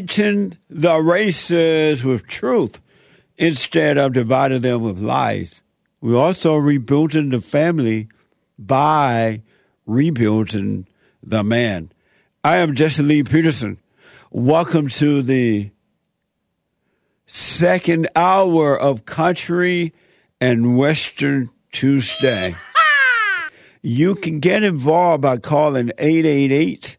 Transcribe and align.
Uniting 0.00 0.56
the 0.70 0.98
races 0.98 2.02
with 2.02 2.26
truth 2.26 2.80
instead 3.36 3.98
of 3.98 4.14
dividing 4.14 4.62
them 4.62 4.80
with 4.82 4.98
lies. 4.98 5.62
We're 6.00 6.16
also 6.16 6.56
rebuilding 6.56 7.28
the 7.28 7.42
family 7.42 8.08
by 8.58 9.42
rebuilding 9.84 10.86
the 11.22 11.44
man. 11.44 11.92
I 12.42 12.56
am 12.58 12.74
Jesse 12.74 13.02
Lee 13.02 13.24
Peterson. 13.24 13.78
Welcome 14.30 14.88
to 14.88 15.20
the 15.20 15.70
second 17.26 18.08
hour 18.16 18.80
of 18.80 19.04
Country 19.04 19.92
and 20.40 20.78
Western 20.78 21.50
Tuesday. 21.72 22.54
You 23.82 24.14
can 24.14 24.40
get 24.40 24.62
involved 24.62 25.20
by 25.20 25.36
calling 25.36 25.90
888 25.98 26.96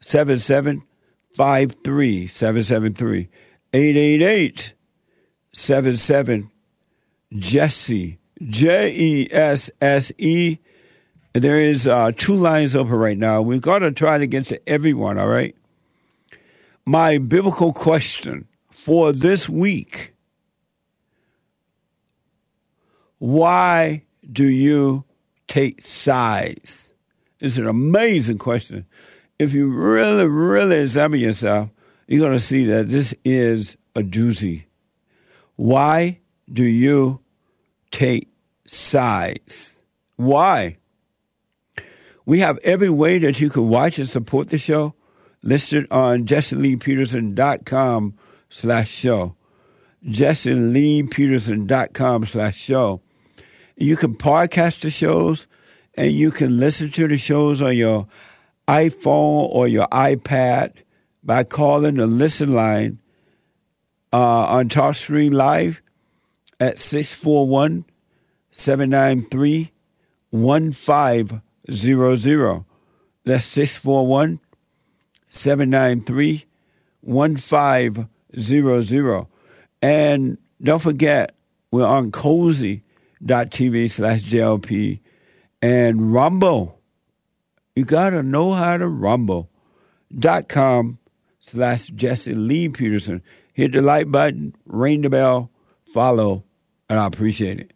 7753 0.00 0.89
773 1.34 3.28
888 3.72 4.74
77 5.52 6.50
Jesse 7.36 8.18
J 8.42 8.92
E 8.92 9.28
S 9.30 9.70
S 9.80 10.12
E. 10.18 10.58
There 11.32 11.58
is 11.58 11.86
uh, 11.86 12.12
two 12.16 12.34
lines 12.34 12.74
open 12.74 12.94
right 12.94 13.18
now. 13.18 13.42
We're 13.42 13.60
going 13.60 13.82
to 13.82 13.92
try 13.92 14.18
to 14.18 14.26
get 14.26 14.46
to 14.48 14.68
everyone. 14.68 15.18
All 15.18 15.28
right. 15.28 15.54
My 16.84 17.18
biblical 17.18 17.72
question 17.72 18.48
for 18.70 19.12
this 19.12 19.48
week: 19.48 20.14
Why 23.18 24.04
do 24.30 24.44
you 24.44 25.04
take 25.46 25.82
sides? 25.82 26.92
It's 27.38 27.58
an 27.58 27.66
amazing 27.66 28.38
question. 28.38 28.86
If 29.40 29.52
you 29.54 29.70
really, 29.70 30.26
really 30.26 30.80
examine 30.80 31.18
yourself, 31.18 31.70
you're 32.06 32.20
going 32.20 32.36
to 32.36 32.38
see 32.38 32.66
that 32.66 32.90
this 32.90 33.14
is 33.24 33.74
a 33.96 34.02
doozy. 34.02 34.64
Why 35.56 36.20
do 36.52 36.62
you 36.62 37.22
take 37.90 38.28
sides? 38.66 39.80
Why? 40.16 40.76
We 42.26 42.40
have 42.40 42.58
every 42.58 42.90
way 42.90 43.18
that 43.20 43.40
you 43.40 43.48
can 43.48 43.70
watch 43.70 43.98
and 43.98 44.06
support 44.06 44.48
the 44.48 44.58
show 44.58 44.94
listed 45.42 45.86
on 45.90 46.26
jesseleepeterson.com 46.26 48.18
slash 48.50 48.90
show. 48.90 49.36
jesseleepeterson.com 50.06 52.26
slash 52.26 52.58
show. 52.58 53.00
You 53.74 53.96
can 53.96 54.16
podcast 54.16 54.82
the 54.82 54.90
shows 54.90 55.46
and 55.94 56.12
you 56.12 56.30
can 56.30 56.58
listen 56.58 56.90
to 56.90 57.08
the 57.08 57.16
shows 57.16 57.62
on 57.62 57.74
your 57.74 58.06
iPhone 58.70 59.48
or 59.50 59.66
your 59.66 59.88
iPad 59.88 60.74
by 61.24 61.42
calling 61.42 61.96
the 61.96 62.06
listen 62.06 62.54
line 62.54 63.00
uh, 64.12 64.46
on 64.46 64.68
TalkStream 64.68 65.32
Live 65.32 65.82
at 66.60 66.78
641 66.78 67.84
793 68.52 69.72
1500. 70.30 72.64
That's 73.24 73.44
641 73.44 74.38
793 75.28 76.44
1500. 77.00 79.26
And 79.82 80.38
don't 80.62 80.78
forget, 80.78 81.34
we're 81.72 81.86
on 81.86 82.12
cozy.tv 82.12 83.90
slash 83.90 84.22
JLP 84.22 85.00
and 85.60 86.12
Rumble. 86.12 86.79
You 87.76 87.84
got 87.84 88.10
to 88.10 88.22
know 88.22 88.52
how 88.52 88.76
to 88.76 88.88
rumble. 88.88 89.48
Dot 90.16 90.48
com 90.48 90.98
slash 91.38 91.86
Jesse 91.88 92.34
Lee 92.34 92.68
Peterson. 92.68 93.22
Hit 93.52 93.72
the 93.72 93.82
like 93.82 94.10
button, 94.10 94.54
ring 94.66 95.02
the 95.02 95.10
bell, 95.10 95.50
follow, 95.92 96.44
and 96.88 96.98
I 96.98 97.06
appreciate 97.06 97.60
it. 97.60 97.72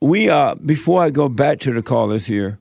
We 0.00 0.28
uh 0.28 0.54
before 0.56 1.02
I 1.02 1.10
go 1.10 1.28
back 1.28 1.58
to 1.60 1.72
the 1.72 1.82
callers 1.82 2.26
here, 2.26 2.58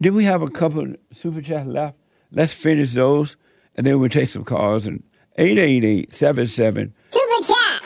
did 0.00 0.14
we 0.14 0.24
have 0.24 0.42
a 0.42 0.48
couple 0.48 0.94
super 1.12 1.42
chats 1.42 1.66
left? 1.66 1.96
Let's 2.30 2.54
finish 2.54 2.92
those 2.92 3.36
and 3.76 3.86
then 3.86 3.98
we'll 4.00 4.08
take 4.08 4.28
some 4.28 4.44
calls 4.44 4.86
and 4.86 5.02
888-77 5.38 6.92
Super 7.10 7.42
chat. 7.42 7.82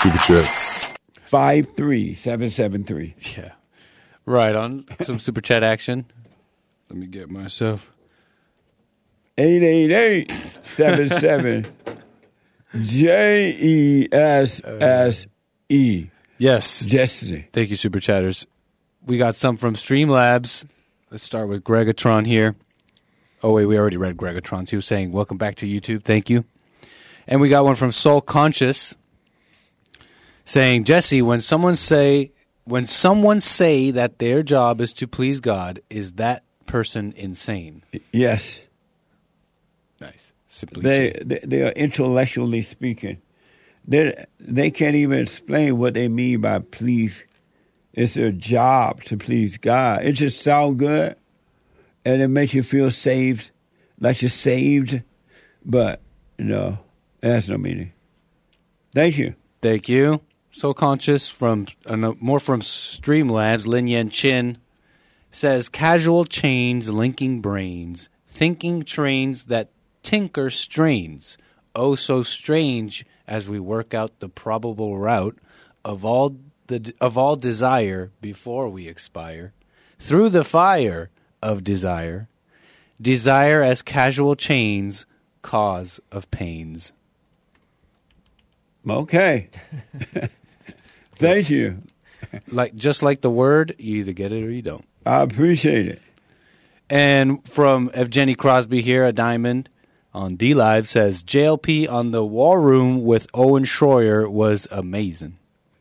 Super 0.00 0.18
chats. 0.18 0.88
53773. 1.26 3.14
Yeah. 3.36 3.52
Right 4.26 4.54
on 4.54 4.84
some 5.02 5.18
super 5.18 5.40
chat 5.40 5.62
action. 5.62 6.06
Let 6.88 6.98
me 6.98 7.06
get 7.06 7.30
myself. 7.30 7.92
888-77 9.38 11.70
J 12.82 13.56
E 13.58 14.08
S 14.12 14.60
S 14.64 15.26
E. 15.68 16.06
Yes. 16.38 16.84
Jesse. 16.84 17.48
Thank 17.52 17.70
you, 17.70 17.76
super 17.76 18.00
chatters. 18.00 18.46
We 19.06 19.18
got 19.18 19.34
some 19.34 19.56
from 19.56 19.74
Streamlabs. 19.74 20.64
Let's 21.10 21.24
start 21.24 21.48
with 21.48 21.64
Gregatron 21.64 22.26
here. 22.26 22.54
Oh 23.42 23.52
wait, 23.52 23.66
we 23.66 23.78
already 23.78 23.98
read 23.98 24.16
Gregatron's. 24.16 24.70
He 24.70 24.76
was 24.76 24.86
saying, 24.86 25.12
"Welcome 25.12 25.36
back 25.36 25.56
to 25.56 25.66
YouTube." 25.66 26.02
Thank 26.02 26.30
you. 26.30 26.46
And 27.26 27.40
we 27.40 27.48
got 27.48 27.64
one 27.64 27.74
from 27.74 27.90
Soul 27.92 28.20
Conscious 28.20 28.96
saying, 30.44 30.84
"Jesse, 30.84 31.22
when 31.22 31.40
someone 31.40 31.76
say 31.76 32.32
when 32.64 32.86
someone 32.86 33.40
say 33.40 33.90
that 33.90 34.18
their 34.18 34.42
job 34.42 34.80
is 34.80 34.92
to 34.94 35.06
please 35.06 35.40
God, 35.40 35.80
is 35.90 36.14
that 36.14 36.43
person 36.66 37.12
insane?" 37.16 37.82
Yes. 38.12 38.66
Nice. 40.00 40.32
Simply 40.46 40.82
They, 40.82 41.12
they 41.24 41.40
they 41.42 41.62
are 41.62 41.72
intellectually 41.72 42.62
speaking. 42.62 43.20
They 43.86 44.14
they 44.38 44.70
can't 44.70 44.96
even 44.96 45.20
explain 45.20 45.78
what 45.78 45.94
they 45.94 46.08
mean 46.08 46.40
by 46.40 46.60
please. 46.60 47.24
It's 47.92 48.14
their 48.14 48.32
job 48.32 49.04
to 49.04 49.16
please 49.16 49.56
God. 49.56 50.04
It 50.04 50.12
just 50.12 50.40
sounds 50.40 50.76
good, 50.76 51.16
and 52.04 52.22
it 52.22 52.28
makes 52.28 52.54
you 52.54 52.62
feel 52.62 52.90
saved, 52.90 53.50
like 54.00 54.20
you're 54.20 54.28
saved, 54.28 55.02
but 55.64 56.00
no, 56.38 56.78
it 57.22 57.28
has 57.28 57.48
no 57.48 57.56
meaning. 57.56 57.92
Thank 58.94 59.18
you. 59.18 59.34
Thank 59.62 59.88
you. 59.88 60.20
Soul 60.50 60.74
Conscious 60.74 61.28
from 61.28 61.66
uh, 61.86 62.12
more 62.20 62.40
from 62.40 62.60
Streamlabs. 62.60 63.66
Lin 63.66 63.86
Yan 63.86 64.08
Chin 64.08 64.58
says 65.34 65.68
casual 65.68 66.24
chains 66.24 66.92
linking 66.92 67.40
brains, 67.40 68.08
thinking 68.28 68.84
trains 68.84 69.46
that 69.46 69.68
tinker 70.02 70.48
strains. 70.48 71.36
Oh, 71.74 71.96
so 71.96 72.22
strange 72.22 73.04
as 73.26 73.48
we 73.48 73.58
work 73.58 73.92
out 73.92 74.20
the 74.20 74.28
probable 74.28 74.96
route 74.96 75.36
of 75.84 76.04
all 76.04 76.36
the 76.68 76.94
of 77.00 77.18
all 77.18 77.34
desire 77.34 78.12
before 78.20 78.68
we 78.68 78.86
expire 78.86 79.52
through 79.98 80.28
the 80.28 80.44
fire 80.44 81.10
of 81.42 81.64
desire. 81.64 82.28
Desire 83.00 83.60
as 83.60 83.82
casual 83.82 84.36
chains, 84.36 85.04
cause 85.42 86.00
of 86.12 86.30
pains. 86.30 86.92
Okay. 88.88 89.48
Thank 91.16 91.50
you. 91.50 91.82
Like 92.46 92.76
just 92.76 93.02
like 93.02 93.20
the 93.20 93.30
word, 93.30 93.74
you 93.78 93.98
either 93.98 94.12
get 94.12 94.30
it 94.30 94.44
or 94.44 94.50
you 94.50 94.62
don't. 94.62 94.86
I 95.06 95.22
appreciate 95.22 95.86
it. 95.86 96.02
And 96.88 97.46
from 97.48 97.90
Evgeny 97.90 98.36
Crosby 98.36 98.80
here, 98.80 99.04
a 99.04 99.12
diamond 99.12 99.68
on 100.12 100.36
DLive 100.36 100.86
says 100.86 101.22
JLP 101.22 101.90
on 101.90 102.12
the 102.12 102.24
War 102.24 102.60
Room 102.60 103.04
with 103.04 103.26
Owen 103.34 103.64
Schroyer 103.64 104.28
was 104.28 104.68
amazing. 104.70 105.38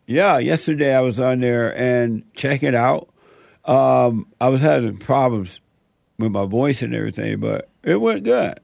Yeah, 0.08 0.38
yesterday 0.40 0.94
I 0.94 1.02
was 1.02 1.20
on 1.20 1.40
there 1.40 1.76
and 1.78 2.24
check 2.34 2.64
it 2.64 2.76
out. 2.76 3.10
Um, 3.66 4.28
I 4.42 4.50
was 4.50 4.62
having 4.62 4.98
problems 4.98 5.62
with 6.18 6.32
my 6.32 6.46
voice 6.46 6.82
and 6.82 6.94
everything, 6.94 7.40
but 7.40 7.70
it 7.84 8.02
went 8.02 8.24
good. 8.24 8.60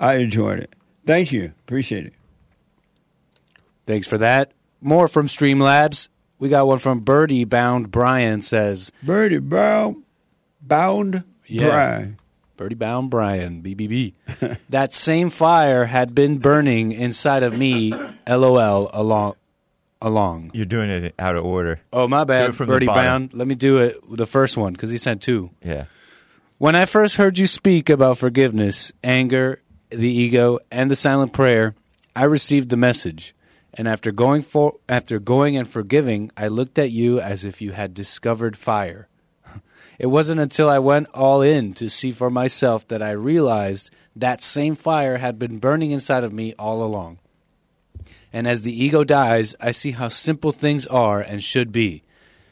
I 0.00 0.14
enjoyed 0.16 0.60
it. 0.60 0.74
Thank 1.06 1.32
you. 1.32 1.52
Appreciate 1.64 2.06
it. 2.06 2.14
Thanks 3.86 4.06
for 4.06 4.18
that. 4.18 4.52
More 4.80 5.08
from 5.08 5.26
Streamlabs. 5.26 6.08
We 6.44 6.50
got 6.50 6.66
one 6.66 6.76
from 6.78 7.00
Birdie 7.00 7.44
Bound 7.44 7.90
Brian 7.90 8.42
says, 8.42 8.92
Birdie 9.02 9.38
Brown, 9.38 10.02
bound 10.60 11.24
Yeah. 11.46 11.68
Brian. 11.68 12.18
Birdie 12.58 12.74
Bound 12.74 13.08
Brian, 13.08 13.62
BBB. 13.62 14.12
that 14.68 14.92
same 14.92 15.30
fire 15.30 15.86
had 15.86 16.14
been 16.14 16.36
burning 16.36 16.92
inside 16.92 17.42
of 17.44 17.56
me, 17.56 17.94
LOL, 18.28 18.90
along. 18.92 19.36
along. 20.02 20.50
You're 20.52 20.66
doing 20.66 20.90
it 20.90 21.14
out 21.18 21.34
of 21.34 21.46
order. 21.46 21.80
Oh, 21.94 22.06
my 22.08 22.24
bad, 22.24 22.54
from 22.54 22.66
Birdie. 22.66 22.84
Bound. 22.88 23.32
Let 23.32 23.48
me 23.48 23.54
do 23.54 23.78
it 23.78 23.96
the 24.10 24.26
first 24.26 24.58
one 24.58 24.74
because 24.74 24.90
he 24.90 24.98
sent 24.98 25.22
two. 25.22 25.48
Yeah. 25.64 25.86
When 26.58 26.74
I 26.74 26.84
first 26.84 27.16
heard 27.16 27.38
you 27.38 27.46
speak 27.46 27.88
about 27.88 28.18
forgiveness, 28.18 28.92
anger, 29.02 29.62
the 29.88 30.10
ego, 30.10 30.58
and 30.70 30.90
the 30.90 30.96
silent 30.96 31.32
prayer, 31.32 31.74
I 32.14 32.24
received 32.24 32.68
the 32.68 32.76
message. 32.76 33.34
And 33.76 33.88
after 33.88 34.12
going 34.12 34.42
for 34.42 34.74
after 34.88 35.18
going 35.18 35.56
and 35.56 35.68
forgiving, 35.68 36.30
I 36.36 36.48
looked 36.48 36.78
at 36.78 36.90
you 36.90 37.20
as 37.20 37.44
if 37.44 37.60
you 37.60 37.72
had 37.72 37.94
discovered 37.94 38.56
fire. 38.56 39.08
It 39.96 40.06
wasn't 40.06 40.40
until 40.40 40.68
I 40.68 40.80
went 40.80 41.06
all 41.14 41.40
in 41.40 41.72
to 41.74 41.88
see 41.88 42.10
for 42.10 42.28
myself 42.28 42.88
that 42.88 43.00
I 43.00 43.12
realized 43.12 43.94
that 44.16 44.40
same 44.40 44.74
fire 44.74 45.18
had 45.18 45.38
been 45.38 45.60
burning 45.60 45.92
inside 45.92 46.24
of 46.24 46.32
me 46.32 46.52
all 46.58 46.82
along. 46.82 47.18
And 48.32 48.48
as 48.48 48.62
the 48.62 48.84
ego 48.84 49.04
dies, 49.04 49.54
I 49.60 49.70
see 49.70 49.92
how 49.92 50.08
simple 50.08 50.50
things 50.50 50.84
are 50.88 51.20
and 51.20 51.44
should 51.44 51.70
be, 51.70 52.02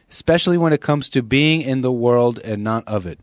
especially 0.09 0.57
when 0.57 0.73
it 0.73 0.81
comes 0.81 1.11
to 1.11 1.21
being 1.21 1.63
in 1.63 1.81
the 1.81 1.91
world 1.91 2.39
and 2.45 2.63
not 2.63 2.87
of 2.87 3.07
it. 3.07 3.19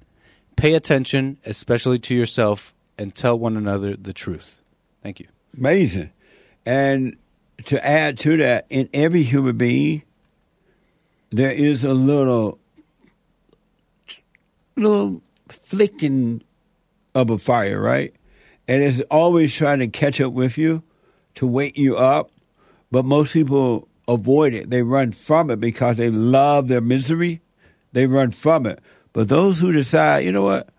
Pay 0.57 0.73
attention, 0.73 1.37
especially 1.45 1.99
to 1.99 2.13
yourself, 2.13 2.73
and 2.97 3.15
tell 3.15 3.39
one 3.39 3.55
another 3.55 3.95
the 3.95 4.11
truth. 4.11 4.59
Thank 5.01 5.21
you. 5.21 5.27
Amazing. 5.57 6.11
And 6.65 7.15
to 7.65 7.85
add 7.85 8.17
to 8.19 8.37
that, 8.37 8.65
in 8.69 8.89
every 8.93 9.23
human 9.23 9.57
being, 9.57 10.03
there 11.31 11.51
is 11.51 11.83
a 11.83 11.93
little, 11.93 12.59
little 14.75 15.21
flicking 15.47 16.43
of 17.15 17.29
a 17.29 17.37
fire, 17.37 17.79
right? 17.79 18.13
And 18.67 18.83
it's 18.83 19.01
always 19.11 19.53
trying 19.53 19.79
to 19.79 19.87
catch 19.87 20.21
up 20.21 20.33
with 20.33 20.57
you 20.57 20.83
to 21.35 21.47
wake 21.47 21.77
you 21.77 21.95
up. 21.95 22.31
But 22.91 23.05
most 23.05 23.33
people 23.33 23.87
avoid 24.07 24.53
it. 24.53 24.69
They 24.69 24.81
run 24.81 25.11
from 25.11 25.49
it 25.51 25.59
because 25.59 25.97
they 25.97 26.09
love 26.09 26.67
their 26.67 26.81
misery. 26.81 27.41
They 27.91 28.07
run 28.07 28.31
from 28.31 28.65
it. 28.65 28.79
But 29.13 29.29
those 29.29 29.59
who 29.59 29.71
decide, 29.71 30.25
you 30.25 30.31
know 30.31 30.43
what, 30.43 30.69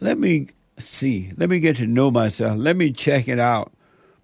let 0.00 0.18
me 0.18 0.48
see, 0.78 1.32
let 1.36 1.50
me 1.50 1.60
get 1.60 1.76
to 1.76 1.86
know 1.86 2.10
myself, 2.10 2.56
let 2.58 2.76
me 2.76 2.92
check 2.92 3.28
it 3.28 3.38
out, 3.38 3.72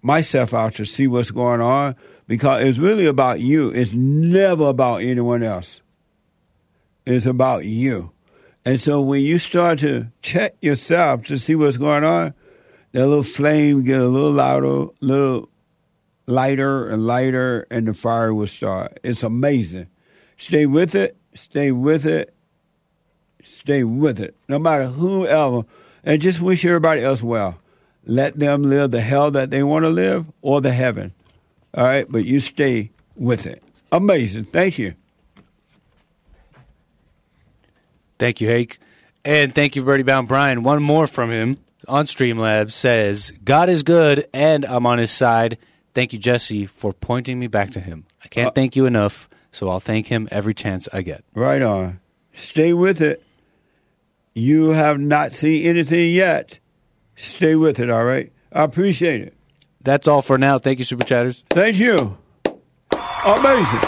myself 0.07 0.53
out 0.53 0.75
to 0.75 0.85
see 0.85 1.05
what's 1.05 1.29
going 1.29 1.61
on, 1.61 1.95
because 2.27 2.63
it's 2.63 2.79
really 2.79 3.05
about 3.05 3.39
you. 3.39 3.69
It's 3.69 3.91
never 3.93 4.69
about 4.69 5.01
anyone 5.01 5.43
else. 5.43 5.81
It's 7.05 7.25
about 7.25 7.65
you. 7.65 8.11
And 8.65 8.79
so 8.79 9.01
when 9.01 9.21
you 9.21 9.37
start 9.37 9.79
to 9.79 10.07
check 10.21 10.55
yourself 10.61 11.25
to 11.25 11.37
see 11.37 11.55
what's 11.55 11.77
going 11.77 12.03
on, 12.03 12.33
that 12.93 13.05
little 13.07 13.23
flame 13.23 13.83
get 13.83 14.01
a 14.01 14.07
little 14.07 14.31
louder, 14.31 14.87
little 14.99 15.49
lighter 16.25 16.89
and 16.89 17.05
lighter, 17.05 17.67
and 17.69 17.87
the 17.87 17.93
fire 17.93 18.33
will 18.33 18.47
start. 18.47 18.99
It's 19.03 19.23
amazing. 19.23 19.87
Stay 20.37 20.65
with 20.65 20.95
it. 20.95 21.15
Stay 21.33 21.71
with 21.71 22.05
it. 22.05 22.33
Stay 23.43 23.83
with 23.83 24.19
it. 24.19 24.35
No 24.49 24.59
matter 24.59 24.87
whoever, 24.87 25.63
and 26.03 26.21
just 26.21 26.41
wish 26.41 26.65
everybody 26.65 27.03
else 27.03 27.21
well. 27.21 27.59
Let 28.09 28.39
them 28.39 28.63
live 28.63 28.91
the 28.91 29.01
hell 29.01 29.31
that 29.31 29.49
they 29.51 29.61
want 29.63 29.83
to 29.83 29.89
live 29.89 30.25
or 30.41 30.61
the 30.61 30.71
heaven. 30.71 31.13
All 31.73 31.83
right, 31.83 32.05
but 32.09 32.23
you 32.23 32.39
stay 32.39 32.91
with 33.17 33.45
it. 33.45 33.61
Amazing. 33.91 34.45
Thank 34.45 34.79
you. 34.79 34.95
Thank 38.17 38.41
you, 38.41 38.47
Hake. 38.47 38.79
And 39.25 39.53
thank 39.53 39.75
you, 39.75 39.83
Birdie 39.83 40.03
Bound 40.03 40.27
Brian. 40.27 40.63
One 40.63 40.81
more 40.81 41.05
from 41.05 41.31
him 41.31 41.57
on 41.87 42.05
Streamlabs 42.05 42.71
says, 42.71 43.31
God 43.43 43.69
is 43.69 43.83
good 43.83 44.27
and 44.33 44.65
I'm 44.65 44.85
on 44.85 44.97
his 44.97 45.11
side. 45.11 45.57
Thank 45.93 46.13
you, 46.13 46.19
Jesse, 46.19 46.65
for 46.65 46.93
pointing 46.93 47.39
me 47.39 47.47
back 47.47 47.71
to 47.71 47.79
him. 47.79 48.05
I 48.23 48.27
can't 48.29 48.47
Uh, 48.47 48.51
thank 48.51 48.75
you 48.75 48.85
enough, 48.85 49.27
so 49.51 49.69
I'll 49.69 49.79
thank 49.79 50.07
him 50.07 50.27
every 50.31 50.53
chance 50.53 50.87
I 50.93 51.01
get. 51.01 51.23
Right 51.35 51.61
on. 51.61 51.99
Stay 52.33 52.71
with 52.71 53.01
it. 53.01 53.21
You 54.33 54.69
have 54.69 54.99
not 54.99 55.33
seen 55.33 55.65
anything 55.65 56.13
yet. 56.13 56.59
Stay 57.17 57.55
with 57.55 57.79
it, 57.79 57.89
all 57.89 58.05
right? 58.05 58.31
I 58.51 58.63
appreciate 58.63 59.21
it. 59.21 59.33
That's 59.81 60.07
all 60.07 60.21
for 60.21 60.37
now. 60.37 60.57
Thank 60.59 60.79
you, 60.79 60.85
Super 60.85 61.03
Chatters. 61.03 61.43
Thank 61.49 61.77
you. 61.77 62.17
Amazing. 63.25 63.79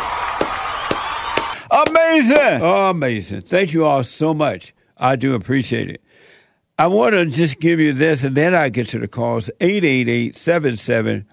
Amazing. 1.72 2.62
Oh, 2.62 2.90
amazing. 2.90 3.42
Thank 3.42 3.74
you 3.74 3.86
all 3.86 4.04
so 4.04 4.34
much. 4.34 4.74
I 4.98 5.16
do 5.16 5.36
appreciate 5.36 5.90
it. 5.90 6.02
I 6.78 6.88
want 6.88 7.14
to 7.14 7.26
just 7.28 7.60
give 7.60 7.80
you 7.80 7.94
this, 7.94 8.24
and 8.24 8.36
then 8.36 8.56
I 8.56 8.70
get 8.70 8.88
to 8.90 9.00
the 9.00 9.08
calls 9.08 9.50
888 9.60 10.36
77 10.36 11.26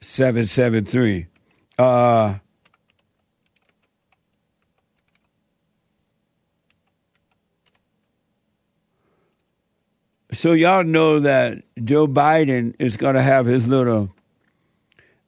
773. 0.00 1.26
Uh, 1.78 2.34
so 10.32 10.52
y'all 10.52 10.84
know 10.84 11.20
that 11.20 11.62
Joe 11.82 12.06
Biden 12.06 12.74
is 12.78 12.96
going 12.96 13.14
to 13.14 13.22
have 13.22 13.46
his 13.46 13.66
little, 13.66 14.14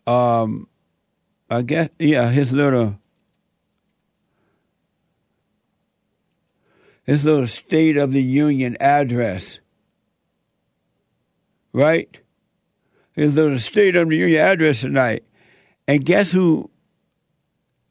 um, 0.06 0.68
I 1.50 1.62
guess, 1.62 1.88
yeah, 1.98 2.30
his 2.30 2.52
little, 2.52 2.98
his 7.04 7.24
little 7.24 7.46
State 7.46 7.96
of 7.96 8.12
the 8.12 8.22
Union 8.22 8.76
address, 8.80 9.58
right? 11.72 12.20
His 13.12 13.34
little 13.34 13.58
State 13.58 13.96
of 13.96 14.08
the 14.08 14.16
Union 14.16 14.40
address 14.40 14.82
tonight, 14.82 15.24
and 15.88 16.04
guess 16.04 16.32
who? 16.32 16.70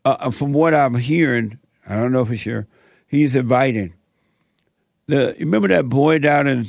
Uh, 0.04 0.32
from 0.32 0.52
what 0.52 0.74
I'm 0.74 0.96
hearing, 0.96 1.60
I 1.88 1.96
don't 1.96 2.12
know 2.12 2.26
for 2.26 2.36
sure, 2.36 2.68
he's 3.06 3.36
inviting. 3.36 3.94
The 5.06 5.36
remember 5.40 5.68
that 5.68 5.90
boy 5.90 6.18
down 6.18 6.48
in 6.48 6.66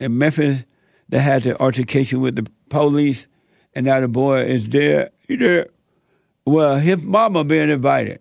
in 0.00 0.18
Memphis 0.18 0.64
that 1.08 1.20
had 1.20 1.42
the 1.42 1.60
altercation 1.60 2.20
with 2.20 2.36
the 2.36 2.50
police, 2.68 3.26
and 3.74 3.86
now 3.86 4.00
the 4.00 4.08
boy 4.08 4.42
is 4.42 4.66
dead. 4.66 5.12
He 5.26 5.36
dead. 5.36 5.70
Well, 6.44 6.76
his 6.78 7.02
mama 7.02 7.44
being 7.44 7.70
invited. 7.70 8.20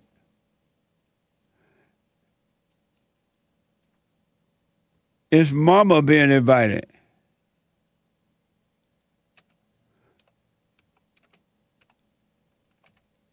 His 5.31 5.51
mama 5.51 6.01
being 6.01 6.31
invited. 6.31 6.87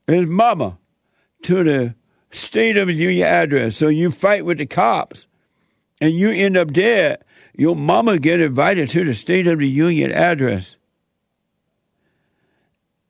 His 0.06 0.26
mama 0.26 0.78
to 1.42 1.64
the 1.64 1.94
State 2.30 2.76
of 2.76 2.90
Union 2.90 3.26
address. 3.26 3.76
So 3.76 3.88
you 3.88 4.10
fight 4.10 4.44
with 4.44 4.58
the 4.58 4.66
cops 4.66 5.26
and 6.00 6.12
you 6.12 6.30
end 6.30 6.56
up 6.56 6.72
dead, 6.72 7.24
your 7.56 7.76
mama 7.76 8.18
get 8.18 8.40
invited 8.40 8.88
to 8.90 9.04
the 9.04 9.14
State 9.14 9.46
of 9.46 9.58
the 9.58 9.68
Union 9.68 10.10
address. 10.12 10.76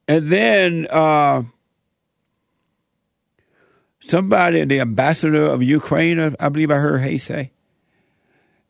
And 0.06 0.30
then 0.30 0.86
uh, 0.90 1.44
somebody, 4.00 4.64
the 4.64 4.80
ambassador 4.80 5.46
of 5.46 5.62
Ukraine, 5.62 6.36
I 6.38 6.48
believe 6.50 6.70
I 6.70 6.76
heard 6.76 7.00
Hay 7.00 7.18
say, 7.18 7.52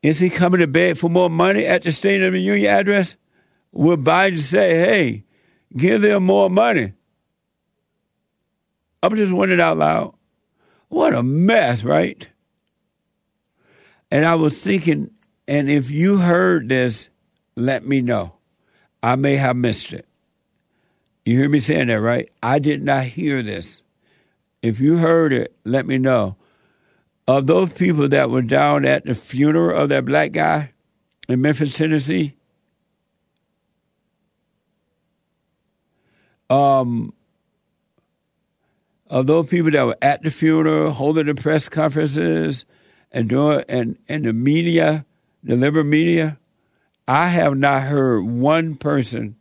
is 0.02 0.20
he 0.20 0.30
coming 0.30 0.60
to 0.60 0.66
beg 0.66 0.96
for 0.96 1.08
more 1.08 1.30
money 1.30 1.64
at 1.64 1.82
the 1.82 1.90
State 1.90 2.22
of 2.22 2.34
the 2.34 2.40
Union 2.40 2.72
address? 2.72 3.16
Will 3.72 3.96
Biden 3.96 4.38
say, 4.38 4.78
hey, 4.78 5.24
give 5.76 6.02
them 6.02 6.24
more 6.24 6.48
money? 6.48 6.92
I'm 9.02 9.16
just 9.16 9.32
wondering 9.32 9.60
out 9.60 9.78
loud. 9.78 10.14
What 10.88 11.14
a 11.14 11.22
mess, 11.22 11.82
right? 11.82 12.28
And 14.10 14.24
I 14.24 14.36
was 14.36 14.60
thinking, 14.60 15.10
and 15.46 15.70
if 15.70 15.90
you 15.90 16.18
heard 16.18 16.68
this, 16.68 17.08
let 17.56 17.86
me 17.86 18.00
know. 18.00 18.34
I 19.02 19.16
may 19.16 19.36
have 19.36 19.56
missed 19.56 19.92
it. 19.92 20.06
You 21.24 21.38
hear 21.38 21.48
me 21.48 21.60
saying 21.60 21.88
that, 21.88 22.00
right? 22.00 22.30
I 22.42 22.58
did 22.58 22.82
not 22.82 23.04
hear 23.04 23.42
this. 23.42 23.82
If 24.62 24.80
you 24.80 24.96
heard 24.96 25.32
it, 25.32 25.54
let 25.64 25.86
me 25.86 25.98
know. 25.98 26.36
Of 27.26 27.46
those 27.46 27.72
people 27.72 28.08
that 28.08 28.30
were 28.30 28.42
down 28.42 28.84
at 28.84 29.04
the 29.04 29.14
funeral 29.14 29.78
of 29.78 29.88
that 29.90 30.04
black 30.04 30.32
guy 30.32 30.72
in 31.28 31.40
Memphis, 31.40 31.76
Tennessee, 31.76 32.34
um, 36.50 37.14
of 39.08 39.26
those 39.26 39.48
people 39.48 39.70
that 39.70 39.86
were 39.86 39.96
at 40.02 40.22
the 40.22 40.30
funeral, 40.30 40.90
holding 40.90 41.26
the 41.26 41.34
press 41.34 41.68
conferences, 41.68 42.64
and 43.10 43.28
doing 43.28 43.64
and 43.68 43.96
and 44.08 44.24
the 44.24 44.32
media, 44.32 45.06
the 45.44 45.56
liberal 45.56 45.84
media, 45.84 46.38
I 47.06 47.28
have 47.28 47.56
not 47.56 47.82
heard 47.82 48.22
one 48.22 48.76
person 48.76 49.36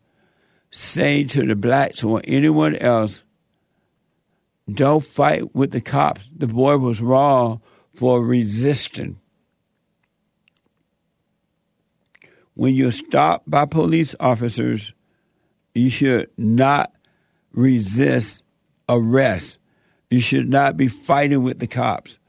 say 0.70 1.24
to 1.24 1.46
the 1.46 1.56
blacks 1.56 2.04
or 2.04 2.22
anyone 2.26 2.76
else 2.76 3.24
don't 4.72 5.04
fight 5.04 5.56
with 5.56 5.72
the 5.72 5.82
cops. 5.82 6.28
The 6.36 6.48
boy 6.48 6.78
was 6.78 7.02
wrong 7.02 7.62
for 7.94 8.24
resisting. 8.24 9.20
When 12.56 12.76
you're 12.76 12.92
stopped 12.92 13.50
by 13.50 13.66
police 13.66 14.16
officers, 14.20 14.94
you 15.74 15.90
should 15.90 16.30
not 16.38 16.94
resist 17.52 18.44
arrest. 18.88 19.58
You 20.10 20.22
should 20.22 20.50
not 20.50 20.78
be 20.78 20.88
fighting 20.88 21.44
with 21.44 21.60
the 21.60 21.68
cops. 21.68 22.20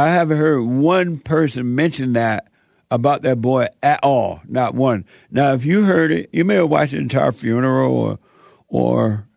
I 0.00 0.12
haven't 0.12 0.38
heard 0.38 0.62
one 0.62 1.18
person 1.18 1.74
mention 1.74 2.14
that 2.14 2.48
about 2.90 3.20
that 3.22 3.42
boy 3.42 3.66
at 3.82 4.00
all. 4.02 4.40
Not 4.48 4.74
one. 4.74 5.04
Now, 5.30 5.52
if 5.52 5.64
you 5.64 5.82
heard 5.84 6.10
it, 6.10 6.30
you 6.32 6.42
may 6.44 6.54
have 6.54 6.70
watched 6.70 6.92
the 6.92 6.98
entire 6.98 7.32
funeral 7.32 7.94
or, 7.94 8.18
or 8.68 9.28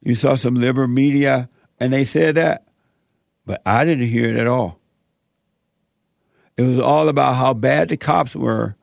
you 0.00 0.14
saw 0.14 0.34
some 0.34 0.54
liberal 0.54 0.88
media 0.88 1.50
and 1.78 1.92
they 1.92 2.04
said 2.04 2.36
that, 2.36 2.66
but 3.44 3.60
I 3.66 3.84
didn't 3.84 4.08
hear 4.08 4.30
it 4.30 4.36
at 4.36 4.46
all. 4.46 4.80
It 6.56 6.62
was 6.62 6.78
all 6.78 7.10
about 7.10 7.34
how 7.34 7.52
bad 7.52 7.90
the 7.90 7.98
cops 7.98 8.34
were 8.34 8.76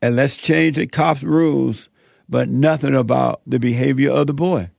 and 0.00 0.14
let's 0.14 0.36
change 0.36 0.76
the 0.76 0.86
cops' 0.86 1.24
rules, 1.24 1.88
but 2.28 2.48
nothing 2.48 2.94
about 2.94 3.42
the 3.46 3.58
behavior 3.58 4.12
of 4.12 4.28
the 4.28 4.34
boy. 4.34 4.70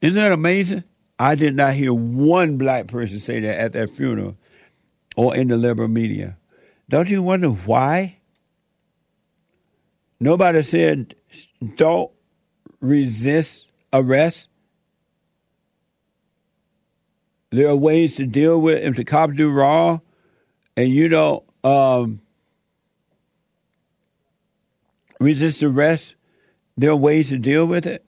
Isn't 0.00 0.20
that 0.20 0.32
amazing? 0.32 0.84
I 1.18 1.34
did 1.34 1.54
not 1.54 1.74
hear 1.74 1.92
one 1.92 2.56
black 2.56 2.86
person 2.86 3.18
say 3.18 3.40
that 3.40 3.58
at 3.58 3.72
that 3.74 3.90
funeral 3.90 4.36
or 5.16 5.36
in 5.36 5.48
the 5.48 5.58
liberal 5.58 5.88
media. 5.88 6.38
Don't 6.88 7.10
you 7.10 7.22
wonder 7.22 7.50
why? 7.50 8.18
Nobody 10.18 10.62
said 10.62 11.14
don't 11.76 12.10
resist 12.80 13.68
arrest. 13.92 14.48
There 17.50 17.68
are 17.68 17.76
ways 17.76 18.16
to 18.16 18.26
deal 18.26 18.60
with 18.60 18.82
if 18.82 18.96
the 18.96 19.04
cops 19.04 19.34
do 19.34 19.50
wrong 19.50 20.00
and 20.76 20.88
you 20.88 21.08
don't 21.08 21.44
um, 21.64 22.20
resist 25.18 25.62
arrest. 25.62 26.14
There 26.76 26.90
are 26.90 26.96
ways 26.96 27.28
to 27.28 27.38
deal 27.38 27.66
with 27.66 27.86
it. 27.86 28.04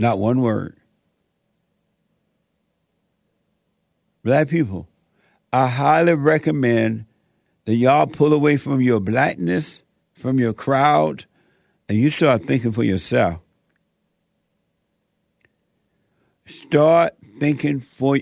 Not 0.00 0.18
one 0.18 0.40
word. 0.40 0.78
Black 4.24 4.48
people, 4.48 4.88
I 5.52 5.66
highly 5.66 6.14
recommend 6.14 7.04
that 7.66 7.74
y'all 7.74 8.06
pull 8.06 8.32
away 8.32 8.56
from 8.56 8.80
your 8.80 8.98
blackness, 8.98 9.82
from 10.14 10.38
your 10.38 10.54
crowd, 10.54 11.26
and 11.86 11.98
you 11.98 12.08
start 12.08 12.46
thinking 12.46 12.72
for 12.72 12.82
yourself. 12.82 13.40
Start 16.46 17.14
thinking 17.38 17.80
for 17.80 18.16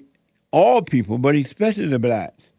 all 0.50 0.82
people, 0.82 1.16
but 1.16 1.37
especially 1.37 1.87
the 1.87 2.00
blacks. 2.00 2.50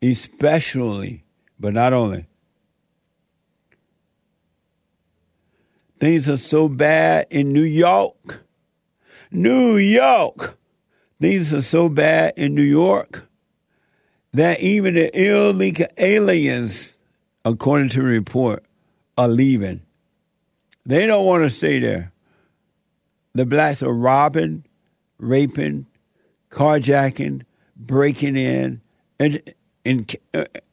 Especially, 0.00 1.24
but 1.60 1.74
not 1.74 1.92
only. 1.92 2.26
Things 6.02 6.28
are 6.28 6.36
so 6.36 6.68
bad 6.68 7.28
in 7.30 7.52
New 7.52 7.62
York. 7.62 8.44
New 9.30 9.76
York. 9.76 10.58
Things 11.20 11.54
are 11.54 11.60
so 11.60 11.88
bad 11.88 12.34
in 12.36 12.56
New 12.56 12.64
York 12.64 13.28
that 14.32 14.60
even 14.60 14.94
the 14.94 15.16
illegal 15.16 15.86
aliens, 15.96 16.98
according 17.44 17.90
to 17.90 18.00
the 18.00 18.04
report, 18.04 18.64
are 19.16 19.28
leaving. 19.28 19.82
They 20.84 21.06
don't 21.06 21.24
want 21.24 21.44
to 21.44 21.50
stay 21.50 21.78
there. 21.78 22.10
The 23.34 23.46
blacks 23.46 23.80
are 23.80 23.94
robbing, 23.94 24.64
raping, 25.18 25.86
carjacking, 26.50 27.42
breaking 27.76 28.36
in, 28.36 28.80
and 29.20 29.40
in, 29.84 30.06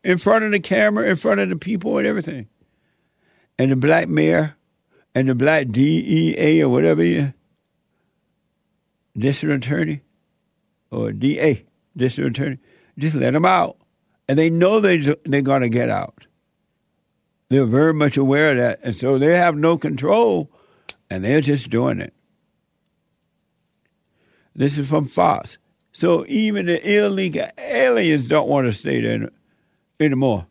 in 0.04 0.18
front 0.18 0.46
of 0.46 0.52
the 0.52 0.60
camera, 0.60 1.08
in 1.08 1.18
front 1.18 1.40
of 1.40 1.50
the 1.50 1.56
people, 1.56 2.00
and 2.00 2.08
everything. 2.08 2.48
And 3.60 3.72
the 3.72 3.76
black 3.76 4.10
mayor 4.10 4.56
and 5.16 5.30
the 5.30 5.36
black 5.36 5.70
DEA 5.70 6.64
or 6.64 6.70
whatever 6.70 7.04
you, 7.04 7.34
district 9.18 9.66
attorney 9.66 10.02
or 10.92 11.12
DA, 11.12 11.66
district 11.96 12.38
attorney, 12.38 12.60
just 12.98 13.16
let 13.16 13.34
them 13.34 13.46
out. 13.46 13.78
And 14.28 14.38
they 14.38 14.50
know 14.50 14.80
they, 14.80 14.98
they're 15.26 15.42
going 15.42 15.62
to 15.62 15.70
get 15.70 15.90
out. 15.90 16.28
They're 17.50 17.66
very 17.66 17.94
much 17.94 18.16
aware 18.16 18.52
of 18.52 18.58
that. 18.58 18.80
And 18.84 18.96
so 18.96 19.18
they 19.18 19.36
have 19.36 19.56
no 19.56 19.78
control 19.78 20.52
and 21.10 21.24
they're 21.24 21.42
just 21.42 21.70
doing 21.70 22.00
it. 22.00 22.14
This 24.56 24.78
is 24.78 24.88
from 24.88 25.08
Fox. 25.08 25.58
So 25.92 26.26
even 26.28 26.68
the 26.68 26.98
illegal 26.98 27.48
aliens 27.58 28.28
don't 28.28 28.48
want 28.48 28.68
to 28.68 28.74
stay 28.74 29.02
there 29.02 29.30
anymore. 30.00 30.46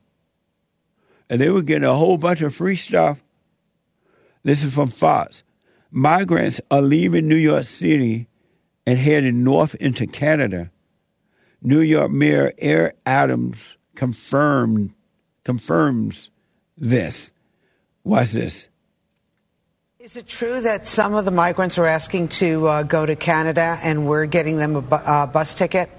And 1.31 1.41
they 1.41 1.51
were 1.51 1.63
getting 1.63 1.85
a 1.85 1.95
whole 1.95 2.19
bunch 2.19 2.41
of 2.41 2.55
free 2.55 2.77
stuff 2.77 3.23
this 4.49 4.65
is 4.65 4.73
from 4.73 4.89
Fox. 4.89 5.43
Migrants 5.91 6.61
are 6.71 6.81
leaving 6.81 7.29
New 7.29 7.37
York 7.37 7.65
City 7.65 8.29
and 8.87 8.99
heading 8.99 9.45
north 9.45 9.75
into 9.75 10.07
Canada. 10.07 10.71
New 11.61 11.81
York 11.81 12.11
Mayor 12.11 12.55
Eric 12.57 12.97
Adams 13.05 13.59
confirmed 13.95 14.95
confirms 15.45 16.31
this. 16.79 17.33
Watch 18.05 18.31
this. 18.31 18.69
Is 19.99 20.17
it 20.17 20.27
true 20.27 20.63
that 20.63 20.87
some 20.87 21.13
of 21.13 21.27
the 21.27 21.31
migrants 21.31 21.77
are 21.77 21.85
asking 21.85 22.29
to 22.29 22.67
uh, 22.69 22.83
go 22.85 23.05
to 23.05 23.17
Canada 23.17 23.79
and 23.83 24.07
we're 24.07 24.27
getting 24.27 24.57
them 24.57 24.77
a 24.77 24.81
bu- 24.81 24.95
uh, 24.95 25.27
bus 25.27 25.55
ticket? 25.55 25.91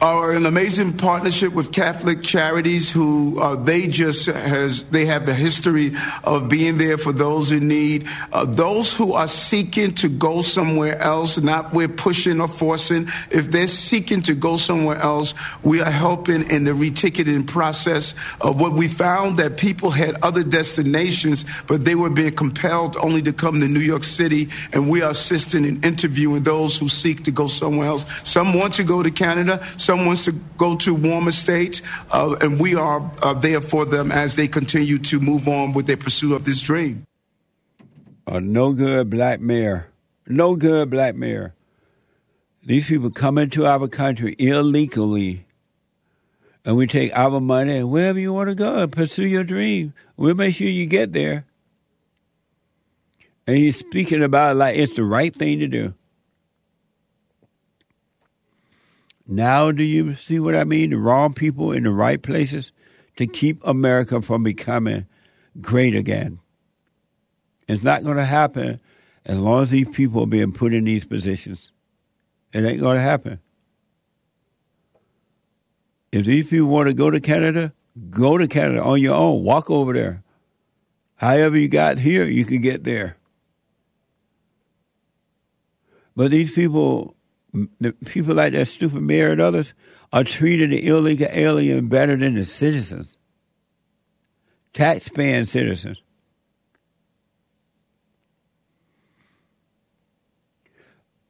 Uh, 0.00 0.30
an 0.34 0.46
amazing 0.46 0.96
partnership 0.96 1.52
with 1.52 1.72
Catholic 1.72 2.22
Charities, 2.22 2.90
who 2.90 3.38
uh, 3.40 3.56
they 3.56 3.86
just 3.86 4.26
has 4.26 4.82
they 4.84 5.06
have 5.06 5.28
a 5.28 5.34
history 5.34 5.92
of 6.24 6.48
being 6.48 6.78
there 6.78 6.98
for 6.98 7.12
those 7.12 7.52
in 7.52 7.68
need. 7.68 8.06
Uh, 8.32 8.44
those 8.44 8.94
who 8.94 9.12
are 9.12 9.28
seeking 9.28 9.94
to 9.96 10.08
go 10.08 10.42
somewhere 10.42 10.98
else, 10.98 11.38
not 11.38 11.72
we're 11.72 11.88
pushing 11.88 12.40
or 12.40 12.48
forcing. 12.48 13.08
If 13.30 13.50
they're 13.50 13.66
seeking 13.66 14.22
to 14.22 14.34
go 14.34 14.56
somewhere 14.56 14.96
else, 14.96 15.34
we 15.62 15.80
are 15.80 15.90
helping 15.90 16.50
in 16.50 16.64
the 16.64 16.72
reticketing 16.72 17.46
process. 17.46 18.14
Of 18.40 18.60
what 18.60 18.72
we 18.72 18.88
found 18.88 19.38
that 19.38 19.56
people 19.56 19.90
had 19.90 20.16
other 20.22 20.42
destinations, 20.42 21.44
but 21.66 21.84
they 21.84 21.94
were 21.94 22.10
being 22.10 22.34
compelled 22.34 22.96
only 22.96 23.22
to 23.22 23.32
come 23.32 23.60
to 23.60 23.68
New 23.68 23.80
York 23.80 24.04
City, 24.04 24.48
and 24.72 24.88
we 24.88 25.02
are 25.02 25.10
assisting 25.10 25.64
in 25.64 25.82
interviewing 25.82 26.42
those 26.42 26.78
who 26.78 26.88
seek 26.88 27.24
to 27.24 27.30
go 27.30 27.46
somewhere 27.46 27.86
else. 27.86 28.06
Some 28.28 28.54
want 28.54 28.74
to 28.74 28.84
go 28.84 29.02
to 29.02 29.10
Canada. 29.10 29.59
Some 29.76 30.06
wants 30.06 30.24
to 30.26 30.32
go 30.56 30.76
to 30.76 30.94
warmer 30.94 31.30
states, 31.30 31.82
uh, 32.10 32.36
and 32.40 32.60
we 32.60 32.74
are 32.74 33.10
uh, 33.22 33.34
there 33.34 33.60
for 33.60 33.84
them 33.84 34.12
as 34.12 34.36
they 34.36 34.48
continue 34.48 34.98
to 34.98 35.20
move 35.20 35.48
on 35.48 35.72
with 35.72 35.86
their 35.86 35.96
pursuit 35.96 36.34
of 36.34 36.44
this 36.44 36.60
dream. 36.60 37.06
A 38.26 38.40
no 38.40 38.72
good 38.72 39.10
black 39.10 39.40
mayor. 39.40 39.88
No 40.26 40.54
good 40.56 40.90
black 40.90 41.16
mayor. 41.16 41.54
These 42.62 42.88
people 42.88 43.10
come 43.10 43.38
into 43.38 43.66
our 43.66 43.88
country 43.88 44.36
illegally, 44.38 45.46
and 46.64 46.76
we 46.76 46.86
take 46.86 47.16
our 47.16 47.40
money 47.40 47.78
and 47.78 47.90
wherever 47.90 48.18
you 48.18 48.32
want 48.32 48.50
to 48.50 48.54
go, 48.54 48.86
pursue 48.86 49.26
your 49.26 49.44
dream. 49.44 49.94
We'll 50.16 50.34
make 50.34 50.54
sure 50.54 50.68
you 50.68 50.86
get 50.86 51.12
there. 51.12 51.46
And 53.46 53.56
he's 53.56 53.78
speaking 53.78 54.22
about 54.22 54.52
it 54.52 54.58
like 54.58 54.76
it's 54.76 54.94
the 54.94 55.04
right 55.04 55.34
thing 55.34 55.58
to 55.60 55.66
do. 55.66 55.94
Now, 59.32 59.70
do 59.70 59.84
you 59.84 60.16
see 60.16 60.40
what 60.40 60.56
I 60.56 60.64
mean? 60.64 60.90
The 60.90 60.96
wrong 60.96 61.34
people 61.34 61.70
in 61.70 61.84
the 61.84 61.90
right 61.90 62.20
places 62.20 62.72
to 63.14 63.28
keep 63.28 63.64
America 63.64 64.20
from 64.20 64.42
becoming 64.42 65.06
great 65.60 65.94
again. 65.94 66.40
It's 67.68 67.84
not 67.84 68.02
going 68.02 68.16
to 68.16 68.24
happen 68.24 68.80
as 69.24 69.38
long 69.38 69.62
as 69.62 69.70
these 69.70 69.88
people 69.88 70.24
are 70.24 70.26
being 70.26 70.50
put 70.50 70.74
in 70.74 70.82
these 70.82 71.06
positions. 71.06 71.70
It 72.52 72.64
ain't 72.64 72.80
going 72.80 72.96
to 72.96 73.02
happen. 73.02 73.38
If 76.10 76.26
these 76.26 76.48
people 76.50 76.66
want 76.66 76.88
to 76.88 76.94
go 76.94 77.08
to 77.08 77.20
Canada, 77.20 77.72
go 78.10 78.36
to 78.36 78.48
Canada 78.48 78.82
on 78.82 79.00
your 79.00 79.14
own. 79.14 79.44
Walk 79.44 79.70
over 79.70 79.92
there. 79.92 80.24
However 81.14 81.56
you 81.56 81.68
got 81.68 81.98
here, 81.98 82.24
you 82.24 82.44
can 82.44 82.62
get 82.62 82.82
there. 82.82 83.16
But 86.16 86.32
these 86.32 86.52
people 86.52 87.14
the 87.80 87.92
people 88.06 88.34
like 88.34 88.52
that 88.52 88.66
stupid 88.66 89.02
mayor 89.02 89.32
and 89.32 89.40
others 89.40 89.74
are 90.12 90.24
treating 90.24 90.70
the 90.70 90.86
illegal 90.86 91.28
alien 91.30 91.88
better 91.88 92.16
than 92.16 92.34
the 92.34 92.44
citizens, 92.44 93.16
tax-paying 94.72 95.44
citizens. 95.44 96.02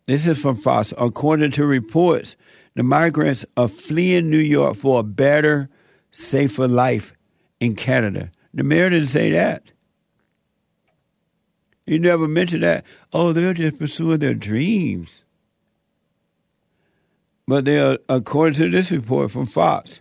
This 0.06 0.26
is 0.26 0.40
from 0.40 0.56
Fox. 0.56 0.92
According 0.98 1.52
to 1.52 1.64
reports, 1.64 2.36
The 2.74 2.82
migrants 2.82 3.44
are 3.56 3.68
fleeing 3.68 4.30
New 4.30 4.38
York 4.38 4.76
for 4.76 5.00
a 5.00 5.02
better, 5.02 5.68
safer 6.12 6.68
life 6.68 7.12
in 7.58 7.74
Canada. 7.74 8.30
The 8.54 8.62
mayor 8.62 8.90
didn't 8.90 9.08
say 9.08 9.30
that. 9.32 9.72
He 11.86 11.98
never 11.98 12.28
mentioned 12.28 12.62
that. 12.62 12.84
Oh, 13.12 13.32
they're 13.32 13.54
just 13.54 13.78
pursuing 13.78 14.20
their 14.20 14.34
dreams. 14.34 15.24
But 17.50 17.64
they 17.64 17.80
are, 17.80 17.98
according 18.08 18.54
to 18.58 18.70
this 18.70 18.92
report 18.92 19.32
from 19.32 19.46
Fox, 19.46 20.00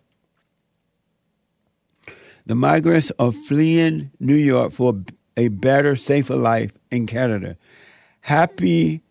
the 2.46 2.54
migrants 2.54 3.12
are 3.18 3.32
fleeing 3.32 4.12
New 4.20 4.36
York 4.36 4.72
for 4.72 5.02
a 5.36 5.48
better, 5.48 5.96
safer 5.96 6.36
life 6.36 6.74
in 6.92 7.08
Canada. 7.08 7.58
Happy 8.22 9.02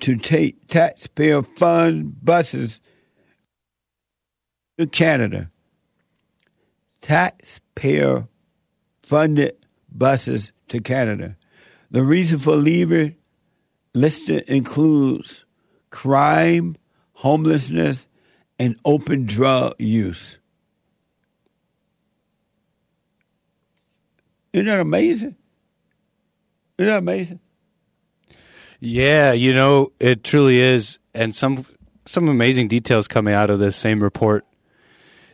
to 0.00 0.16
take 0.16 0.66
taxpayer 0.66 1.42
fund 1.42 2.24
buses 2.24 2.80
to 4.78 4.86
Canada. 4.86 5.50
Taxpayer 7.02 8.26
funded 9.02 9.58
buses 9.94 10.52
to 10.68 10.80
Canada. 10.80 11.36
The 11.90 12.02
reason 12.02 12.38
for 12.38 12.56
leaving 12.56 13.16
listed 13.92 14.48
includes 14.48 15.44
crime, 15.90 16.78
homelessness, 17.14 18.06
and 18.58 18.78
open 18.84 19.24
drug 19.24 19.74
use. 19.78 20.38
Isn't 24.52 24.66
that 24.66 24.80
amazing? 24.80 25.34
Isn't 26.78 26.90
that 26.92 26.98
amazing? 26.98 27.40
Yeah, 28.80 29.32
you 29.32 29.54
know, 29.54 29.90
it 29.98 30.22
truly 30.22 30.60
is. 30.60 30.98
And 31.14 31.34
some 31.34 31.64
some 32.06 32.28
amazing 32.28 32.68
details 32.68 33.08
coming 33.08 33.34
out 33.34 33.50
of 33.50 33.58
this 33.58 33.76
same 33.76 34.02
report. 34.02 34.44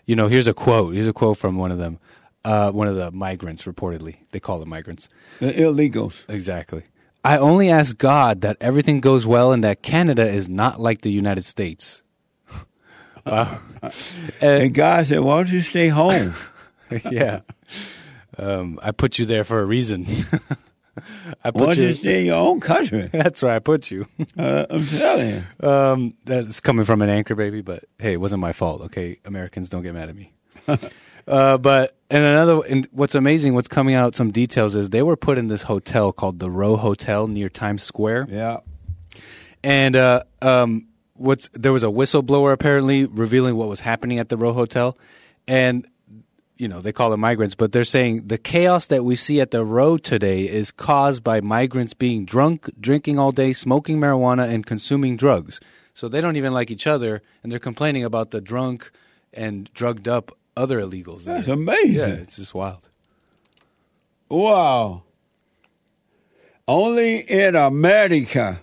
You 0.06 0.16
know, 0.16 0.28
here's 0.28 0.46
a 0.46 0.54
quote. 0.54 0.94
Here's 0.94 1.08
a 1.08 1.12
quote 1.12 1.36
from 1.36 1.56
one 1.56 1.70
of 1.70 1.78
them. 1.78 1.98
Uh, 2.44 2.72
one 2.72 2.88
of 2.88 2.96
the 2.96 3.10
migrants, 3.12 3.64
reportedly. 3.64 4.16
They 4.30 4.40
call 4.40 4.58
them 4.58 4.70
migrants. 4.70 5.08
The 5.40 5.52
illegals. 5.52 6.28
Exactly. 6.32 6.84
I 7.24 7.36
only 7.36 7.68
ask 7.68 7.96
God 7.98 8.40
that 8.40 8.56
everything 8.60 9.00
goes 9.00 9.26
well 9.26 9.52
and 9.52 9.62
that 9.64 9.82
Canada 9.82 10.26
is 10.28 10.48
not 10.48 10.80
like 10.80 11.02
the 11.02 11.10
United 11.10 11.44
States. 11.44 12.02
wow. 13.26 13.60
And 14.40 14.72
God 14.72 15.06
said, 15.06 15.20
Why 15.20 15.36
don't 15.36 15.52
you 15.52 15.60
stay 15.60 15.88
home? 15.88 16.34
yeah. 17.10 17.40
Um, 18.38 18.78
I 18.82 18.92
put 18.92 19.18
you 19.18 19.26
there 19.26 19.44
for 19.44 19.60
a 19.60 19.64
reason. 19.66 20.06
I 21.44 21.50
Why 21.50 21.50
put 21.50 21.58
don't 21.58 21.78
you 21.78 21.88
you. 21.88 21.94
stay 21.94 22.20
in 22.20 22.26
your 22.26 22.36
own 22.36 22.60
country? 22.60 23.08
That's 23.12 23.42
where 23.42 23.54
I 23.54 23.58
put 23.58 23.90
you. 23.90 24.06
Uh, 24.36 24.66
I'm 24.68 24.84
telling 24.84 25.28
you. 25.28 25.68
Um, 25.68 26.14
that's 26.24 26.60
coming 26.60 26.84
from 26.84 27.00
an 27.02 27.08
anchor 27.08 27.34
baby, 27.34 27.60
but 27.60 27.84
hey, 27.98 28.14
it 28.14 28.20
wasn't 28.20 28.40
my 28.40 28.52
fault. 28.52 28.82
Okay, 28.82 29.18
Americans 29.24 29.68
don't 29.68 29.82
get 29.82 29.94
mad 29.94 30.08
at 30.08 30.16
me. 30.16 30.32
Uh, 31.26 31.58
but 31.58 31.96
and 32.10 32.24
another, 32.24 32.60
and 32.68 32.88
what's 32.92 33.14
amazing, 33.14 33.54
what's 33.54 33.68
coming 33.68 33.94
out, 33.94 34.14
some 34.16 34.30
details 34.32 34.74
is 34.74 34.90
they 34.90 35.02
were 35.02 35.16
put 35.16 35.38
in 35.38 35.46
this 35.48 35.62
hotel 35.62 36.12
called 36.12 36.38
the 36.40 36.50
Row 36.50 36.76
Hotel 36.76 37.28
near 37.28 37.48
Times 37.48 37.82
Square, 37.82 38.26
Yeah. 38.30 38.58
and 39.62 39.96
uh, 39.96 40.22
um, 40.42 40.86
what's 41.14 41.48
there 41.52 41.72
was 41.72 41.84
a 41.84 41.88
whistleblower 41.88 42.52
apparently 42.52 43.04
revealing 43.04 43.56
what 43.56 43.68
was 43.68 43.80
happening 43.80 44.18
at 44.18 44.28
the 44.28 44.36
Row 44.36 44.52
Hotel, 44.52 44.98
and 45.46 45.86
you 46.56 46.68
know 46.68 46.80
they 46.80 46.92
call 46.92 47.12
it 47.12 47.16
migrants, 47.18 47.54
but 47.54 47.72
they're 47.72 47.84
saying 47.84 48.26
the 48.26 48.38
chaos 48.38 48.86
that 48.88 49.04
we 49.04 49.16
see 49.16 49.40
at 49.40 49.50
the 49.50 49.64
Row 49.64 49.96
today 49.96 50.48
is 50.48 50.70
caused 50.72 51.22
by 51.22 51.40
migrants 51.40 51.94
being 51.94 52.24
drunk, 52.24 52.68
drinking 52.80 53.18
all 53.18 53.32
day, 53.32 53.52
smoking 53.52 53.98
marijuana, 53.98 54.48
and 54.52 54.66
consuming 54.66 55.16
drugs. 55.16 55.60
So 55.94 56.08
they 56.08 56.20
don't 56.20 56.36
even 56.36 56.52
like 56.52 56.70
each 56.70 56.86
other, 56.86 57.22
and 57.42 57.52
they're 57.52 57.58
complaining 57.58 58.04
about 58.04 58.30
the 58.30 58.40
drunk 58.40 58.90
and 59.32 59.72
drugged 59.74 60.08
up 60.08 60.32
other 60.60 60.80
illegals. 60.80 61.24
There. 61.24 61.36
That's 61.36 61.48
amazing. 61.48 62.10
Yeah, 62.10 62.22
it's 62.22 62.36
just 62.36 62.54
wild. 62.54 62.88
Wow. 64.28 65.02
Only 66.68 67.18
in 67.18 67.56
America. 67.56 68.60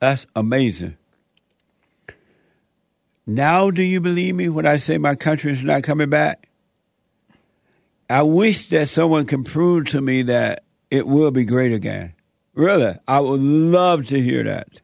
That's 0.00 0.26
amazing. 0.34 0.96
Now, 3.24 3.70
do 3.70 3.82
you 3.82 4.00
believe 4.00 4.34
me 4.34 4.48
when 4.48 4.66
I 4.66 4.78
say 4.78 4.98
my 4.98 5.14
country 5.14 5.52
is 5.52 5.62
not 5.62 5.84
coming 5.84 6.10
back? 6.10 6.48
I 8.10 8.22
wish 8.22 8.66
that 8.70 8.88
someone 8.88 9.26
can 9.26 9.44
prove 9.44 9.86
to 9.90 10.00
me 10.00 10.22
that 10.22 10.64
it 10.90 11.06
will 11.06 11.30
be 11.30 11.44
great 11.44 11.72
again. 11.72 12.14
Really, 12.54 12.96
I 13.06 13.20
would 13.20 13.40
love 13.40 14.06
to 14.06 14.20
hear 14.20 14.42
that. 14.42 14.80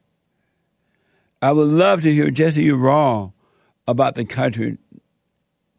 I 1.41 1.53
would 1.53 1.69
love 1.69 2.03
to 2.03 2.13
hear 2.13 2.31
Jesse, 2.31 2.65
you're 2.65 2.77
wrong 2.77 3.33
about 3.87 4.17
the 4.17 4.25
country 4.25 4.79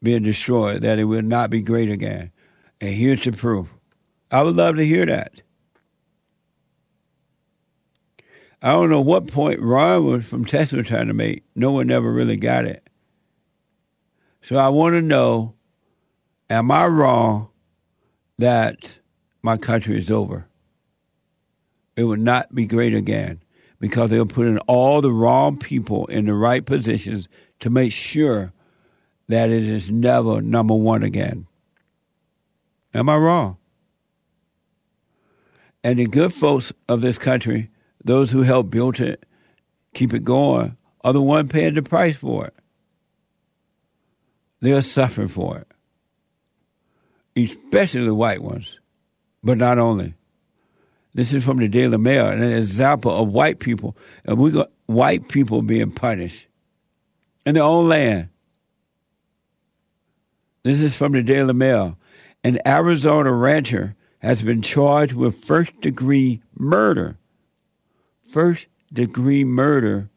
being 0.02 0.24
destroyed, 0.24 0.82
that 0.84 1.00
it 1.00 1.04
will 1.04 1.22
not 1.22 1.50
be 1.50 1.62
great 1.62 1.91
again. 1.91 2.32
And 2.80 2.93
here's 2.93 3.24
the 3.24 3.34
proof. 3.34 3.67
I 4.32 4.41
would 4.43 4.56
love 4.56 4.78
to 4.78 4.86
hear 4.86 5.06
that. 5.06 5.41
I 8.62 8.72
don't 8.72 8.89
know 8.89 9.02
what 9.02 9.28
point 9.28 9.60
Ron 9.62 10.06
was 10.06 10.26
from 10.26 10.45
Tesla 10.45 10.84
trying 10.84 11.08
to 11.08 11.13
make. 11.13 11.43
No 11.56 11.72
one 11.72 11.91
ever 11.91 12.12
really 12.12 12.38
got 12.38 12.65
it. 12.65 12.89
So 14.41 14.58
I 14.58 14.69
want 14.69 14.95
to 14.95 15.02
know, 15.02 15.56
am 16.50 16.72
I 16.72 16.88
wrong 16.88 17.50
that 18.38 19.00
my 19.41 19.58
country 19.58 19.98
is 19.98 20.12
over? 20.12 20.48
It 21.95 22.04
will 22.04 22.17
not 22.17 22.56
be 22.56 22.65
great 22.65 22.93
again 22.93 23.41
because 23.80 24.10
they're 24.10 24.26
putting 24.26 24.58
all 24.60 25.02
the 25.02 25.12
wrong 25.12 25.58
people 25.58 26.06
in 26.08 26.26
the 26.26 26.34
right 26.34 26.65
positions 26.65 27.28
to 27.60 27.70
make 27.70 27.92
sure 27.92 28.54
that 29.28 29.50
it 29.50 29.63
is 29.63 29.89
never 29.89 30.42
number 30.42 30.76
one 30.76 31.04
again. 31.04 31.48
Am 32.94 33.08
I 33.10 33.15
wrong? 33.15 33.58
And 35.84 36.00
the 36.00 36.08
good 36.08 36.34
folks 36.34 36.74
of 36.89 37.02
this 37.02 37.18
country, 37.18 37.70
those 38.04 38.32
who 38.32 38.42
helped 38.42 38.70
build 38.70 39.00
it, 39.00 39.26
keep 39.94 40.13
it 40.13 40.24
going, 40.24 40.76
are 41.02 41.13
the 41.13 41.22
ones 41.22 41.52
paying 41.52 41.76
the 41.76 41.82
price 41.82 42.18
for 42.18 42.48
it. 42.48 42.56
They're 44.60 44.82
suffering 44.82 45.30
for 45.30 45.60
it, 47.38 47.50
especially 47.50 48.04
the 48.04 48.15
white 48.15 48.42
ones, 48.42 48.80
but 49.42 49.58
not 49.58 49.78
only. 49.78 50.15
This 51.20 51.34
is 51.34 51.44
from 51.44 51.58
the 51.58 51.68
Daily 51.68 51.98
Mail, 51.98 52.30
an 52.30 52.42
example 52.42 53.12
of 53.12 53.28
white 53.28 53.60
people, 53.60 53.98
and 54.24 54.38
we 54.38 54.52
got 54.52 54.72
white 54.86 55.28
people 55.28 55.62
being 55.62 55.92
punished 55.92 56.48
in 57.46 57.56
their 57.56 57.64
own 57.64 57.90
land. 57.90 58.30
This 60.64 60.80
is 60.80 60.96
from 60.96 61.12
the 61.12 61.22
Daily 61.22 61.54
Mail. 61.54 61.98
An 62.46 62.58
Arizona 62.66 63.34
rancher 63.34 63.98
has 64.20 64.42
been 64.44 64.62
charged 64.62 65.12
with 65.12 65.44
first 65.44 65.82
degree 65.82 66.42
murder. 66.58 67.18
First 68.24 68.68
degree 68.94 69.44
murder 69.44 70.10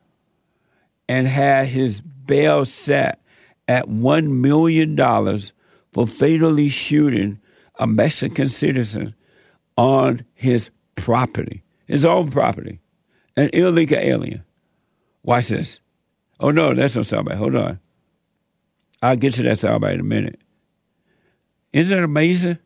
and 1.08 1.26
had 1.26 1.66
his 1.66 2.00
bail 2.00 2.64
set 2.64 3.20
at 3.66 3.88
$1 3.88 4.28
million 4.28 4.96
for 5.92 6.06
fatally 6.06 6.68
shooting 6.68 7.40
a 7.76 7.88
Mexican 7.88 8.46
citizen 8.46 9.16
on 9.76 10.24
his 10.34 10.70
property, 10.96 11.62
his 11.86 12.04
own 12.04 12.30
property, 12.30 12.80
an 13.36 13.50
illegal 13.52 13.98
alien. 13.98 14.44
Watch 15.22 15.48
this. 15.48 15.80
Oh, 16.40 16.50
no, 16.50 16.74
that's 16.74 16.96
not 16.96 17.04
soundbite. 17.04 17.36
Hold 17.36 17.54
on. 17.54 17.80
I'll 19.00 19.16
get 19.16 19.34
to 19.34 19.42
that 19.44 19.58
soundbite 19.58 19.94
in 19.94 20.00
a 20.00 20.04
minute. 20.04 20.40
Isn't 21.72 21.98
it 21.98 22.04
amazing? 22.04 22.58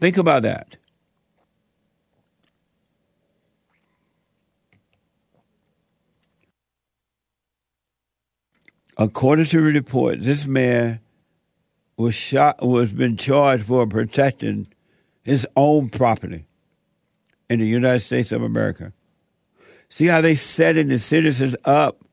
Think 0.00 0.16
about 0.16 0.42
that. 0.42 0.76
According 8.98 9.44
to 9.46 9.56
the 9.58 9.62
report, 9.62 10.22
this 10.22 10.46
man 10.46 11.00
was 11.98 12.14
shot 12.14 12.64
was 12.64 12.92
been 12.92 13.16
charged 13.16 13.64
for 13.64 13.86
protecting 13.86 14.68
his 15.22 15.46
own 15.56 15.90
property 15.90 16.45
in 17.48 17.60
the 17.60 17.66
United 17.66 18.00
States 18.00 18.32
of 18.32 18.42
America. 18.42 18.92
See 19.88 20.06
how 20.06 20.20
they 20.20 20.34
setting 20.34 20.88
the 20.88 20.98
citizens 20.98 21.56
up 21.64 22.04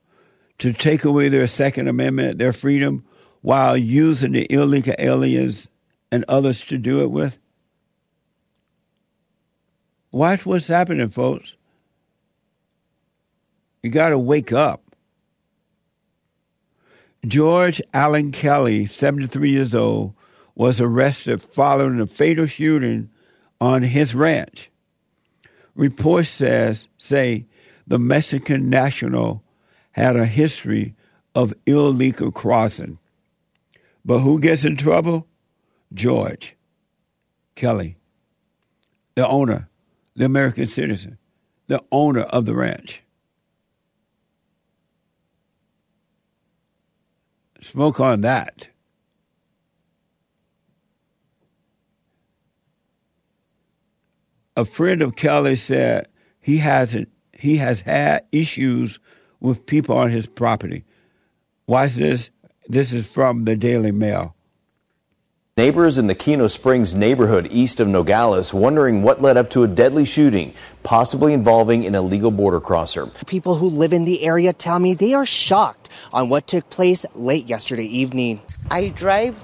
to 0.60 0.74
take 0.74 1.04
away 1.04 1.30
their 1.30 1.48
Second 1.48 1.88
Amendment, 1.88 2.38
their 2.38 2.54
freedom, 2.54 3.06
while 3.42 3.76
using 3.76 4.32
the 4.32 4.52
illegal 4.52 4.96
aliens 5.00 5.68
and 6.12 6.24
others 6.28 6.66
to 6.68 6.78
do 6.78 7.02
it 7.02 7.12
with? 7.12 7.40
Watch 10.12 10.46
what's 10.46 10.68
happening, 10.68 11.10
folks. 11.10 11.58
You 13.82 13.90
got 13.90 14.10
to 14.10 14.20
wake 14.20 14.54
up. 14.54 14.82
George 17.26 17.82
Alan 17.94 18.32
Kelly, 18.32 18.86
73 18.86 19.50
years 19.50 19.74
old, 19.74 20.14
was 20.56 20.80
arrested 20.80 21.42
following 21.42 22.00
a 22.00 22.06
fatal 22.06 22.46
shooting 22.46 23.10
on 23.60 23.82
his 23.82 24.14
ranch. 24.14 24.70
Reports 25.76 26.30
says 26.30 26.88
say 26.98 27.46
the 27.88 28.00
Mexican 28.00 28.70
national 28.70 29.44
had 29.92 30.16
a 30.16 30.26
history 30.26 30.96
of 31.36 31.54
illegal 31.66 32.32
crossing. 32.32 33.00
But 34.06 34.20
who 34.20 34.40
gets 34.40 34.66
in 34.66 34.76
trouble? 34.76 35.28
George 35.94 36.56
Kelly, 37.56 37.98
the 39.16 39.28
owner, 39.28 39.70
the 40.16 40.26
American 40.26 40.66
citizen, 40.66 41.18
the 41.68 41.84
owner 41.92 42.22
of 42.22 42.46
the 42.46 42.56
ranch. 42.56 43.04
Smoke 47.62 48.00
on 48.00 48.22
that. 48.22 48.70
A 54.56 54.66
friend 54.66 55.02
of 55.02 55.16
Kelly 55.16 55.56
said 55.56 56.08
he 56.40 56.58
hasn't 56.58 57.10
he 57.34 57.58
has 57.58 57.82
had 57.82 58.26
issues 58.32 59.00
with 59.40 59.66
people 59.66 59.98
on 59.98 60.12
his 60.12 60.28
property. 60.28 60.86
Watch 61.66 61.94
this. 61.94 62.30
This 62.68 62.94
is 62.94 63.08
from 63.08 63.46
the 63.46 63.56
Daily 63.56 63.92
Mail. 63.92 64.36
Neighbors 65.58 65.98
in 65.98 66.08
the 66.08 66.16
Kino 66.16 66.48
Springs 66.48 66.94
neighborhood 66.94 67.48
east 67.52 67.80
of 67.80 67.88
Nogales 67.88 68.54
wondering 68.54 69.04
what 69.04 69.22
led 69.22 69.38
up 69.38 69.50
to 69.52 69.64
a 69.64 69.68
deadly 69.68 70.06
shooting, 70.06 70.54
possibly 70.84 71.34
involving 71.34 71.86
an 71.86 71.96
illegal 71.96 72.32
border 72.32 72.60
crosser. 72.60 73.08
People 73.28 73.56
who 73.56 73.70
live 73.70 73.94
in 73.94 74.06
the 74.06 74.24
area 74.24 74.54
tell 74.54 74.80
me 74.80 74.94
they 74.94 75.14
are 75.14 75.26
shocked 75.26 75.90
on 76.12 76.30
what 76.30 76.48
took 76.48 76.70
place 76.70 77.06
late 77.16 77.46
yesterday 77.48 77.86
evening. 77.86 78.42
I 78.72 78.90
drive 78.90 79.44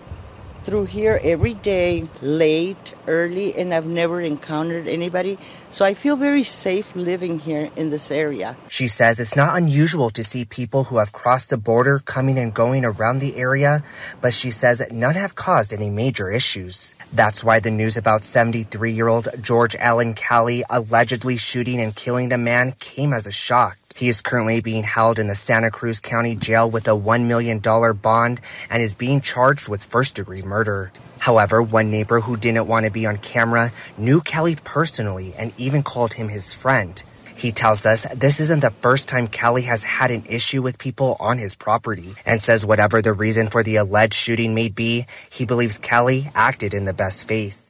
through 0.64 0.86
here 0.86 1.20
every 1.24 1.54
day, 1.54 2.08
late, 2.22 2.94
early, 3.08 3.56
and 3.56 3.74
I've 3.74 3.86
never 3.86 4.22
encountered 4.22 4.88
anybody. 4.88 5.38
So 5.72 5.86
I 5.86 5.94
feel 5.94 6.16
very 6.16 6.44
safe 6.44 6.96
living 6.96 7.40
here 7.40 7.70
in 7.76 7.90
this 7.90 8.12
area. 8.12 8.58
She 8.68 8.88
says 8.88 9.20
it's 9.20 9.36
not 9.36 9.58
unusual 9.58 10.10
to 10.12 10.24
see 10.24 10.46
people 10.46 10.86
who 10.86 10.98
have 10.98 11.12
crossed 11.12 11.50
the 11.50 11.58
border 11.58 12.00
coming 12.00 12.38
and 12.38 12.54
going 12.54 12.86
around 12.86 13.20
the 13.20 13.36
area, 13.38 13.84
but 14.22 14.34
she 14.34 14.52
says 14.52 14.82
none 14.92 15.16
have 15.16 15.36
caused 15.36 15.74
any 15.74 15.90
major 15.90 16.30
issues. 16.30 16.96
That's 17.12 17.44
why 17.44 17.60
the 17.60 17.72
news 17.72 17.98
about 17.98 18.24
73 18.24 18.92
year 18.92 19.08
old 19.08 19.28
George 19.42 19.76
Alan 19.76 20.14
Kelly 20.14 20.64
allegedly 20.70 21.38
shooting 21.38 21.80
and 21.82 21.96
killing 21.96 22.30
the 22.30 22.38
man 22.38 22.74
came 22.80 23.14
as 23.14 23.26
a 23.26 23.32
shock. 23.32 23.78
He 24.00 24.08
is 24.08 24.22
currently 24.22 24.62
being 24.62 24.86
held 24.86 25.20
in 25.20 25.28
the 25.28 25.36
Santa 25.36 25.70
Cruz 25.72 26.00
County 26.00 26.34
Jail 26.34 26.72
with 26.72 26.88
a 26.88 26.92
$1 26.92 27.26
million 27.26 27.60
bond 27.60 28.40
and 28.70 28.82
is 28.82 28.94
being 28.94 29.20
charged 29.20 29.68
with 29.68 29.84
first 29.84 30.16
degree 30.16 30.42
murder. 30.42 30.94
However, 31.18 31.62
one 31.62 31.92
neighbor 31.92 32.22
who 32.22 32.38
didn't 32.38 32.68
want 32.68 32.86
to 32.86 32.92
be 32.92 33.06
on 33.06 33.18
camera 33.18 33.74
knew 33.98 34.22
Kelly 34.22 34.56
personally 34.56 35.34
and 35.38 35.52
even 35.58 35.84
called 35.84 36.14
him 36.14 36.30
his 36.30 36.54
friend. 36.54 37.04
He 37.36 37.52
tells 37.52 37.86
us 37.86 38.08
this 38.16 38.40
isn't 38.40 38.62
the 38.62 38.72
first 38.72 39.10
time 39.10 39.28
Kelly 39.28 39.64
has 39.64 39.84
had 39.84 40.12
an 40.12 40.24
issue 40.30 40.62
with 40.62 40.78
people 40.78 41.18
on 41.20 41.38
his 41.38 41.54
property 41.56 42.16
and 42.26 42.40
says 42.40 42.66
whatever 42.66 43.02
the 43.02 43.12
reason 43.12 43.50
for 43.50 43.64
the 43.64 43.76
alleged 43.76 44.14
shooting 44.14 44.56
may 44.56 44.70
be, 44.70 45.08
he 45.30 45.44
believes 45.44 45.78
Kelly 45.78 46.32
acted 46.34 46.74
in 46.74 46.86
the 46.86 46.94
best 46.94 47.28
faith. 47.28 47.70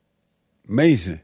Amazing. 0.69 1.21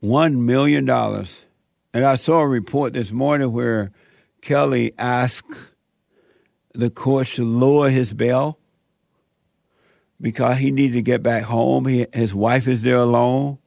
One 0.00 0.44
million 0.44 0.84
dollars. 0.84 1.46
And 1.94 2.04
I 2.04 2.16
saw 2.16 2.40
a 2.40 2.48
report 2.48 2.92
this 2.92 3.10
morning 3.12 3.52
where 3.52 3.92
Kelly 4.42 4.92
asked 4.98 5.70
the 6.74 6.90
courts 6.90 7.36
to 7.36 7.44
lower 7.44 7.88
his 7.88 8.12
bail 8.12 8.58
because 10.20 10.58
he 10.58 10.70
needed 10.70 10.94
to 10.94 11.02
get 11.02 11.22
back 11.22 11.44
home. 11.44 11.86
He, 11.86 12.06
his 12.12 12.34
wife 12.34 12.68
is 12.68 12.82
there 12.82 12.98
alone. 12.98 13.58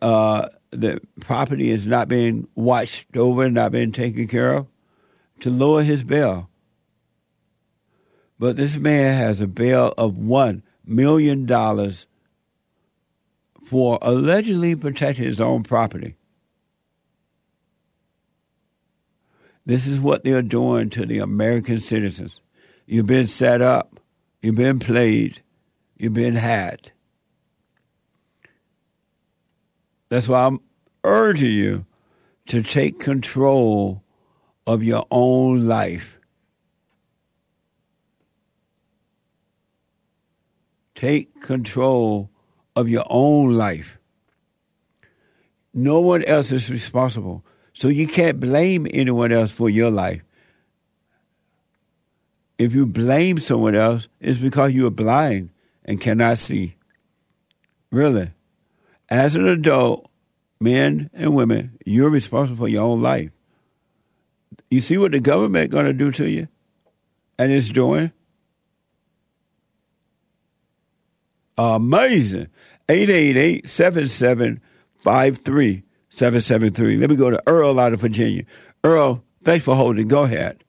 Uh, 0.00 0.48
the 0.70 1.00
property 1.20 1.70
is 1.70 1.86
not 1.86 2.08
being 2.08 2.46
watched 2.54 3.16
over, 3.16 3.50
not 3.50 3.72
being 3.72 3.92
taken 3.92 4.28
care 4.28 4.54
of, 4.54 4.66
to 5.40 5.50
lower 5.50 5.82
his 5.82 6.04
bail. 6.04 6.48
But 8.38 8.56
this 8.56 8.76
man 8.76 9.14
has 9.14 9.40
a 9.40 9.46
bail 9.46 9.94
of 9.96 10.14
$1 10.14 10.62
million 10.84 11.46
for 13.64 13.98
allegedly 14.02 14.76
protecting 14.76 15.24
his 15.24 15.40
own 15.40 15.62
property. 15.62 16.16
This 19.64 19.86
is 19.86 20.00
what 20.00 20.24
they're 20.24 20.42
doing 20.42 20.90
to 20.90 21.06
the 21.06 21.18
American 21.18 21.78
citizens. 21.78 22.40
You've 22.86 23.06
been 23.06 23.26
set 23.26 23.62
up, 23.62 24.00
you've 24.42 24.56
been 24.56 24.78
played, 24.78 25.40
you've 25.96 26.14
been 26.14 26.34
had. 26.34 26.90
That's 30.08 30.28
why 30.28 30.46
I'm 30.46 30.60
urging 31.04 31.52
you 31.52 31.86
to 32.48 32.62
take 32.62 32.98
control 32.98 34.02
of 34.66 34.82
your 34.82 35.06
own 35.10 35.66
life. 35.66 36.18
Take 40.94 41.40
control 41.40 42.30
of 42.76 42.88
your 42.88 43.04
own 43.08 43.54
life. 43.54 43.98
No 45.74 46.00
one 46.00 46.22
else 46.24 46.52
is 46.52 46.70
responsible. 46.70 47.44
So 47.74 47.88
you 47.88 48.06
can't 48.06 48.38
blame 48.38 48.86
anyone 48.90 49.32
else 49.32 49.50
for 49.50 49.70
your 49.70 49.90
life. 49.90 50.22
If 52.58 52.74
you 52.74 52.84
blame 52.86 53.38
someone 53.38 53.74
else, 53.74 54.08
it's 54.20 54.38
because 54.38 54.72
you 54.72 54.86
are 54.86 54.90
blind 54.90 55.50
and 55.84 56.00
cannot 56.00 56.38
see. 56.38 56.76
Really. 57.90 58.30
As 59.08 59.34
an 59.36 59.48
adult, 59.48 60.08
men 60.60 61.10
and 61.12 61.34
women, 61.34 61.76
you're 61.84 62.10
responsible 62.10 62.56
for 62.56 62.68
your 62.68 62.84
own 62.84 63.02
life. 63.02 63.30
You 64.70 64.80
see 64.80 64.96
what 64.96 65.10
the 65.12 65.20
government 65.20 65.70
going 65.70 65.84
to 65.86 65.92
do 65.92 66.10
to 66.12 66.28
you? 66.28 66.48
And 67.38 67.52
it's 67.52 67.70
doing? 67.70 68.12
Amazing. 71.58 72.48
888 72.88 73.68
7753 73.68 75.82
773. 76.12 76.98
Let 76.98 77.08
me 77.08 77.16
go 77.16 77.30
to 77.30 77.42
Earl 77.46 77.80
out 77.80 77.94
of 77.94 78.00
Virginia. 78.00 78.44
Earl, 78.84 79.24
thanks 79.44 79.64
for 79.64 79.74
holding. 79.74 80.08
Go 80.08 80.24
ahead. 80.24 80.62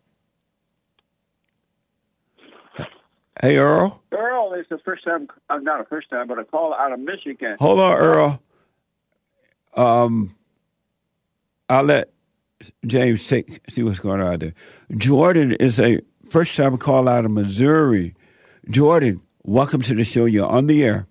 Hey, 3.42 3.58
Earl. 3.58 4.02
Earl, 4.14 4.54
it's 4.54 4.70
the 4.70 4.78
first 4.86 5.04
time, 5.04 5.28
uh, 5.50 5.58
not 5.58 5.82
a 5.82 5.84
first 5.84 6.10
time, 6.10 6.30
but 6.30 6.40
a 6.40 6.46
call 6.46 6.74
out 6.74 6.94
of 6.94 7.00
Michigan. 7.02 7.58
Hold 7.60 7.80
on, 7.82 7.98
Earl. 7.98 8.42
Um, 9.76 10.36
I'll 11.68 11.84
let 11.84 12.14
James 12.86 13.28
take, 13.28 13.60
see 13.70 13.84
what's 13.84 14.00
going 14.00 14.22
on 14.22 14.40
there. 14.40 14.54
Jordan 14.96 15.52
is 15.54 15.78
a 15.78 16.00
first 16.30 16.56
time 16.56 16.78
call 16.78 17.10
out 17.10 17.26
of 17.26 17.32
Missouri. 17.32 18.16
Jordan, 18.70 19.22
welcome 19.44 19.82
to 19.82 19.94
the 19.94 20.06
show. 20.06 20.24
You're 20.24 20.48
on 20.48 20.68
the 20.68 20.86
air. 20.86 21.08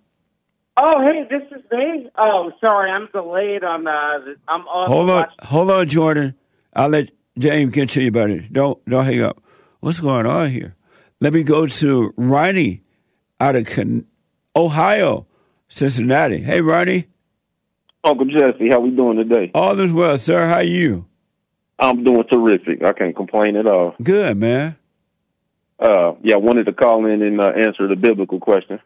Oh, 0.77 1.03
hey, 1.03 1.27
this 1.29 1.43
is 1.51 1.65
me. 1.71 2.09
Oh, 2.17 2.51
sorry, 2.65 2.91
I'm 2.91 3.09
delayed 3.13 3.63
on. 3.63 3.87
Uh, 3.87 4.35
I'm 4.49 4.67
on. 4.67 4.89
Hold 4.89 5.11
on, 5.11 5.27
hold 5.43 5.71
on, 5.71 5.87
Jordan. 5.87 6.35
I'll 6.75 6.89
let 6.89 7.11
James 7.39 7.71
get 7.73 7.91
to 7.91 8.03
you 8.03 8.09
about 8.09 8.31
it. 8.31 8.53
Don't 8.53 8.83
don't 8.87 9.05
hang 9.05 9.21
up. 9.23 9.43
What's 9.81 10.01
going 10.01 10.27
on 10.27 10.49
here? 10.49 10.75
Let 11.21 11.35
me 11.35 11.43
go 11.43 11.67
to 11.67 12.15
Ronnie 12.17 12.83
out 13.39 13.55
of 13.55 13.67
Con- 13.67 14.07
Ohio, 14.57 15.27
Cincinnati. 15.69 16.39
Hey, 16.39 16.61
Ronnie. 16.63 17.07
Uncle 18.05 18.27
Jesse, 18.27 18.69
how 18.71 18.81
we 18.81 18.91
doing 18.91 19.17
today? 19.19 19.51
All 19.55 19.79
is 19.79 19.93
well, 19.93 20.19
sir. 20.19 20.49
How 20.49 20.61
you? 20.61 21.07
I'm 21.79 22.03
doing 22.03 22.25
terrific. 22.25 22.83
I 22.83 22.93
can't 22.93 23.15
complain 23.15 23.57
at 23.57 23.67
all. 23.67 23.95
Good, 24.03 24.37
man. 24.39 24.77
Uh, 25.79 26.15
yeah, 26.23 26.35
I 26.35 26.39
wanted 26.39 26.67
to 26.67 26.73
call 26.73 27.07
in 27.07 27.23
and 27.23 27.41
uh, 27.41 27.49
answer 27.51 27.87
the 27.89 27.97
biblical 27.97 28.41
question. 28.41 28.81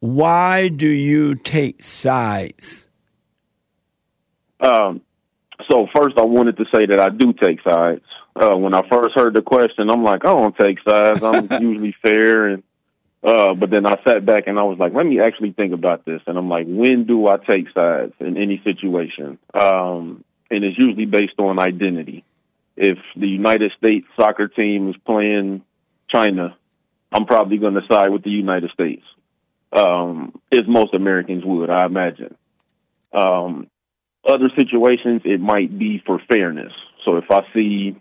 Why 0.00 0.68
do 0.68 0.88
you 0.88 1.34
take 1.34 1.82
sides? 1.82 2.86
Um, 4.60 5.00
so 5.70 5.86
first, 5.94 6.16
I 6.18 6.24
wanted 6.24 6.56
to 6.58 6.64
say 6.72 6.86
that 6.86 7.00
I 7.00 7.08
do 7.08 7.32
take 7.32 7.60
sides. 7.62 8.04
Uh, 8.36 8.56
when 8.56 8.74
I 8.74 8.88
first 8.88 9.16
heard 9.16 9.34
the 9.34 9.42
question, 9.42 9.90
I'm 9.90 10.04
like, 10.04 10.24
I 10.24 10.28
don't 10.28 10.56
take 10.56 10.78
sides. 10.88 11.22
I'm 11.22 11.48
usually 11.62 11.96
fair, 12.00 12.48
and 12.48 12.62
uh, 13.24 13.54
but 13.54 13.70
then 13.70 13.84
I 13.84 14.00
sat 14.06 14.24
back 14.24 14.44
and 14.46 14.58
I 14.58 14.62
was 14.62 14.78
like, 14.78 14.94
let 14.94 15.04
me 15.04 15.20
actually 15.20 15.52
think 15.52 15.72
about 15.72 16.04
this. 16.04 16.20
And 16.26 16.38
I'm 16.38 16.48
like, 16.48 16.66
when 16.68 17.04
do 17.04 17.26
I 17.26 17.38
take 17.38 17.66
sides 17.76 18.12
in 18.20 18.36
any 18.36 18.60
situation? 18.62 19.38
Um, 19.52 20.24
and 20.50 20.64
it's 20.64 20.78
usually 20.78 21.06
based 21.06 21.38
on 21.38 21.58
identity. 21.58 22.24
If 22.76 22.98
the 23.16 23.26
United 23.26 23.72
States 23.76 24.06
soccer 24.14 24.46
team 24.46 24.90
is 24.90 24.96
playing 25.04 25.62
China, 26.08 26.56
I'm 27.10 27.26
probably 27.26 27.58
going 27.58 27.74
to 27.74 27.82
side 27.90 28.10
with 28.10 28.22
the 28.22 28.30
United 28.30 28.70
States 28.70 29.02
um, 29.72 30.40
as 30.52 30.62
most 30.66 30.94
Americans 30.94 31.44
would, 31.44 31.70
I 31.70 31.86
imagine. 31.86 32.36
Um, 33.12 33.68
other 34.26 34.50
situations, 34.56 35.22
it 35.24 35.40
might 35.40 35.76
be 35.78 36.02
for 36.04 36.20
fairness. 36.30 36.72
So 37.04 37.16
if 37.16 37.30
I 37.30 37.40
see 37.54 37.96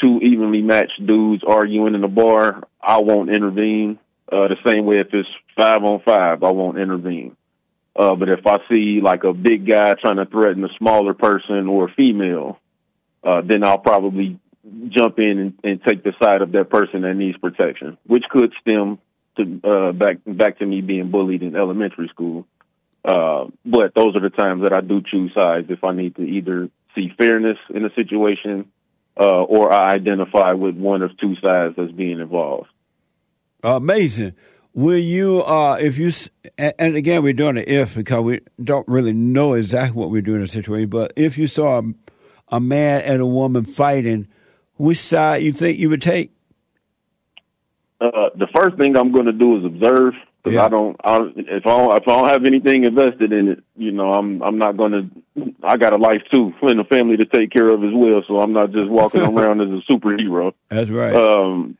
two 0.00 0.18
evenly 0.22 0.62
matched 0.62 1.04
dudes 1.04 1.42
arguing 1.46 1.94
in 1.94 2.04
a 2.04 2.08
bar, 2.08 2.62
I 2.80 2.98
won't 2.98 3.30
intervene. 3.30 3.98
Uh, 4.30 4.48
the 4.48 4.56
same 4.66 4.86
way 4.86 4.98
if 4.98 5.08
it's 5.12 5.28
five 5.56 5.82
on 5.82 6.00
five, 6.04 6.42
I 6.42 6.50
won't 6.50 6.78
intervene. 6.78 7.36
Uh, 7.94 8.14
but 8.14 8.30
if 8.30 8.46
I 8.46 8.56
see 8.70 9.00
like 9.02 9.24
a 9.24 9.34
big 9.34 9.66
guy 9.66 9.94
trying 9.94 10.16
to 10.16 10.26
threaten 10.26 10.64
a 10.64 10.74
smaller 10.78 11.12
person 11.12 11.68
or 11.68 11.88
a 11.88 11.94
female, 11.94 12.58
uh, 13.22 13.42
then 13.44 13.62
I'll 13.62 13.78
probably 13.78 14.40
jump 14.88 15.18
in 15.18 15.38
and, 15.38 15.58
and 15.62 15.84
take 15.84 16.02
the 16.02 16.12
side 16.20 16.40
of 16.40 16.52
that 16.52 16.70
person 16.70 17.02
that 17.02 17.14
needs 17.14 17.36
protection, 17.38 17.98
which 18.06 18.24
could 18.30 18.52
stem 18.60 18.98
to 19.36 19.60
uh, 19.64 19.92
back 19.92 20.18
back 20.26 20.58
to 20.58 20.66
me 20.66 20.80
being 20.80 21.10
bullied 21.10 21.42
in 21.42 21.56
elementary 21.56 22.08
school. 22.08 22.46
Uh, 23.04 23.46
but 23.64 23.94
those 23.94 24.14
are 24.14 24.20
the 24.20 24.30
times 24.30 24.62
that 24.62 24.72
I 24.72 24.80
do 24.80 25.02
choose 25.02 25.32
sides 25.34 25.66
if 25.70 25.82
I 25.82 25.92
need 25.92 26.16
to 26.16 26.22
either 26.22 26.68
see 26.94 27.12
fairness 27.18 27.58
in 27.74 27.84
a 27.84 27.92
situation 27.94 28.70
uh, 29.18 29.42
or 29.42 29.72
I 29.72 29.94
identify 29.94 30.52
with 30.52 30.76
one 30.76 31.02
of 31.02 31.16
two 31.18 31.34
sides 31.44 31.74
that's 31.76 31.92
being 31.92 32.20
involved. 32.20 32.68
Amazing. 33.62 34.34
Will 34.74 34.98
you, 34.98 35.42
uh, 35.42 35.76
if 35.80 35.98
you, 35.98 36.10
and 36.56 36.96
again, 36.96 37.22
we're 37.22 37.34
doing 37.34 37.58
an 37.58 37.64
if 37.66 37.94
because 37.94 38.24
we 38.24 38.40
don't 38.62 38.88
really 38.88 39.12
know 39.12 39.52
exactly 39.52 40.00
what 40.00 40.10
we're 40.10 40.22
doing 40.22 40.38
in 40.38 40.44
a 40.44 40.48
situation, 40.48 40.88
but 40.88 41.12
if 41.14 41.36
you 41.36 41.46
saw 41.46 41.80
a, 41.80 41.82
a 42.48 42.60
man 42.60 43.02
and 43.02 43.20
a 43.20 43.26
woman 43.26 43.66
fighting, 43.66 44.28
which 44.76 44.98
side 44.98 45.42
you 45.42 45.52
think 45.52 45.78
you 45.78 45.90
would 45.90 46.00
take? 46.00 46.32
Uh, 48.02 48.30
the 48.34 48.48
first 48.54 48.76
thing 48.78 48.96
I'm 48.96 49.12
going 49.12 49.26
to 49.26 49.32
do 49.32 49.58
is 49.58 49.64
observe 49.64 50.14
because 50.42 50.58
I 50.58 50.68
don't. 50.68 50.96
I, 51.04 51.18
if 51.36 51.66
I 51.66 51.76
don't, 51.76 51.96
if 51.96 52.08
I 52.08 52.16
don't 52.16 52.28
have 52.28 52.44
anything 52.44 52.84
invested 52.84 53.32
in 53.32 53.48
it, 53.48 53.62
you 53.76 53.92
know, 53.92 54.12
I'm 54.12 54.42
I'm 54.42 54.58
not 54.58 54.76
going 54.76 54.92
to. 55.36 55.54
I 55.62 55.76
got 55.76 55.92
a 55.92 55.96
life 55.96 56.22
too 56.32 56.52
and 56.62 56.80
a 56.80 56.84
family 56.84 57.16
to 57.18 57.26
take 57.26 57.52
care 57.52 57.68
of 57.68 57.84
as 57.84 57.92
well, 57.94 58.22
so 58.26 58.40
I'm 58.40 58.52
not 58.52 58.72
just 58.72 58.88
walking 58.88 59.22
around 59.38 59.60
as 59.60 59.68
a 59.68 59.92
superhero. 59.92 60.52
That's 60.68 60.90
right. 60.90 61.14
Um, 61.14 61.78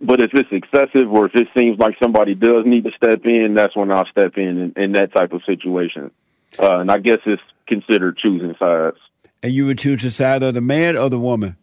but 0.00 0.20
if 0.20 0.30
it's 0.34 0.48
excessive 0.50 1.10
or 1.12 1.26
if 1.26 1.34
it 1.34 1.48
seems 1.56 1.78
like 1.78 1.94
somebody 2.02 2.34
does 2.34 2.64
need 2.66 2.84
to 2.84 2.90
step 2.96 3.24
in, 3.24 3.54
that's 3.54 3.76
when 3.76 3.92
I'll 3.92 4.06
step 4.06 4.36
in 4.36 4.72
in, 4.76 4.82
in 4.82 4.92
that 4.92 5.12
type 5.14 5.32
of 5.32 5.42
situation. 5.46 6.10
Uh, 6.58 6.78
and 6.80 6.90
I 6.90 6.98
guess 6.98 7.18
it's 7.24 7.42
considered 7.68 8.18
choosing 8.18 8.54
sides. 8.58 8.96
and 9.42 9.52
you 9.52 9.66
would 9.66 9.78
choose 9.78 10.02
the 10.02 10.10
side 10.10 10.42
of 10.42 10.54
the 10.54 10.60
man 10.60 10.96
or 10.96 11.08
the 11.08 11.18
woman? 11.18 11.56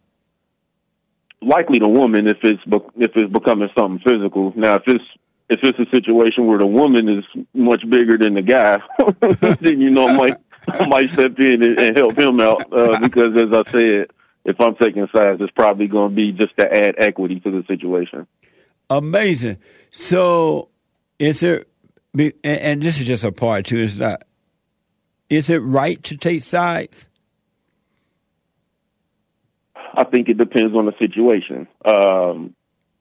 Likely 1.46 1.78
the 1.78 1.88
woman 1.88 2.26
if 2.26 2.38
it's 2.42 2.62
if 2.96 3.10
it's 3.14 3.32
becoming 3.32 3.68
something 3.76 4.00
physical. 4.04 4.52
Now 4.56 4.76
if 4.76 4.82
it's 4.86 5.04
if 5.50 5.60
it's 5.62 5.78
a 5.78 5.94
situation 5.94 6.46
where 6.46 6.58
the 6.58 6.66
woman 6.66 7.08
is 7.08 7.24
much 7.52 7.88
bigger 7.88 8.16
than 8.16 8.34
the 8.34 8.42
guy, 8.42 8.78
then 9.60 9.80
you 9.80 9.90
know 9.90 10.08
I 10.08 10.12
might 10.16 10.36
I 10.68 10.86
might 10.88 11.10
step 11.10 11.38
in 11.38 11.62
and, 11.62 11.78
and 11.78 11.96
help 11.96 12.18
him 12.18 12.40
out 12.40 12.72
uh, 12.72 12.98
because 13.00 13.36
as 13.36 13.52
I 13.52 13.70
said, 13.70 14.06
if 14.44 14.60
I'm 14.60 14.76
taking 14.76 15.06
sides, 15.14 15.40
it's 15.40 15.52
probably 15.52 15.86
going 15.86 16.10
to 16.10 16.16
be 16.16 16.32
just 16.32 16.56
to 16.58 16.64
add 16.64 16.96
equity 16.98 17.40
to 17.40 17.50
the 17.50 17.64
situation. 17.66 18.26
Amazing. 18.90 19.58
So, 19.90 20.68
is 21.18 21.42
it, 21.42 21.68
and, 22.44 22.82
this 22.82 23.00
is 23.00 23.06
just 23.06 23.24
a 23.24 23.32
part 23.32 23.66
too, 23.66 23.78
it's 23.78 23.96
not, 23.96 24.24
is 25.30 25.48
it 25.48 25.58
right 25.58 26.02
to 26.04 26.16
take 26.16 26.42
sides? 26.42 27.08
I 29.96 30.04
think 30.04 30.28
it 30.28 30.38
depends 30.38 30.74
on 30.74 30.86
the 30.86 30.94
situation. 30.98 31.68
Um, 31.84 32.54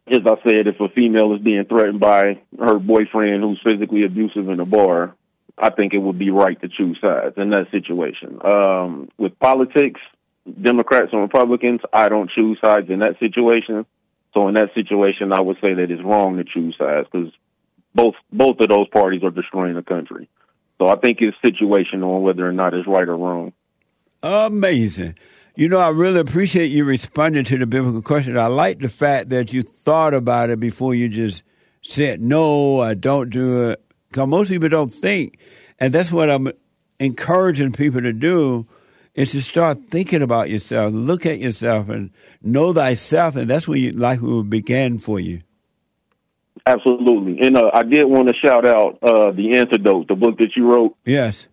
as 0.08 0.22
I 0.26 0.36
said, 0.44 0.68
if 0.68 0.80
a 0.80 0.90
female 0.90 1.34
is 1.34 1.42
being 1.42 1.66
threatened 1.66 2.00
by 2.00 2.42
her 2.60 2.78
boyfriend 2.78 3.42
who's 3.42 3.62
physically 3.64 4.04
abusive 4.04 4.50
in 4.50 4.60
a 4.60 4.66
bar, 4.66 5.16
I 5.58 5.70
think 5.70 5.94
it 5.94 6.00
would 6.00 6.20
be 6.20 6.32
right 6.32 6.60
to 6.62 6.68
choose 6.68 6.98
sides 7.04 7.36
in 7.38 7.52
that 7.52 7.72
situation. 7.72 8.40
Um, 8.44 9.10
with 9.18 9.40
politics, 9.40 10.02
Democrats 10.62 11.10
and 11.14 11.22
Republicans, 11.22 11.82
I 11.92 12.10
don't 12.10 12.30
choose 12.30 12.58
sides 12.64 12.90
in 12.90 13.00
that 13.00 13.20
situation. 13.20 13.86
So 14.34 14.48
in 14.48 14.56
that 14.56 14.74
situation, 14.74 15.32
I 15.32 15.40
would 15.40 15.58
say 15.62 15.74
that 15.76 15.92
it's 15.92 16.04
wrong 16.04 16.38
to 16.38 16.44
choose 16.44 16.76
sides 16.78 17.08
because 17.12 17.32
both 17.94 18.16
both 18.32 18.60
of 18.60 18.70
those 18.70 18.88
parties 18.90 19.24
are 19.24 19.30
destroying 19.30 19.76
the 19.76 19.84
country. 19.84 20.28
So 20.80 20.88
I 20.88 20.96
think 20.96 21.20
it's 21.22 21.38
situational 21.46 22.16
on 22.16 22.24
whether 22.24 22.48
or 22.48 22.52
not 22.52 22.74
it's 22.74 22.88
right 22.88 23.08
or 23.08 23.16
wrong. 23.16 23.54
Amazing. 24.24 25.16
You 25.56 25.70
know, 25.70 25.78
I 25.78 25.90
really 25.90 26.20
appreciate 26.20 26.68
you 26.68 26.84
responding 26.84 27.44
to 27.44 27.58
the 27.60 27.68
biblical 27.68 28.02
question. 28.02 28.38
I 28.40 28.48
like 28.48 28.80
the 28.80 28.90
fact 28.90 29.30
that 29.30 29.54
you 29.54 29.62
thought 29.62 30.16
about 30.16 30.50
it 30.50 30.60
before 30.60 30.96
you 30.96 31.10
just 31.10 31.44
said, 31.84 32.22
no, 32.22 32.80
I 32.80 32.96
don't 32.96 33.30
do 33.30 33.70
it. 33.70 33.84
Because 34.10 34.28
most 34.28 34.50
people 34.50 34.70
don't 34.70 34.92
think. 34.92 35.38
And 35.80 35.94
that's 35.94 36.12
what 36.12 36.32
I'm 36.32 36.52
encouraging 37.00 37.72
people 37.72 38.02
to 38.02 38.14
do 38.14 38.66
is 39.14 39.32
to 39.34 39.44
start 39.44 39.78
thinking 39.92 40.24
about 40.24 40.50
yourself, 40.50 40.92
look 40.92 41.26
at 41.28 41.38
yourself 41.38 41.88
and 41.88 42.10
know 42.42 42.74
thyself. 42.74 43.36
And 43.36 43.48
that's 43.48 43.68
where 43.68 43.78
you, 43.78 43.92
life 43.92 44.22
will 44.22 44.44
begin 44.44 44.98
for 44.98 45.20
you. 45.20 45.42
Absolutely. 46.66 47.46
And 47.46 47.58
uh, 47.58 47.70
I 47.74 47.84
did 47.84 48.06
want 48.06 48.28
to 48.30 48.34
shout 48.34 48.66
out 48.66 48.98
uh, 49.04 49.32
The 49.32 49.58
Antidote, 49.58 50.08
the 50.08 50.16
book 50.16 50.40
that 50.40 50.56
you 50.56 50.72
wrote. 50.72 50.96
Yes. 51.06 51.46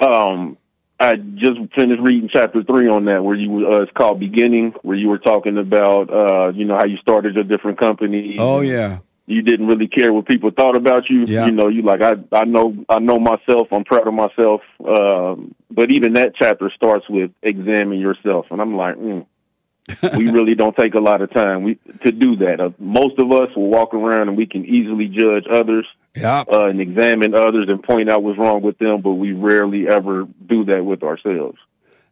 Um, 0.00 0.56
I 1.00 1.14
just 1.16 1.58
finished 1.74 2.02
reading 2.02 2.28
chapter 2.30 2.62
three 2.62 2.86
on 2.86 3.06
that, 3.06 3.24
where 3.24 3.34
you 3.34 3.66
uh, 3.66 3.82
it's 3.82 3.92
called 3.92 4.20
Beginning, 4.20 4.74
where 4.82 4.96
you 4.96 5.08
were 5.08 5.18
talking 5.18 5.56
about 5.56 6.10
uh, 6.12 6.52
you 6.54 6.66
know 6.66 6.76
how 6.76 6.84
you 6.84 6.98
started 6.98 7.34
your 7.34 7.44
different 7.44 7.80
company. 7.80 8.36
Oh, 8.38 8.60
yeah. 8.60 8.98
You 9.26 9.42
didn't 9.42 9.68
really 9.68 9.86
care 9.86 10.12
what 10.12 10.26
people 10.26 10.50
thought 10.50 10.76
about 10.76 11.08
you. 11.08 11.24
Yeah. 11.26 11.46
You 11.46 11.52
know, 11.52 11.68
you 11.68 11.82
like 11.82 12.02
I 12.02 12.16
I 12.32 12.44
know 12.44 12.84
I 12.88 12.98
know 12.98 13.18
myself. 13.18 13.68
I'm 13.72 13.84
proud 13.84 14.08
of 14.08 14.12
myself. 14.12 14.60
Um, 14.86 15.54
but 15.70 15.90
even 15.90 16.14
that 16.14 16.34
chapter 16.36 16.70
starts 16.76 17.08
with 17.08 17.30
examine 17.42 17.98
yourself, 17.98 18.46
and 18.50 18.60
I'm 18.60 18.76
like, 18.76 18.96
mm, 18.96 19.24
we 20.18 20.30
really 20.30 20.54
don't 20.54 20.76
take 20.76 20.94
a 20.94 21.00
lot 21.00 21.22
of 21.22 21.32
time 21.32 21.62
we 21.62 21.76
to 22.04 22.12
do 22.12 22.36
that. 22.36 22.60
Uh, 22.60 22.70
most 22.78 23.18
of 23.18 23.32
us 23.32 23.48
will 23.56 23.68
walk 23.68 23.94
around 23.94 24.28
and 24.28 24.36
we 24.36 24.46
can 24.46 24.66
easily 24.66 25.06
judge 25.06 25.46
others 25.50 25.86
yeah. 26.16 26.44
uh, 26.50 26.66
and 26.66 26.80
examine 26.80 27.34
others 27.34 27.68
and 27.68 27.82
point 27.82 28.10
out 28.10 28.22
what's 28.22 28.38
wrong 28.38 28.62
with 28.62 28.78
them, 28.78 29.00
but 29.02 29.14
we 29.14 29.32
rarely 29.32 29.88
ever 29.88 30.26
do 30.46 30.64
that 30.66 30.84
with 30.84 31.02
ourselves. 31.02 31.58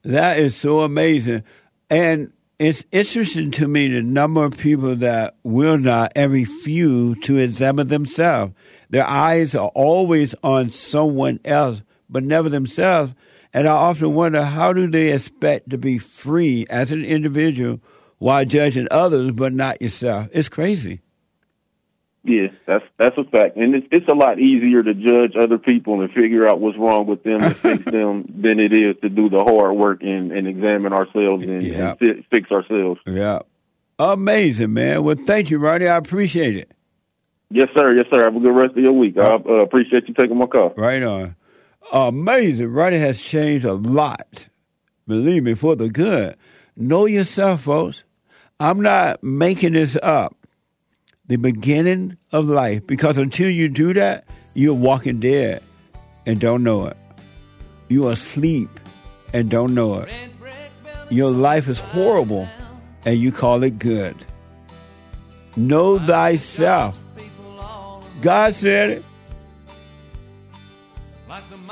That 0.03 0.39
is 0.39 0.57
so 0.57 0.81
amazing. 0.81 1.45
And 1.91 2.33
it's 2.59 2.85
interesting 2.91 3.51
to 3.53 3.69
me 3.69 3.89
the 3.89 4.03
number 4.03 4.45
of 4.45 4.59
people 4.59 4.97
that 4.97 5.37
will 5.43 5.79
not 5.79 6.13
and 6.17 6.33
refuse 6.33 7.19
to 7.21 7.37
examine 7.37 7.89
themselves. 7.89 8.55
Their 8.91 9.07
eyes 9.07 9.55
are 9.55 9.71
always 9.75 10.35
on 10.43 10.71
someone 10.71 11.41
else, 11.45 11.83
but 12.09 12.25
never 12.25 12.49
themselves. 12.49 13.15
And 13.53 13.69
I 13.69 13.73
often 13.73 14.15
wonder 14.15 14.43
how 14.43 14.73
do 14.73 14.89
they 14.89 15.13
expect 15.13 15.71
to 15.71 15.79
be 15.79 15.99
free 15.99 16.67
as 16.69 16.93
an 16.93 17.05
individual 17.05 17.81
while 18.19 18.45
judging 18.45 18.89
others, 18.91 19.33
but 19.33 19.53
not 19.53 19.81
yourself? 19.81 20.29
It's 20.33 20.49
crazy. 20.49 21.01
Yeah, 22.29 22.49
that's 22.67 22.85
that's 22.99 23.17
a 23.19 23.25
fact, 23.25 23.57
and 23.57 23.75
it's 23.75 23.87
it's 23.91 24.09
a 24.09 24.15
lot 24.15 24.39
easier 24.39 24.83
to 24.83 24.95
judge 24.95 25.35
other 25.41 25.59
people 25.59 26.01
and 26.03 26.11
figure 26.13 26.47
out 26.47 26.61
what's 26.61 26.77
wrong 26.79 27.07
with 27.07 27.23
them 27.23 27.43
and 27.43 27.57
fix 27.57 27.85
them 27.91 28.25
than 28.29 28.61
it 28.61 28.73
is 28.73 28.97
to 29.03 29.09
do 29.09 29.29
the 29.31 29.43
hard 29.43 29.77
work 29.77 30.03
and, 30.03 30.31
and 30.33 30.47
examine 30.47 30.93
ourselves 30.93 31.47
and, 31.47 31.63
Yeah. 31.63 31.91
and 31.91 31.99
fi- 31.99 32.27
fix 32.31 32.51
ourselves. 32.51 33.01
Yeah. 33.07 33.41
Amazing, 33.99 34.75
man. 34.75 35.03
Well, 35.03 35.17
thank 35.27 35.51
you, 35.51 35.59
Ronnie. 35.59 35.89
I 35.89 35.97
appreciate 35.97 36.57
it. 36.57 36.71
Yes, 37.51 37.69
sir. 37.77 37.97
Yes, 37.97 38.05
sir. 38.13 38.25
Have 38.25 38.37
a 38.37 38.41
good 38.41 38.55
rest 38.55 38.73
of 38.77 38.85
your 38.85 38.93
week. 38.93 39.19
I 39.19 39.25
uh, 39.25 39.39
appreciate 39.63 40.07
you 40.07 40.15
taking 40.15 40.37
my 40.39 40.47
call. 40.47 40.75
Right 40.77 41.03
on. 41.03 41.35
Amazing. 41.93 42.69
Ronnie 42.73 42.99
has 42.99 43.21
changed 43.23 43.65
a 43.65 43.73
lot. 43.75 44.49
Believe 45.07 45.43
me, 45.45 45.55
for 45.55 45.75
the 45.75 45.89
good. 45.89 46.37
Know 46.77 47.07
yourself, 47.07 47.63
folks. 47.63 48.05
I'm 48.61 48.81
not 48.83 49.23
making 49.25 49.73
this 49.73 49.97
up. 50.03 50.37
The 51.29 51.37
beginning 51.37 52.17
of 52.33 52.47
life, 52.47 52.87
because 52.87 53.19
until 53.19 53.51
you 53.51 53.69
do 53.69 53.95
that, 53.95 54.25
you're 54.55 54.75
walking 54.75 55.21
dead 55.21 55.63
and 56.27 56.41
don't 56.41 56.63
know 56.63 56.87
it. 56.87 56.97
You're 57.89 58.13
asleep 58.13 58.69
and 59.33 59.51
don't 59.51 59.75
know 59.75 60.01
it. 60.01 60.09
Your 61.11 61.31
life 61.31 61.69
is 61.69 61.79
horrible 61.79 62.49
and 63.05 63.17
you 63.17 63.31
call 63.31 63.63
it 63.63 63.79
good. 63.79 64.17
Know 65.57 65.99
thyself. 65.99 66.99
God 68.21 68.55
said 68.55 68.91
it. 68.91 69.05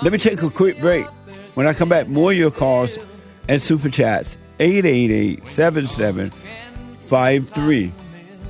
Let 0.03 0.13
me 0.13 0.19
take 0.19 0.43
a 0.43 0.51
quick 0.51 0.79
break. 0.81 1.07
When 1.55 1.67
I 1.67 1.73
come 1.73 1.89
back, 1.89 2.09
more 2.09 2.31
of 2.31 2.37
your 2.37 2.51
calls 2.51 2.99
and 3.49 3.63
super 3.63 3.89
chats. 3.89 4.37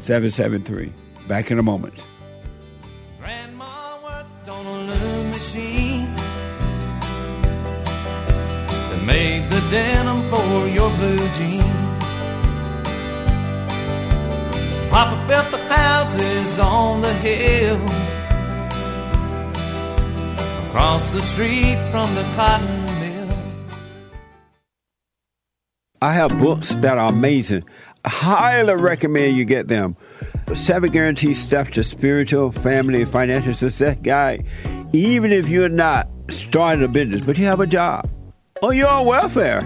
888-77-53773. 0.07 0.93
Back 1.29 1.51
in 1.51 1.59
a 1.59 1.63
moment. 1.63 2.05
on 4.49 4.65
a 4.65 4.79
loom 4.79 5.31
machine 5.31 6.15
that 8.89 9.03
made 9.05 9.43
the 9.51 9.61
denim 9.73 10.23
for 10.31 10.69
your 10.69 10.89
blue 10.99 11.29
jeans. 11.35 11.87
Papa 14.89 15.17
built 15.27 15.51
the 15.51 15.59
houses 15.75 16.61
on 16.61 17.01
the 17.01 17.13
hill 17.15 17.81
across 20.69 21.13
the 21.13 21.21
street 21.21 21.79
from 21.91 22.15
the 22.15 22.23
cotton 22.37 22.85
mill. 23.01 23.37
I 26.01 26.13
have 26.13 26.39
books 26.39 26.69
that 26.75 26.99
are 26.99 27.09
amazing. 27.09 27.65
Highly 28.07 28.75
recommend 28.75 29.37
you 29.37 29.45
get 29.45 29.69
them. 29.69 29.97
Seven 30.55 30.91
Guaranteed 30.91 31.37
Steps 31.37 31.75
to 31.75 31.83
Spiritual, 31.83 32.53
Family, 32.53 33.03
and 33.03 33.11
Financial 33.11 33.53
Success 33.53 33.99
Guide. 34.01 34.47
even 34.93 35.33
if 35.33 35.49
you're 35.49 35.69
not 35.69 36.09
starting 36.31 36.85
a 36.85 36.89
business, 36.89 37.21
but 37.21 37.37
you 37.37 37.45
have 37.45 37.61
a 37.61 37.67
job 37.67 38.09
or 38.63 38.73
you're 38.73 38.89
on 38.89 39.07
welfare, 39.07 39.61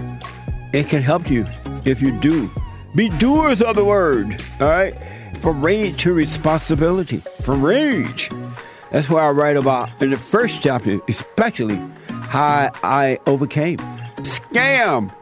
it 0.73 0.87
can 0.87 1.01
help 1.01 1.29
you 1.29 1.45
if 1.85 2.01
you 2.01 2.11
do. 2.19 2.49
Be 2.95 3.09
doers 3.09 3.61
of 3.61 3.75
the 3.75 3.85
word, 3.85 4.43
all 4.59 4.67
right? 4.67 4.95
From 5.37 5.63
rage 5.63 6.01
to 6.03 6.13
responsibility. 6.13 7.21
From 7.41 7.63
rage. 7.63 8.29
That's 8.91 9.09
what 9.09 9.23
I 9.23 9.29
write 9.29 9.55
about 9.55 9.89
in 10.01 10.09
the 10.09 10.17
first 10.17 10.61
chapter, 10.61 10.99
especially 11.07 11.79
how 12.09 12.71
I 12.83 13.17
overcame. 13.27 13.77
Scam. 14.17 15.13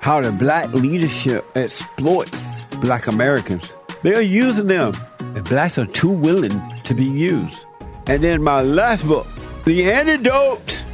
How 0.00 0.20
the 0.20 0.32
black 0.32 0.72
leadership 0.72 1.44
exploits 1.56 2.57
black 2.80 3.06
Americans. 3.06 3.74
They 4.02 4.14
are 4.14 4.22
using 4.22 4.66
them. 4.66 4.94
And 5.20 5.44
blacks 5.44 5.78
are 5.78 5.86
too 5.86 6.10
willing 6.10 6.60
to 6.84 6.94
be 6.94 7.04
used. 7.04 7.64
And 8.06 8.22
then 8.22 8.42
my 8.42 8.62
last 8.62 9.06
book, 9.06 9.26
The 9.64 9.90
Antidote 9.90 10.84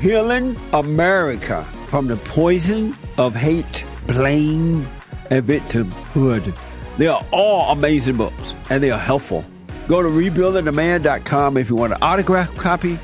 Healing 0.00 0.56
America 0.72 1.64
from 1.86 2.08
the 2.08 2.16
Poison 2.16 2.96
of 3.18 3.34
Hate, 3.34 3.84
Blame, 4.06 4.86
and 5.30 5.44
Victimhood. 5.44 6.54
They 6.98 7.06
are 7.08 7.24
all 7.30 7.72
amazing 7.72 8.16
books 8.16 8.54
and 8.70 8.82
they 8.82 8.90
are 8.90 8.98
helpful. 8.98 9.44
Go 9.88 10.02
to 10.02 10.08
rebuildingtheman.com 10.08 11.56
if 11.56 11.70
you 11.70 11.76
want 11.76 11.92
an 11.92 11.98
autograph 12.02 12.54
copy 12.56 12.98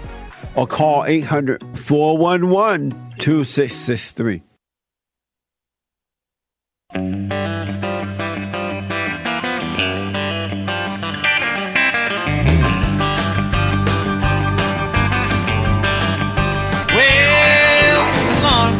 or 0.57 0.67
call 0.67 1.05
800 1.05 1.63
411 1.79 2.91
2663. 3.19 4.43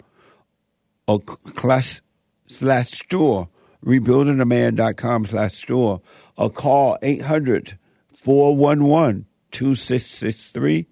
or 1.09 1.19
class 1.19 2.01
slash 2.47 2.91
store, 2.91 3.49
rebuildingtheman.com 3.85 5.27
slash 5.27 5.55
store, 5.55 6.01
or 6.37 6.49
call 6.49 6.97
800 7.03 7.77
411 8.15 9.27
2663. 9.51 10.87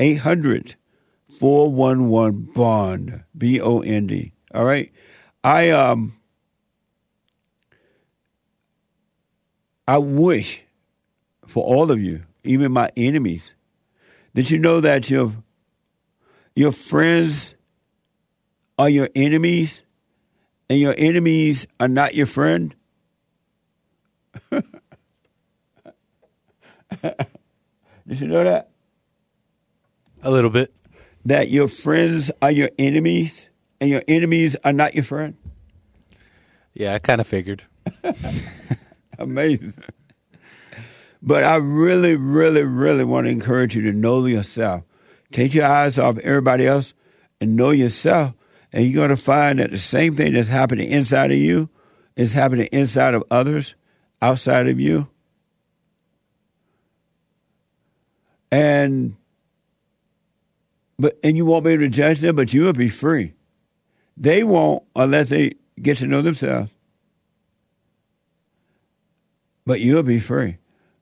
800 0.00 0.74
411 1.42 2.52
Bond, 2.54 3.24
B 3.36 3.60
O 3.60 3.80
N 3.80 4.06
D. 4.06 4.32
All 4.54 4.64
right. 4.64 4.92
I, 5.42 5.70
um, 5.70 6.14
I 9.88 9.98
wish 9.98 10.62
for 11.48 11.64
all 11.64 11.90
of 11.90 12.00
you, 12.00 12.22
even 12.44 12.70
my 12.70 12.92
enemies, 12.96 13.54
that 14.34 14.52
you 14.52 14.58
know 14.60 14.78
that 14.82 15.10
your 15.10 15.32
your 16.54 16.70
friends 16.70 17.56
are 18.78 18.88
your 18.88 19.08
enemies 19.16 19.82
and 20.70 20.78
your 20.78 20.94
enemies 20.96 21.66
are 21.80 21.88
not 21.88 22.14
your 22.14 22.26
friend? 22.26 22.76
did 24.52 24.64
you 28.06 28.28
know 28.28 28.44
that? 28.44 28.70
A 30.22 30.30
little 30.30 30.48
bit. 30.48 30.72
That 31.24 31.50
your 31.50 31.68
friends 31.68 32.30
are 32.40 32.50
your 32.50 32.70
enemies 32.78 33.46
and 33.80 33.90
your 33.90 34.02
enemies 34.08 34.56
are 34.64 34.72
not 34.72 34.94
your 34.94 35.04
friend? 35.04 35.36
Yeah, 36.74 36.94
I 36.94 36.98
kind 36.98 37.20
of 37.20 37.26
figured. 37.26 37.64
Amazing. 39.18 39.74
But 41.22 41.44
I 41.44 41.56
really, 41.56 42.16
really, 42.16 42.64
really 42.64 43.04
want 43.04 43.26
to 43.26 43.30
encourage 43.30 43.76
you 43.76 43.82
to 43.82 43.92
know 43.92 44.26
yourself. 44.26 44.82
Take 45.30 45.54
your 45.54 45.66
eyes 45.66 45.98
off 45.98 46.18
everybody 46.18 46.66
else 46.66 46.94
and 47.40 47.56
know 47.56 47.70
yourself. 47.70 48.34
And 48.72 48.84
you're 48.84 49.06
going 49.06 49.16
to 49.16 49.22
find 49.22 49.58
that 49.58 49.70
the 49.70 49.78
same 49.78 50.16
thing 50.16 50.32
that's 50.32 50.48
happening 50.48 50.90
inside 50.90 51.30
of 51.30 51.38
you 51.38 51.68
is 52.16 52.32
happening 52.32 52.68
inside 52.72 53.14
of 53.14 53.22
others, 53.30 53.74
outside 54.20 54.66
of 54.68 54.80
you. 54.80 55.08
And 58.50 59.16
but 60.98 61.18
and 61.22 61.36
you 61.36 61.44
won't 61.44 61.64
be 61.64 61.72
able 61.72 61.84
to 61.84 61.88
judge 61.88 62.20
them, 62.20 62.36
but 62.36 62.52
you 62.52 62.62
will 62.62 62.72
be 62.72 62.88
free. 62.88 63.34
They 64.16 64.44
won't 64.44 64.82
unless 64.94 65.30
they 65.30 65.54
get 65.80 65.98
to 65.98 66.06
know 66.06 66.22
themselves. 66.22 66.70
But 69.64 69.80
you'll 69.80 70.02
be 70.02 70.20
free. 70.20 70.58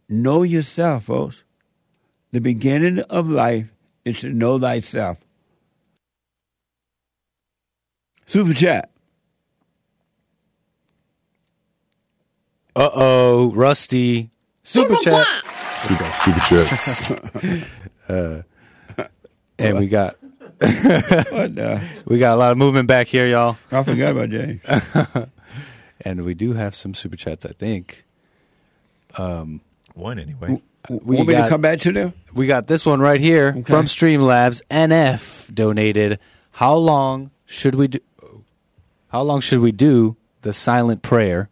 Know 0.08 0.42
yourself, 0.42 1.04
folks. 1.04 1.44
The 2.32 2.40
beginning 2.40 3.00
of 3.00 3.28
life 3.28 3.72
is 4.04 4.20
to 4.20 4.30
know 4.30 4.58
thyself. 4.58 5.18
Super 8.26 8.54
chat. 8.54 8.90
Uh 12.76 12.90
oh, 12.94 13.50
Rusty. 13.52 14.30
Super, 14.62 14.94
chat. 14.96 15.26
Super, 15.82 16.04
super 16.04 16.40
chats. 16.40 17.10
uh, 18.08 18.42
and 19.60 19.78
we 19.78 19.88
got 19.88 20.16
What 20.60 21.54
the? 21.54 21.80
we 22.06 22.18
got 22.18 22.34
a 22.34 22.36
lot 22.36 22.52
of 22.52 22.58
movement 22.58 22.86
back 22.88 23.06
here, 23.06 23.26
y'all. 23.26 23.56
I 23.72 23.82
forgot 23.82 24.12
about 24.12 24.30
Jay. 24.30 24.60
and 26.02 26.24
we 26.24 26.34
do 26.34 26.52
have 26.52 26.74
some 26.74 26.94
super 26.94 27.16
chats, 27.16 27.46
I 27.46 27.52
think. 27.52 28.04
Um, 29.16 29.60
One 29.94 30.18
anyway. 30.18 30.60
we 30.88 31.16
Want 31.16 31.28
me 31.28 31.34
to 31.34 31.40
got- 31.40 31.48
come 31.48 31.60
back 31.60 31.80
to 31.80 31.92
them? 31.92 32.12
We 32.34 32.46
got 32.46 32.66
this 32.66 32.84
one 32.86 33.00
right 33.00 33.20
here 33.20 33.52
from 33.64 33.86
Streamlabs. 33.86 34.62
NF 34.70 35.52
donated. 35.54 36.18
How 36.52 36.74
long 36.74 37.30
should 37.46 37.74
we 37.74 37.88
do? 37.88 37.98
How 39.08 39.22
long 39.22 39.40
should 39.40 39.60
we 39.60 39.72
do 39.72 40.16
the 40.42 40.52
silent 40.52 41.02
prayer? 41.02 41.48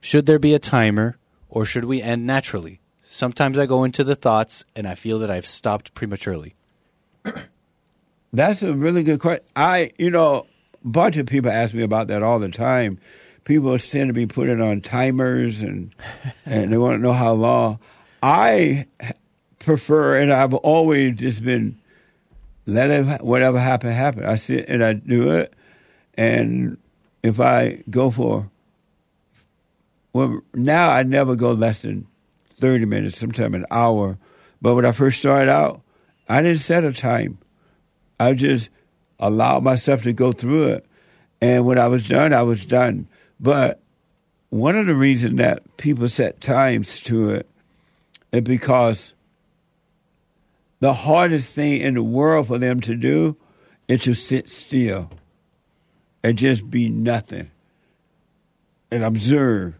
Should 0.00 0.26
there 0.26 0.38
be 0.38 0.52
a 0.54 0.58
timer, 0.58 1.16
or 1.48 1.64
should 1.64 1.84
we 1.84 2.02
end 2.02 2.26
naturally? 2.26 2.80
Sometimes 3.02 3.58
I 3.58 3.66
go 3.66 3.84
into 3.84 4.02
the 4.04 4.16
thoughts, 4.16 4.64
and 4.76 4.86
I 4.86 4.94
feel 4.94 5.18
that 5.20 5.30
I've 5.30 5.46
stopped 5.46 5.94
prematurely. 5.94 6.54
That's 8.32 8.62
a 8.62 8.72
really 8.72 9.02
good 9.02 9.20
question. 9.20 9.44
I, 9.54 9.90
you 9.98 10.10
know, 10.10 10.46
a 10.84 10.88
bunch 10.88 11.16
of 11.16 11.26
people 11.26 11.50
ask 11.50 11.74
me 11.74 11.82
about 11.82 12.08
that 12.08 12.22
all 12.22 12.38
the 12.38 12.48
time. 12.48 12.98
People 13.44 13.78
tend 13.78 14.08
to 14.08 14.14
be 14.14 14.26
putting 14.26 14.60
on 14.60 14.80
timers 14.80 15.62
and 15.62 15.94
and 16.46 16.72
they 16.72 16.78
want 16.78 16.96
to 16.96 17.02
know 17.02 17.12
how 17.12 17.32
long. 17.32 17.78
I 18.22 18.86
prefer, 19.58 20.18
and 20.18 20.32
I've 20.32 20.54
always 20.54 21.16
just 21.16 21.44
been 21.44 21.78
let 22.66 22.90
it, 22.90 23.22
whatever 23.22 23.58
happen 23.58 23.90
happen. 23.90 24.24
I 24.24 24.36
sit 24.36 24.68
and 24.68 24.82
I 24.84 24.92
do 24.92 25.30
it, 25.32 25.52
and 26.14 26.78
if 27.22 27.40
I 27.40 27.82
go 27.90 28.10
for 28.10 28.48
well, 30.12 30.40
now 30.54 30.90
I 30.90 31.02
never 31.02 31.34
go 31.34 31.52
less 31.52 31.82
than 31.82 32.06
thirty 32.56 32.84
minutes, 32.84 33.18
sometimes 33.18 33.54
an 33.54 33.66
hour. 33.70 34.18
But 34.60 34.76
when 34.76 34.84
I 34.84 34.92
first 34.92 35.18
started 35.18 35.50
out, 35.50 35.82
I 36.28 36.42
didn't 36.42 36.60
set 36.60 36.84
a 36.84 36.92
time. 36.92 37.38
I 38.18 38.34
just 38.34 38.68
allowed 39.18 39.64
myself 39.64 40.02
to 40.02 40.12
go 40.12 40.32
through 40.32 40.68
it. 40.68 40.86
And 41.40 41.66
when 41.66 41.78
I 41.78 41.88
was 41.88 42.06
done, 42.06 42.32
I 42.32 42.42
was 42.42 42.64
done. 42.64 43.08
But 43.40 43.80
one 44.50 44.76
of 44.76 44.86
the 44.86 44.94
reasons 44.94 45.38
that 45.38 45.76
people 45.76 46.06
set 46.08 46.40
times 46.40 47.00
to 47.00 47.30
it 47.30 47.48
is 48.32 48.42
because 48.42 49.12
the 50.80 50.92
hardest 50.92 51.52
thing 51.52 51.80
in 51.80 51.94
the 51.94 52.02
world 52.02 52.46
for 52.46 52.58
them 52.58 52.80
to 52.82 52.94
do 52.94 53.36
is 53.88 54.02
to 54.02 54.14
sit 54.14 54.48
still 54.48 55.10
and 56.22 56.38
just 56.38 56.70
be 56.70 56.88
nothing 56.88 57.50
and 58.92 59.02
observe. 59.02 59.74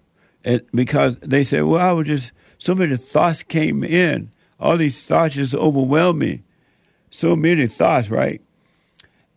And 0.44 0.62
because 0.74 1.16
they 1.20 1.44
say, 1.44 1.62
well, 1.62 1.80
I 1.80 1.92
was 1.92 2.08
just, 2.08 2.32
so 2.58 2.74
many 2.74 2.96
thoughts 2.96 3.44
came 3.44 3.84
in. 3.84 4.31
All 4.62 4.76
these 4.76 5.02
thoughts 5.02 5.34
just 5.34 5.56
overwhelm 5.56 6.20
me. 6.20 6.44
So 7.10 7.34
many 7.34 7.66
thoughts, 7.66 8.08
right? 8.08 8.40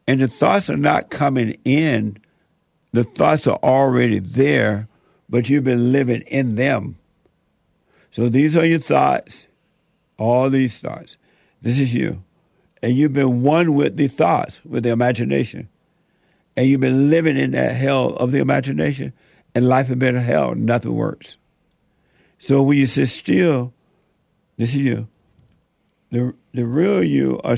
And 0.08 0.22
the 0.22 0.28
thoughts 0.28 0.70
are 0.70 0.78
not 0.78 1.10
coming 1.10 1.58
in. 1.66 2.20
The 2.94 3.04
thoughts 3.04 3.48
are 3.48 3.58
already 3.64 4.20
there, 4.20 4.88
but 5.28 5.50
you've 5.50 5.64
been 5.64 5.92
living 5.92 6.22
in 6.28 6.56
them. 6.56 6.98
So 8.12 8.30
these 8.30 8.56
are 8.56 8.66
your 8.66 8.80
thoughts, 8.80 9.48
all 10.18 10.52
these 10.52 10.80
thoughts. 10.80 11.18
This 11.60 11.80
is 11.80 11.94
you. 11.94 12.24
And 12.84 12.96
you've 12.96 13.14
been 13.14 13.42
one 13.42 13.74
with 13.74 13.98
the 13.98 14.08
thoughts, 14.08 14.64
with 14.64 14.84
the 14.84 14.92
imagination. 14.92 15.70
And 16.56 16.68
you've 16.68 16.82
been 16.82 17.10
living 17.10 17.36
in 17.36 17.52
that 17.52 17.76
hell 17.76 18.10
of 18.10 18.32
the 18.32 18.38
imagination. 18.38 19.12
And 19.56 19.68
life 19.68 19.88
has 19.88 19.98
been 19.98 20.16
a 20.16 20.22
hell. 20.22 20.54
Nothing 20.54 20.94
works. 20.94 21.38
So 22.38 22.62
when 22.62 22.78
you 22.78 22.86
sit 22.86 23.10
still, 23.10 23.74
this 24.58 24.70
is 24.70 24.78
you. 24.78 25.08
The, 26.16 26.34
the 26.53 26.66
real 26.66 27.03
you 27.03 27.41
are, 27.43 27.57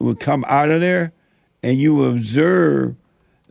will 0.00 0.16
come 0.16 0.44
out 0.48 0.70
of 0.70 0.80
there 0.80 1.12
and 1.62 1.78
you 1.78 1.94
will 1.94 2.10
observe 2.10 2.96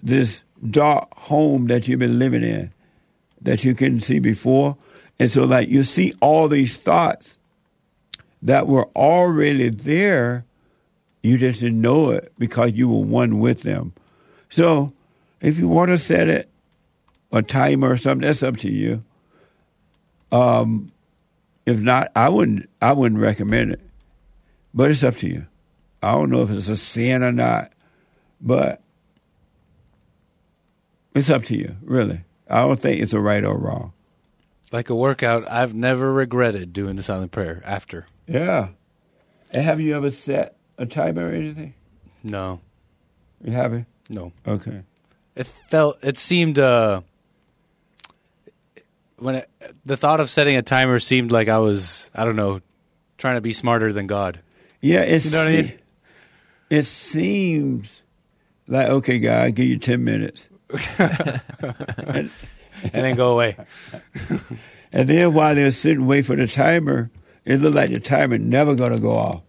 this 0.03 0.43
dark 0.69 1.13
home 1.17 1.67
that 1.67 1.87
you've 1.87 1.99
been 1.99 2.19
living 2.19 2.43
in 2.43 2.73
that 3.41 3.63
you 3.63 3.73
couldn't 3.73 4.01
see 4.01 4.19
before. 4.19 4.75
And 5.19 5.31
so, 5.31 5.45
like, 5.45 5.69
you 5.69 5.83
see 5.83 6.13
all 6.19 6.49
these 6.49 6.77
thoughts 6.77 7.37
that 8.41 8.67
were 8.67 8.89
already 8.95 9.69
there, 9.69 10.43
you 11.23 11.37
just 11.37 11.61
didn't 11.61 11.79
know 11.79 12.09
it 12.11 12.33
because 12.37 12.73
you 12.75 12.89
were 12.89 13.05
one 13.05 13.39
with 13.39 13.61
them. 13.61 13.93
So, 14.49 14.91
if 15.39 15.57
you 15.57 15.67
want 15.69 15.89
to 15.89 15.97
set 15.97 16.27
it 16.27 16.49
a 17.31 17.41
timer 17.41 17.91
or 17.91 17.97
something, 17.97 18.27
that's 18.27 18.43
up 18.43 18.57
to 18.57 18.69
you. 18.69 19.03
Um, 20.31 20.91
if 21.65 21.79
not, 21.79 22.11
I 22.15 22.29
wouldn't. 22.29 22.69
I 22.81 22.93
wouldn't 22.93 23.21
recommend 23.21 23.71
it, 23.71 23.81
but 24.73 24.91
it's 24.91 25.03
up 25.03 25.15
to 25.17 25.27
you. 25.27 25.47
I 26.03 26.13
don't 26.13 26.29
know 26.29 26.41
if 26.43 26.49
it's 26.49 26.69
a 26.69 26.77
sin 26.77 27.23
or 27.23 27.31
not, 27.31 27.71
but 28.39 28.81
it's 31.13 31.29
up 31.29 31.43
to 31.45 31.55
you. 31.55 31.75
Really, 31.83 32.21
I 32.49 32.61
don't 32.61 32.79
think 32.79 33.01
it's 33.01 33.13
a 33.13 33.19
right 33.19 33.43
or 33.43 33.57
wrong. 33.57 33.93
Like 34.71 34.89
a 34.89 34.95
workout, 34.95 35.49
I've 35.51 35.73
never 35.73 36.13
regretted 36.13 36.71
doing 36.73 36.95
the 36.95 37.03
silent 37.03 37.31
prayer 37.31 37.61
after. 37.65 38.07
Yeah. 38.25 38.69
And 39.51 39.63
have 39.63 39.81
you 39.81 39.95
ever 39.97 40.09
set 40.09 40.55
a 40.77 40.85
timer 40.85 41.27
or 41.27 41.33
anything? 41.33 41.73
No. 42.23 42.61
You 43.43 43.51
haven't? 43.51 43.85
No. 44.09 44.31
Okay. 44.47 44.83
It 45.35 45.47
felt. 45.47 45.97
It 46.03 46.17
seemed. 46.17 46.57
uh 46.57 47.01
when 49.17 49.35
it, 49.35 49.49
the 49.85 49.97
thought 49.97 50.19
of 50.19 50.29
setting 50.29 50.57
a 50.57 50.61
timer 50.63 50.99
seemed 50.99 51.31
like 51.31 51.47
I 51.47 51.59
was, 51.59 52.09
I 52.15 52.25
don't 52.25 52.35
know, 52.35 52.59
trying 53.19 53.35
to 53.35 53.41
be 53.41 53.53
smarter 53.53 53.93
than 53.93 54.07
God. 54.07 54.39
Yeah, 54.81 55.01
it's, 55.01 55.25
You 55.25 55.31
know 55.31 55.37
what 55.45 55.47
I 55.47 55.51
mean? 55.51 55.79
It 56.69 56.85
seems 56.85 58.01
like 58.67 58.87
okay, 58.87 59.19
guy, 59.19 59.45
I'll 59.45 59.51
give 59.51 59.65
you 59.65 59.77
ten 59.77 60.03
minutes, 60.03 60.49
and, 60.97 62.31
then 62.91 63.15
go 63.15 63.33
away. 63.33 63.57
and 64.91 65.07
then 65.07 65.33
while 65.33 65.53
they're 65.53 65.71
sitting 65.71 66.07
waiting 66.07 66.23
for 66.23 66.35
the 66.35 66.47
timer, 66.47 67.11
it 67.45 67.59
looked 67.59 67.75
like 67.75 67.89
the 67.91 67.99
timer 67.99 68.37
never 68.37 68.75
gonna 68.75 68.99
go 68.99 69.11
off. 69.11 69.43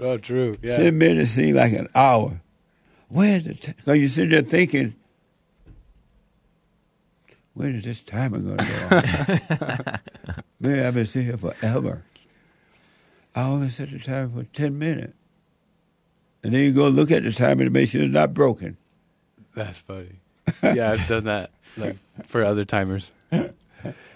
Oh, 0.00 0.18
true. 0.18 0.56
Yeah. 0.62 0.76
Ten 0.76 0.98
minutes 0.98 1.30
seemed 1.30 1.56
like 1.56 1.72
an 1.72 1.88
hour. 1.94 2.40
Where's 3.08 3.44
the? 3.44 3.54
T- 3.54 3.74
so 3.84 3.92
you 3.92 4.06
sit 4.06 4.30
there 4.30 4.42
thinking, 4.42 4.94
when 7.54 7.74
is 7.74 7.84
this 7.84 8.00
timer 8.00 8.38
gonna 8.38 8.56
go 8.56 8.96
off? 8.96 10.00
Man, 10.60 10.86
I've 10.86 10.94
been 10.94 11.06
sitting 11.06 11.28
here 11.28 11.36
forever. 11.38 12.04
I 13.34 13.42
only 13.44 13.70
set 13.70 13.90
the 13.90 13.98
timer 13.98 14.42
for 14.44 14.50
ten 14.52 14.78
minutes. 14.78 15.14
And 16.42 16.54
then 16.54 16.62
you 16.62 16.72
go 16.72 16.88
look 16.88 17.10
at 17.10 17.22
the 17.22 17.32
timer 17.32 17.64
to 17.64 17.70
make 17.70 17.88
sure 17.90 18.02
it's 18.02 18.14
not 18.14 18.32
broken. 18.34 18.76
That's 19.54 19.80
funny. 19.80 20.20
Yeah, 20.62 20.92
I've 20.92 21.06
done 21.06 21.24
that 21.24 21.50
like 21.76 21.96
for 22.26 22.44
other 22.44 22.64
timers. 22.64 23.12
The 23.30 23.52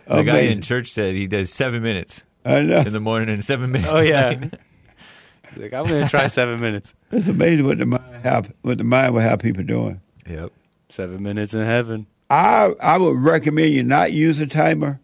guy 0.07 0.41
in 0.41 0.61
church 0.63 0.91
said 0.93 1.15
he 1.15 1.27
does 1.27 1.53
seven 1.53 1.83
minutes 1.83 2.23
I 2.45 2.63
know. 2.63 2.81
in 2.81 2.93
the 2.93 3.01
morning 3.01 3.29
and 3.31 3.45
seven 3.45 3.73
minutes. 3.73 3.91
Oh 3.93 4.01
yeah. 4.01 4.35
He's 4.35 4.51
like 5.57 5.73
I'm 5.73 5.87
gonna 5.87 6.09
try 6.09 6.27
seven 6.27 6.61
minutes. 6.61 6.95
It's 7.11 7.29
amazing 7.29 7.67
what 7.67 7.79
the 7.79 7.87
mind 7.87 8.23
have, 8.23 8.53
what 8.63 8.79
the 8.79 8.85
mind 8.85 9.15
will 9.15 9.21
have 9.21 9.39
people 9.39 9.63
doing. 9.65 10.01
Yep. 10.29 10.53
Seven 10.89 11.23
minutes 11.23 11.55
in 11.55 11.65
heaven. 11.65 12.07
I 12.31 12.73
I 12.81 12.99
would 12.99 13.17
recommend 13.17 13.71
you 13.71 13.83
not 13.83 14.13
use 14.13 14.41
a 14.41 14.47
timer, 14.47 15.01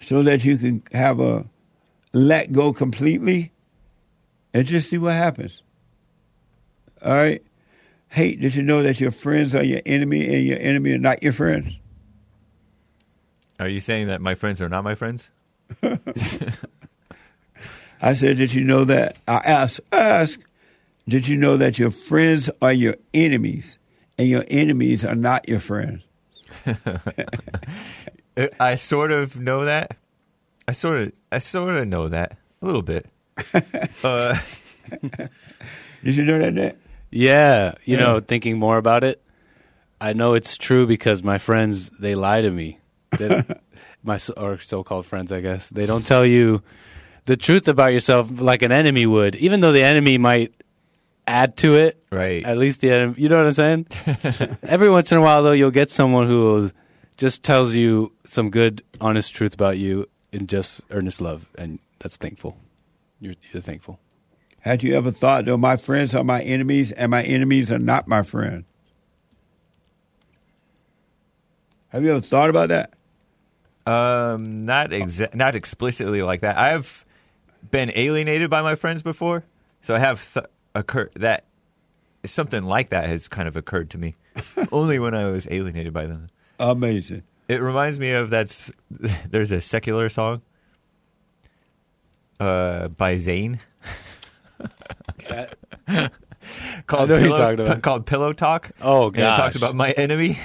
so 0.00 0.22
that 0.22 0.44
you 0.44 0.56
can 0.56 0.82
have 0.92 1.20
a 1.20 1.46
let 2.12 2.52
go 2.52 2.72
completely, 2.72 3.52
and 4.54 4.66
just 4.66 4.90
see 4.90 4.98
what 4.98 5.14
happens. 5.14 5.62
All 7.02 7.14
right. 7.14 7.42
Hey, 8.08 8.34
did 8.36 8.54
you 8.54 8.62
know 8.62 8.82
that 8.82 9.00
your 9.00 9.10
friends 9.10 9.54
are 9.54 9.64
your 9.64 9.82
enemy 9.84 10.26
and 10.26 10.44
your 10.46 10.58
enemy 10.58 10.92
are 10.92 10.98
not 10.98 11.22
your 11.22 11.32
friends? 11.32 11.78
Are 13.60 13.68
you 13.68 13.80
saying 13.80 14.06
that 14.06 14.20
my 14.20 14.34
friends 14.34 14.60
are 14.60 14.68
not 14.68 14.84
my 14.84 14.94
friends? 14.94 15.30
I 18.00 18.14
said, 18.14 18.36
did 18.36 18.54
you 18.54 18.64
know 18.64 18.84
that? 18.84 19.16
I 19.26 19.36
asked, 19.44 19.80
ask, 19.90 20.40
did 21.08 21.26
you 21.26 21.36
know 21.36 21.56
that 21.56 21.78
your 21.78 21.90
friends 21.90 22.48
are 22.62 22.72
your 22.72 22.94
enemies 23.12 23.78
and 24.16 24.28
your 24.28 24.44
enemies 24.48 25.04
are 25.04 25.16
not 25.16 25.48
your 25.48 25.60
friends? 25.60 26.02
I 28.60 28.76
sort 28.76 29.10
of 29.10 29.40
know 29.40 29.64
that. 29.64 29.96
I 30.68 30.72
sort 30.72 30.98
of, 31.00 31.12
I 31.32 31.38
sort 31.38 31.74
of 31.76 31.88
know 31.88 32.08
that 32.08 32.36
a 32.62 32.66
little 32.66 32.82
bit. 32.82 33.06
uh, 34.04 34.38
Did 36.04 36.14
you 36.14 36.24
know 36.24 36.38
that? 36.38 36.52
Nat? 36.54 36.76
Yeah, 37.10 37.72
you 37.84 37.96
Yeah. 37.96 38.02
know, 38.04 38.20
thinking 38.20 38.58
more 38.58 38.76
about 38.76 39.02
it, 39.02 39.22
I 40.00 40.12
know 40.12 40.34
it's 40.34 40.56
true 40.58 40.86
because 40.86 41.22
my 41.22 41.38
friends 41.38 41.88
they 41.98 42.14
lie 42.14 42.42
to 42.42 42.50
me. 42.50 42.78
They, 43.18 43.42
my 44.04 44.18
or 44.36 44.58
so-called 44.58 45.06
friends, 45.06 45.32
I 45.32 45.40
guess. 45.40 45.68
They 45.68 45.86
don't 45.86 46.04
tell 46.06 46.24
you 46.26 46.62
the 47.24 47.36
truth 47.36 47.66
about 47.66 47.92
yourself 47.92 48.40
like 48.40 48.62
an 48.62 48.70
enemy 48.72 49.06
would, 49.06 49.36
even 49.36 49.60
though 49.60 49.72
the 49.72 49.82
enemy 49.82 50.18
might 50.18 50.52
add 51.26 51.56
to 51.58 51.76
it. 51.76 51.98
right. 52.12 52.44
At 52.44 52.58
least 52.58 52.80
the 52.82 52.90
enemy, 52.92 53.14
you 53.18 53.28
know 53.30 53.36
what 53.38 53.46
I'm 53.46 53.52
saying? 53.52 53.86
Every 54.62 54.90
once 54.90 55.10
in 55.12 55.18
a 55.18 55.22
while, 55.22 55.42
though, 55.42 55.52
you'll 55.52 55.70
get 55.70 55.90
someone 55.90 56.26
who 56.26 56.40
will 56.40 56.70
just 57.16 57.42
tells 57.42 57.74
you 57.74 58.12
some 58.24 58.50
good, 58.50 58.82
honest 59.00 59.34
truth 59.34 59.54
about 59.54 59.78
you 59.78 60.06
in 60.32 60.46
just 60.46 60.82
earnest 60.90 61.20
love, 61.20 61.46
and 61.56 61.78
that's 61.98 62.16
thankful. 62.16 62.56
You're, 63.20 63.34
you're 63.52 63.62
thankful. 63.62 63.98
Had 64.60 64.82
you 64.82 64.96
ever 64.96 65.10
thought, 65.10 65.44
though, 65.44 65.56
my 65.56 65.76
friends 65.76 66.14
are 66.14 66.24
my 66.24 66.40
enemies 66.42 66.92
and 66.92 67.10
my 67.10 67.22
enemies 67.22 67.70
are 67.72 67.78
not 67.78 68.08
my 68.08 68.22
friends? 68.22 68.64
Have 71.88 72.04
you 72.04 72.10
ever 72.10 72.20
thought 72.20 72.50
about 72.50 72.68
that? 72.68 72.92
Um, 73.86 74.66
not 74.66 74.90
exa- 74.90 75.34
not 75.34 75.54
explicitly 75.54 76.20
like 76.22 76.42
that. 76.42 76.58
I've 76.58 77.04
been 77.70 77.90
alienated 77.94 78.50
by 78.50 78.60
my 78.60 78.74
friends 78.74 79.02
before, 79.02 79.44
so 79.82 79.94
I 79.94 79.98
have 79.98 80.34
th- 80.34 80.46
occur 80.74 81.08
that 81.16 81.44
something 82.26 82.64
like 82.64 82.90
that 82.90 83.08
has 83.08 83.28
kind 83.28 83.48
of 83.48 83.56
occurred 83.56 83.88
to 83.90 83.98
me. 83.98 84.16
Only 84.72 84.98
when 84.98 85.14
I 85.14 85.26
was 85.26 85.48
alienated 85.50 85.94
by 85.94 86.04
them. 86.04 86.28
Amazing. 86.60 87.22
It 87.48 87.62
reminds 87.62 87.98
me 87.98 88.12
of 88.12 88.30
that's 88.30 88.70
there's 89.30 89.50
a 89.52 89.60
secular 89.60 90.08
song 90.10 90.42
uh, 92.38 92.88
by 92.88 93.14
Zayn 93.16 93.58
called 96.86 97.08
know 97.08 97.18
who 97.18 97.26
you're 97.26 97.34
Pillow, 97.34 97.36
talking 97.36 97.60
about. 97.60 97.82
called 97.82 98.06
Pillow 98.06 98.32
Talk. 98.32 98.70
Oh, 98.80 99.06
and 99.08 99.16
it 99.18 99.20
talks 99.22 99.56
about 99.56 99.74
my 99.74 99.90
enemy, 99.92 100.38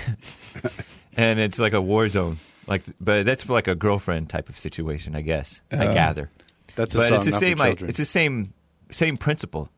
and 1.17 1.39
it's 1.39 1.59
like 1.59 1.73
a 1.73 1.81
war 1.81 2.07
zone. 2.09 2.37
Like, 2.67 2.83
but 3.01 3.25
that's 3.25 3.47
like 3.49 3.67
a 3.67 3.75
girlfriend 3.75 4.29
type 4.29 4.47
of 4.49 4.57
situation, 4.57 5.15
I 5.15 5.21
guess. 5.21 5.59
I 5.71 5.87
Uh, 5.87 5.93
gather. 5.93 6.29
That's 6.75 6.95
a 6.95 6.97
but 6.99 7.07
song, 7.09 7.17
it's 7.17 7.25
the 7.25 7.31
same. 7.33 7.59
I, 7.61 7.67
children. 7.69 7.89
it's 7.89 7.97
the 7.97 8.05
same 8.05 8.53
same 8.91 9.17
principle. 9.17 9.69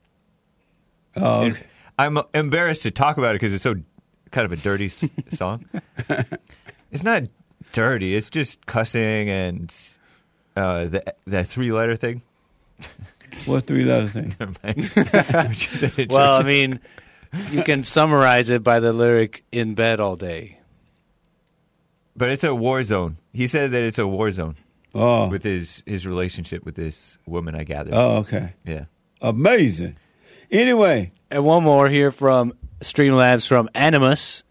Oh, 1.15 1.45
And 1.45 1.57
I'm 1.97 2.19
embarrassed 2.34 2.84
to 2.84 2.91
talk 2.91 3.17
about 3.17 3.32
it 3.36 3.41
because 3.41 3.53
it's 3.53 3.63
so 3.63 3.76
kind 4.32 4.45
of 4.45 4.51
a 4.51 4.57
dirty 4.57 4.88
s- 4.88 5.05
song. 5.34 5.65
It's 6.95 7.03
not 7.03 7.23
dirty. 7.73 8.15
It's 8.15 8.29
just 8.29 8.65
cussing 8.65 9.29
and 9.29 9.75
uh, 10.55 10.85
the 10.85 11.15
the 11.27 11.43
three 11.43 11.73
letter 11.73 11.97
thing. 11.97 12.21
What 13.45 13.67
three 13.67 13.83
letter 13.83 14.07
thing? 14.07 14.33
well, 16.09 16.39
I 16.39 16.43
mean, 16.43 16.79
you 17.51 17.63
can 17.63 17.83
summarize 17.83 18.49
it 18.49 18.63
by 18.63 18.79
the 18.79 18.93
lyric 18.93 19.43
"in 19.51 19.75
bed 19.75 19.99
all 19.99 20.15
day." 20.15 20.59
But 22.15 22.29
it's 22.29 22.45
a 22.45 22.55
war 22.55 22.81
zone. 22.85 23.17
He 23.33 23.47
said 23.47 23.71
that 23.71 23.83
it's 23.83 23.99
a 23.99 24.07
war 24.07 24.31
zone. 24.31 24.55
Oh. 24.93 25.27
With 25.27 25.43
his 25.43 25.83
his 25.85 26.07
relationship 26.07 26.63
with 26.63 26.75
this 26.75 27.17
woman, 27.25 27.55
I 27.55 27.65
gather. 27.65 27.91
Oh, 27.91 28.19
okay. 28.19 28.53
Yeah. 28.63 28.85
Amazing. 29.21 29.97
Anyway, 30.49 31.11
and 31.29 31.43
one 31.43 31.63
more 31.63 31.89
here 31.89 32.11
from 32.11 32.53
Streamlabs 32.79 33.45
from 33.45 33.67
Animus. 33.75 34.45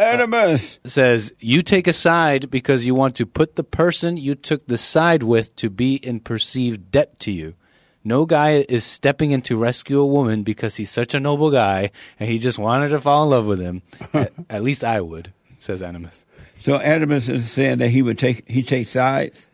Animus 0.00 0.78
says 0.84 1.34
you 1.40 1.62
take 1.62 1.86
a 1.86 1.92
side 1.92 2.50
because 2.50 2.86
you 2.86 2.94
want 2.94 3.16
to 3.16 3.26
put 3.26 3.56
the 3.56 3.64
person 3.64 4.16
you 4.16 4.34
took 4.34 4.66
the 4.66 4.78
side 4.78 5.22
with 5.22 5.54
to 5.56 5.68
be 5.68 5.96
in 5.96 6.20
perceived 6.20 6.90
debt 6.90 7.18
to 7.20 7.30
you. 7.30 7.54
No 8.02 8.24
guy 8.24 8.64
is 8.66 8.82
stepping 8.82 9.30
in 9.32 9.42
to 9.42 9.58
rescue 9.58 10.00
a 10.00 10.06
woman 10.06 10.42
because 10.42 10.76
he's 10.76 10.90
such 10.90 11.14
a 11.14 11.20
noble 11.20 11.50
guy 11.50 11.90
and 12.18 12.30
he 12.30 12.38
just 12.38 12.58
wanted 12.58 12.88
to 12.88 13.00
fall 13.00 13.24
in 13.24 13.30
love 13.30 13.44
with 13.44 13.60
him. 13.60 13.82
at, 14.14 14.32
at 14.48 14.62
least 14.62 14.84
I 14.84 15.02
would, 15.02 15.34
says 15.58 15.82
Animus. 15.82 16.24
So 16.60 16.76
Animus 16.76 17.28
is 17.28 17.50
saying 17.50 17.78
that 17.78 17.88
he 17.88 18.00
would 18.00 18.18
take 18.18 18.48
he 18.48 18.62
takes 18.62 18.90
sides. 18.90 19.48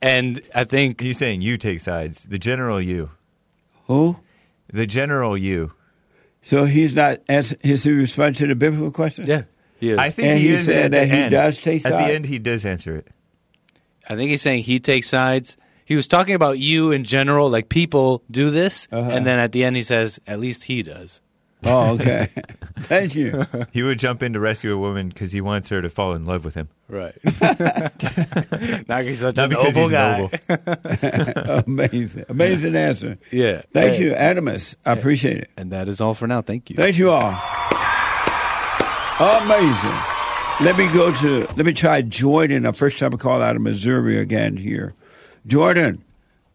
And 0.00 0.40
I 0.52 0.64
think 0.64 1.00
he's 1.00 1.18
saying 1.18 1.42
you 1.42 1.56
take 1.58 1.80
sides. 1.80 2.24
The 2.24 2.40
general 2.40 2.80
you. 2.80 3.10
Who? 3.86 4.16
The 4.72 4.86
general 4.86 5.38
you. 5.38 5.74
So 6.42 6.64
he's 6.64 6.92
not 6.92 7.20
as 7.28 7.52
is 7.62 7.84
he 7.84 7.92
responding 7.92 8.34
to 8.34 8.46
the 8.48 8.56
biblical 8.56 8.90
question? 8.90 9.26
Yeah, 9.28 9.42
he 9.82 9.90
is. 9.90 9.98
I 9.98 10.10
think 10.10 10.28
and 10.28 10.38
he 10.38 10.46
he 10.48 10.54
is 10.54 10.66
said 10.66 10.84
at 10.86 10.90
that 10.92 11.00
the 11.08 11.14
he 11.14 11.22
end. 11.22 11.30
does 11.32 11.60
take 11.60 11.84
At 11.84 11.96
the 11.96 12.04
end, 12.14 12.24
he 12.26 12.38
does 12.38 12.64
answer 12.64 12.96
it. 12.96 13.08
I 14.08 14.14
think 14.16 14.30
he's 14.30 14.40
saying 14.42 14.62
he 14.62 14.78
takes 14.78 15.08
sides. 15.08 15.56
He 15.84 15.96
was 15.96 16.06
talking 16.06 16.34
about 16.36 16.58
you 16.60 16.92
in 16.92 17.02
general, 17.04 17.50
like 17.50 17.68
people 17.68 18.22
do 18.30 18.50
this, 18.50 18.86
uh-huh. 18.92 19.10
and 19.10 19.26
then 19.26 19.38
at 19.40 19.50
the 19.50 19.64
end 19.64 19.74
he 19.74 19.82
says, 19.82 20.20
"At 20.28 20.38
least 20.38 20.64
he 20.64 20.82
does." 20.84 21.20
Oh, 21.64 21.90
okay. 21.94 22.28
Thank 22.80 23.14
you. 23.14 23.44
He 23.72 23.82
would 23.82 23.98
jump 23.98 24.22
in 24.22 24.32
to 24.32 24.40
rescue 24.40 24.72
a 24.74 24.78
woman 24.78 25.08
because 25.08 25.30
he 25.32 25.40
wants 25.40 25.68
her 25.68 25.82
to 25.82 25.90
fall 25.90 26.14
in 26.14 26.24
love 26.26 26.44
with 26.44 26.54
him. 26.54 26.68
Right. 26.88 27.14
Not 28.88 29.04
he's 29.04 29.20
such 29.20 29.36
Not 29.36 29.46
a 29.46 29.48
noble 29.48 29.88
guy. 29.88 30.18
noble. 30.48 31.62
Amazing. 31.66 32.24
Amazing 32.28 32.74
answer. 32.76 33.18
Yeah. 33.30 33.62
Thank 33.72 33.94
Hey. 33.94 34.04
you, 34.06 34.12
Animus. 34.14 34.74
I 34.84 34.92
appreciate 34.92 35.36
it. 35.38 35.50
And 35.56 35.72
that 35.72 35.88
is 35.88 36.00
all 36.00 36.14
for 36.14 36.26
now. 36.26 36.42
Thank 36.42 36.70
you. 36.70 36.76
Thank 36.76 36.98
you 36.98 37.10
all. 37.10 37.30
Amazing. 39.20 39.98
Let 40.60 40.76
me 40.76 40.88
go 40.92 41.12
to, 41.12 41.40
let 41.56 41.66
me 41.66 41.72
try 41.72 42.02
Jordan, 42.02 42.66
a 42.66 42.72
first 42.72 42.98
time 42.98 43.12
call 43.18 43.42
out 43.42 43.56
of 43.56 43.62
Missouri 43.62 44.18
again 44.18 44.56
here. 44.56 44.94
Jordan, 45.46 46.04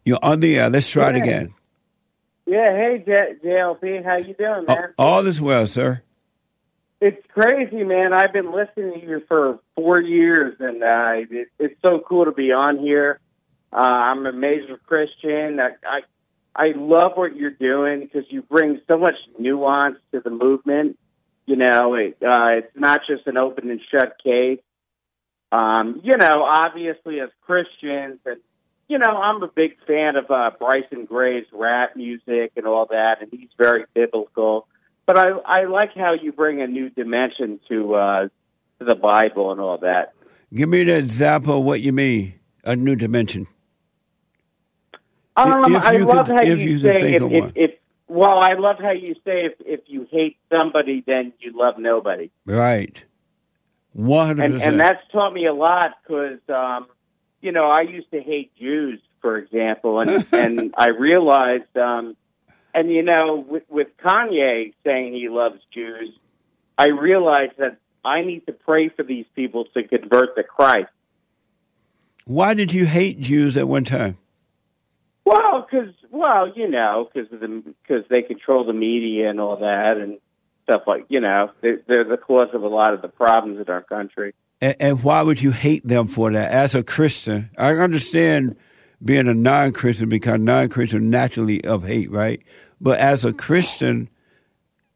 you're 0.06 0.20
on 0.22 0.40
the 0.40 0.58
air. 0.58 0.70
Let's 0.70 0.90
try 0.90 1.10
it 1.10 1.18
again. 1.18 1.54
Yeah, 2.46 2.72
hey 2.72 3.04
J- 3.06 3.36
JLP, 3.44 4.06
how 4.06 4.18
you 4.18 4.34
doing, 4.34 4.66
man? 4.68 4.94
All 4.98 5.28
is 5.28 5.42
well, 5.42 5.66
sir. 5.66 6.02
It's 7.02 7.22
crazy, 7.28 7.84
man. 7.84 8.14
I've 8.14 8.34
been 8.34 8.52
listening 8.52 9.02
to 9.02 9.06
you 9.06 9.24
for 9.28 9.60
four 9.76 10.00
years, 10.00 10.56
and 10.60 10.82
uh, 10.82 11.12
it, 11.30 11.50
it's 11.60 11.80
so 11.82 12.00
cool 12.00 12.26
to 12.26 12.32
be 12.32 12.52
on 12.52 12.80
here. 12.80 13.20
Uh, 13.72 13.76
I'm 13.76 14.26
a 14.26 14.32
major 14.32 14.80
Christian. 14.88 15.60
I 15.60 15.72
I, 15.86 16.02
I 16.56 16.74
love 16.76 17.12
what 17.16 17.36
you're 17.36 17.52
doing 17.52 18.00
because 18.00 18.24
you 18.30 18.42
bring 18.42 18.82
so 18.88 18.98
much 18.98 19.16
nuance 19.38 19.98
to 20.14 20.22
the 20.22 20.32
movement. 20.32 20.98
You 21.48 21.56
know, 21.56 21.96
it, 21.96 22.18
uh, 22.22 22.50
it's 22.52 22.76
not 22.76 23.02
just 23.08 23.26
an 23.26 23.38
open 23.38 23.72
and 23.72 23.80
shut 23.90 24.18
case. 24.24 24.60
Um, 25.52 26.02
you 26.04 26.18
know, 26.18 26.44
obviously 26.44 27.22
as 27.22 27.30
Christians, 27.42 28.20
and 28.26 28.38
you 28.90 28.98
know, 28.98 29.16
I'm 29.16 29.42
a 29.42 29.48
big 29.48 29.78
fan 29.88 30.18
of 30.18 30.30
uh, 30.30 30.52
Bryson 30.60 31.06
Gray's 31.06 31.46
rap 31.54 31.96
music 31.96 32.52
and 32.58 32.68
all 32.68 32.88
that, 32.88 33.22
and 33.22 33.30
he's 33.32 33.48
very 33.58 33.86
biblical. 33.94 34.68
But 35.06 35.18
I, 35.18 35.30
I 35.46 35.64
like 35.64 35.96
how 35.96 36.14
you 36.22 36.34
bring 36.34 36.62
a 36.62 36.68
new 36.68 36.90
dimension 36.90 37.62
to 37.70 37.96
uh, 37.96 38.28
to 38.80 38.86
the 38.86 38.96
Bible 38.96 39.54
and 39.54 39.62
all 39.62 39.78
that. 39.78 40.14
Give 40.54 40.68
me 40.68 40.84
the 40.84 40.98
example 40.98 41.60
of 41.60 41.64
what 41.66 41.80
you 41.80 41.94
mean, 41.94 42.34
a 42.66 42.76
new 42.76 42.98
dimension. 42.98 43.48
Um, 45.38 45.64
I 45.66 45.98
love 45.98 46.28
could- 46.28 46.36
how 46.36 46.42
you, 46.44 46.56
you 46.56 46.80
say 46.80 47.02
think 47.02 47.16
if, 47.16 47.22
of 47.22 47.32
if, 47.32 47.42
one. 47.42 47.54
if 47.56 47.72
well, 48.08 48.40
I 48.40 48.54
love 48.54 48.78
how 48.80 48.92
you 48.92 49.16
say 49.26 49.46
if 49.46 49.54
if 49.60 49.82
you 49.88 50.08
hate 50.10 50.38
somebody, 50.52 51.04
then 51.06 51.34
you 51.40 51.58
love 51.58 51.78
nobody. 51.78 52.32
Right. 52.46 53.04
100%. 53.98 54.44
and 54.44 54.62
and 54.62 54.80
that's 54.80 55.02
taught 55.12 55.34
me 55.34 55.48
a 55.48 55.54
lot 55.54 55.96
because 56.04 56.40
um, 56.50 56.88
you 57.42 57.52
know 57.52 57.68
I 57.68 57.82
used 57.82 58.12
to 58.12 58.22
hate 58.22 58.56
Jews, 58.58 59.02
for 59.22 59.38
example, 59.38 60.00
and 60.00 60.26
and 60.32 60.74
I 60.78 60.90
realized, 60.90 61.76
um, 61.76 62.16
and 62.74 62.92
you 62.92 63.04
know, 63.04 63.46
with, 63.48 63.64
with 63.70 63.88
Kanye 63.98 64.74
saying 64.86 65.14
he 65.14 65.30
loves 65.30 65.60
Jews, 65.74 66.14
I 66.78 66.90
realized 66.90 67.54
that 67.58 67.78
I 68.06 68.22
need 68.22 68.46
to 68.46 68.54
pray 68.54 68.90
for 68.90 69.04
these 69.04 69.26
people 69.36 69.66
to 69.74 69.84
convert 69.84 70.36
to 70.36 70.44
Christ. 70.44 70.92
Why 72.26 72.54
did 72.54 72.74
you 72.74 72.86
hate 72.86 73.20
Jews 73.20 73.58
at 73.58 73.68
one 73.68 73.84
time? 73.84 74.18
Well, 75.28 75.68
because 75.70 75.94
well, 76.12 76.52
you 76.56 76.70
know, 76.70 77.10
because 77.14 77.30
the 77.30 77.64
because 77.82 78.06
they 78.10 78.22
control 78.22 78.64
the 78.66 78.74
media 78.74 79.30
and 79.30 79.40
all 79.40 79.58
that 79.58 79.98
and 79.98 80.20
stuff 80.64 80.84
like 80.88 81.06
you 81.10 81.20
know 81.20 81.52
they're, 81.62 81.82
they're 81.88 82.04
the 82.04 82.18
cause 82.18 82.50
of 82.54 82.64
a 82.64 82.68
lot 82.68 82.94
of 82.94 83.02
the 83.02 83.08
problems 83.10 83.60
in 83.60 83.68
our 83.74 83.82
country. 83.84 84.34
And, 84.62 84.76
and 84.80 85.04
why 85.04 85.22
would 85.22 85.42
you 85.42 85.52
hate 85.52 85.86
them 85.88 86.08
for 86.08 86.32
that? 86.32 86.52
As 86.52 86.76
a 86.76 86.84
Christian, 86.84 87.50
I 87.58 87.74
understand 87.74 88.56
being 89.04 89.28
a 89.28 89.34
non-Christian 89.34 90.10
because 90.10 90.40
non-Christian 90.40 91.10
naturally 91.10 91.64
of 91.66 91.84
hate, 91.86 92.10
right? 92.10 92.42
But 92.80 93.00
as 93.00 93.26
a 93.26 93.34
Christian, 93.34 94.10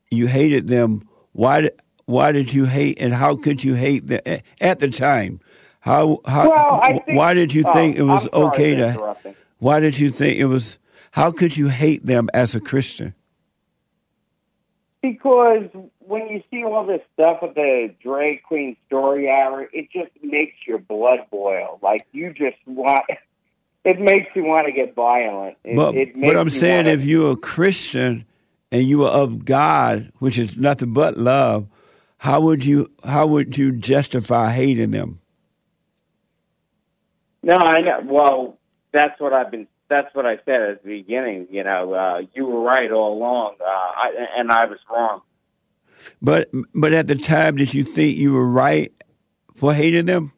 you 0.09 0.27
hated 0.27 0.67
them. 0.67 1.07
Why? 1.33 1.61
did- 1.61 1.79
Why 2.05 2.31
did 2.31 2.53
you 2.53 2.65
hate, 2.65 3.01
and 3.01 3.13
how 3.13 3.35
could 3.37 3.63
you 3.63 3.75
hate 3.75 4.07
them 4.07 4.21
at 4.59 4.79
the 4.79 4.89
time? 4.89 5.39
How? 5.79 6.19
how 6.25 6.49
Well, 6.49 6.81
think- 6.81 7.03
why 7.07 7.33
did 7.33 7.53
you 7.53 7.63
oh, 7.65 7.73
think 7.73 7.97
it 7.97 8.03
was 8.03 8.27
okay 8.33 8.75
to? 8.75 9.15
Why 9.61 9.79
did 9.79 9.99
you 9.99 10.09
think 10.09 10.39
it 10.39 10.45
was? 10.45 10.79
How 11.11 11.31
could 11.31 11.55
you 11.55 11.67
hate 11.67 12.03
them 12.03 12.31
as 12.33 12.55
a 12.55 12.59
Christian? 12.59 13.13
Because 15.03 15.69
when 15.99 16.29
you 16.29 16.41
see 16.49 16.63
all 16.63 16.83
this 16.83 17.01
stuff 17.13 17.43
with 17.43 17.53
the 17.53 17.93
drag 18.01 18.41
queen 18.41 18.75
story 18.87 19.29
hour, 19.29 19.69
it 19.71 19.91
just 19.91 20.09
makes 20.23 20.55
your 20.65 20.79
blood 20.79 21.19
boil. 21.29 21.77
Like 21.83 22.07
you 22.11 22.33
just 22.33 22.57
want. 22.65 23.05
It 23.83 23.99
makes 23.99 24.35
you 24.35 24.45
want 24.45 24.65
to 24.65 24.71
get 24.71 24.95
violent. 24.95 25.57
It, 25.63 25.75
But 25.75 25.95
it 25.95 26.15
makes 26.15 26.33
but 26.33 26.37
I'm 26.39 26.49
saying 26.49 26.85
wanna- 26.85 26.97
if 26.97 27.05
you're 27.05 27.33
a 27.33 27.35
Christian 27.35 28.25
and 28.71 28.81
you 28.83 29.05
are 29.05 29.11
of 29.11 29.45
God, 29.45 30.11
which 30.17 30.39
is 30.39 30.57
nothing 30.57 30.91
but 30.93 31.17
love, 31.17 31.67
how 32.17 32.41
would 32.41 32.65
you 32.65 32.89
how 33.03 33.27
would 33.27 33.59
you 33.59 33.71
justify 33.71 34.49
hating 34.51 34.89
them? 34.89 35.19
No, 37.43 37.57
I 37.57 37.81
know. 37.81 37.99
Well, 38.05 38.57
that's 38.91 39.19
what 39.19 39.33
I've 39.33 39.51
been. 39.51 39.67
That's 39.89 40.13
what 40.15 40.25
I 40.25 40.37
said 40.45 40.61
at 40.61 40.83
the 40.83 40.89
beginning. 40.99 41.47
You 41.51 41.63
know, 41.63 41.93
uh, 41.93 42.21
you 42.33 42.45
were 42.45 42.61
right 42.61 42.91
all 42.91 43.17
along, 43.17 43.55
uh, 43.59 43.65
I, 43.65 44.11
and 44.37 44.51
I 44.51 44.65
was 44.65 44.79
wrong. 44.89 45.21
But 46.21 46.49
but 46.73 46.93
at 46.93 47.07
the 47.07 47.15
time, 47.15 47.57
did 47.57 47.73
you 47.73 47.83
think 47.83 48.17
you 48.17 48.33
were 48.33 48.47
right 48.47 48.93
for 49.55 49.73
hating 49.73 50.05
them? 50.05 50.33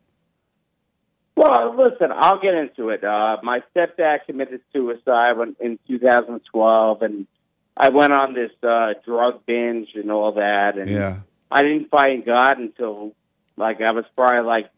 Well, 1.36 1.76
listen, 1.76 2.12
I'll 2.14 2.40
get 2.40 2.54
into 2.54 2.90
it. 2.90 3.04
Uh, 3.04 3.38
my 3.42 3.62
stepdad 3.76 4.20
committed 4.28 4.62
suicide 4.72 5.34
when, 5.34 5.56
in 5.60 5.80
2012, 5.88 7.02
and 7.02 7.28
I 7.76 7.90
went 7.90 8.14
on 8.14 8.34
this 8.36 8.52
uh, 8.62 8.94
drug 9.04 9.44
binge 9.46 9.90
and 9.96 10.12
all 10.12 10.34
that. 10.34 10.78
And 10.78 10.90
Yeah. 10.90 11.20
I 11.50 11.64
didn't 11.64 11.90
find 11.90 12.24
God 12.24 12.60
until 12.60 13.16
like 13.58 13.82
I 13.82 13.92
was 13.92 14.06
probably 14.16 14.46
like 14.46 14.70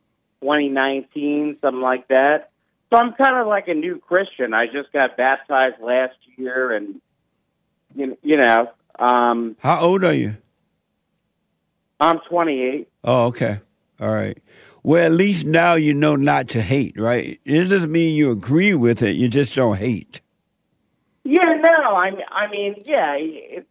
2019, 0.42 1.58
something 1.62 1.82
like 1.82 2.08
that. 2.08 2.52
So 2.92 2.98
I'm 3.00 3.14
kind 3.14 3.36
of 3.38 3.48
like 3.48 3.68
a 3.68 3.74
new 3.74 4.00
Christian. 4.00 4.54
I 4.54 4.68
just 4.68 4.92
got 4.94 5.18
baptized 5.18 5.82
last 5.82 6.16
year, 6.38 6.76
and 6.76 7.02
you 7.96 8.18
you 8.22 8.38
know, 8.38 8.72
um, 9.00 9.56
How 9.60 9.82
old 9.82 10.04
are 10.04 10.14
you? 10.14 10.38
I'm 12.00 12.20
28. 12.30 12.88
Oh, 13.04 13.28
okay. 13.28 13.60
All 14.00 14.14
right. 14.14 14.38
Well, 14.84 15.04
at 15.04 15.14
least 15.14 15.46
now 15.46 15.76
you 15.76 15.94
know 15.94 16.16
not 16.16 16.50
to 16.50 16.62
hate, 16.62 17.00
right? 17.00 17.40
It 17.44 17.64
doesn't 17.70 17.92
mean 17.92 18.16
you 18.16 18.32
agree 18.32 18.74
with 18.74 19.02
it. 19.02 19.16
You 19.16 19.30
just 19.30 19.56
don't 19.56 19.78
hate. 19.78 20.22
Yeah, 21.24 21.56
no, 21.60 21.96
I 21.96 22.12
I 22.30 22.52
mean, 22.52 22.76
yeah, 22.86 23.16
it's 23.18 23.68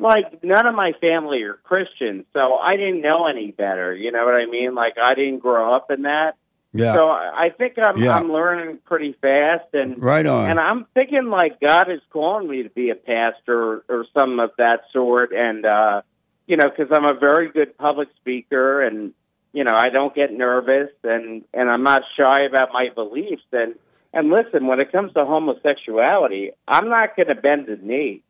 like 0.00 0.42
none 0.42 0.66
of 0.66 0.74
my 0.74 0.92
family 1.00 1.42
are 1.42 1.54
Christians, 1.62 2.24
so 2.32 2.54
I 2.54 2.76
didn't 2.76 3.02
know 3.02 3.26
any 3.26 3.52
better. 3.52 3.94
You 3.94 4.10
know 4.10 4.24
what 4.24 4.34
I 4.34 4.46
mean? 4.46 4.74
Like 4.74 4.94
I 5.00 5.14
didn't 5.14 5.38
grow 5.38 5.72
up 5.72 5.90
in 5.92 6.02
that. 6.02 6.36
Yeah. 6.72 6.94
So 6.94 7.08
I 7.08 7.50
think 7.56 7.74
I'm 7.78 7.96
Yeah. 7.96 8.16
I'm 8.16 8.32
learning 8.32 8.78
pretty 8.84 9.12
fast, 9.20 9.74
and 9.74 10.00
Right 10.00 10.24
on. 10.26 10.48
And 10.50 10.60
I'm 10.60 10.86
thinking 10.94 11.28
like 11.28 11.60
God 11.60 11.90
is 11.90 12.00
calling 12.10 12.48
me 12.48 12.62
to 12.62 12.70
be 12.70 12.90
a 12.90 12.94
pastor 12.94 13.58
or, 13.60 13.84
or 13.88 14.06
something 14.14 14.38
of 14.38 14.52
that 14.58 14.82
sort, 14.92 15.32
and 15.32 15.66
uh, 15.66 16.02
you 16.46 16.56
know, 16.56 16.68
because 16.70 16.92
I'm 16.92 17.04
a 17.04 17.14
very 17.14 17.50
good 17.50 17.76
public 17.76 18.08
speaker, 18.16 18.82
and 18.82 19.12
you 19.52 19.64
know, 19.64 19.74
I 19.74 19.88
don't 19.88 20.14
get 20.14 20.32
nervous, 20.32 20.90
and 21.02 21.42
and 21.52 21.68
I'm 21.68 21.82
not 21.82 22.02
shy 22.16 22.42
about 22.42 22.72
my 22.72 22.88
beliefs, 22.94 23.42
and 23.52 23.74
And 24.12 24.30
listen, 24.30 24.66
when 24.66 24.80
it 24.80 24.90
comes 24.92 25.12
to 25.14 25.24
homosexuality, 25.24 26.52
I'm 26.66 26.88
not 26.88 27.16
going 27.16 27.28
to 27.28 27.34
bend 27.36 27.66
the 27.66 27.76
knee, 27.76 28.22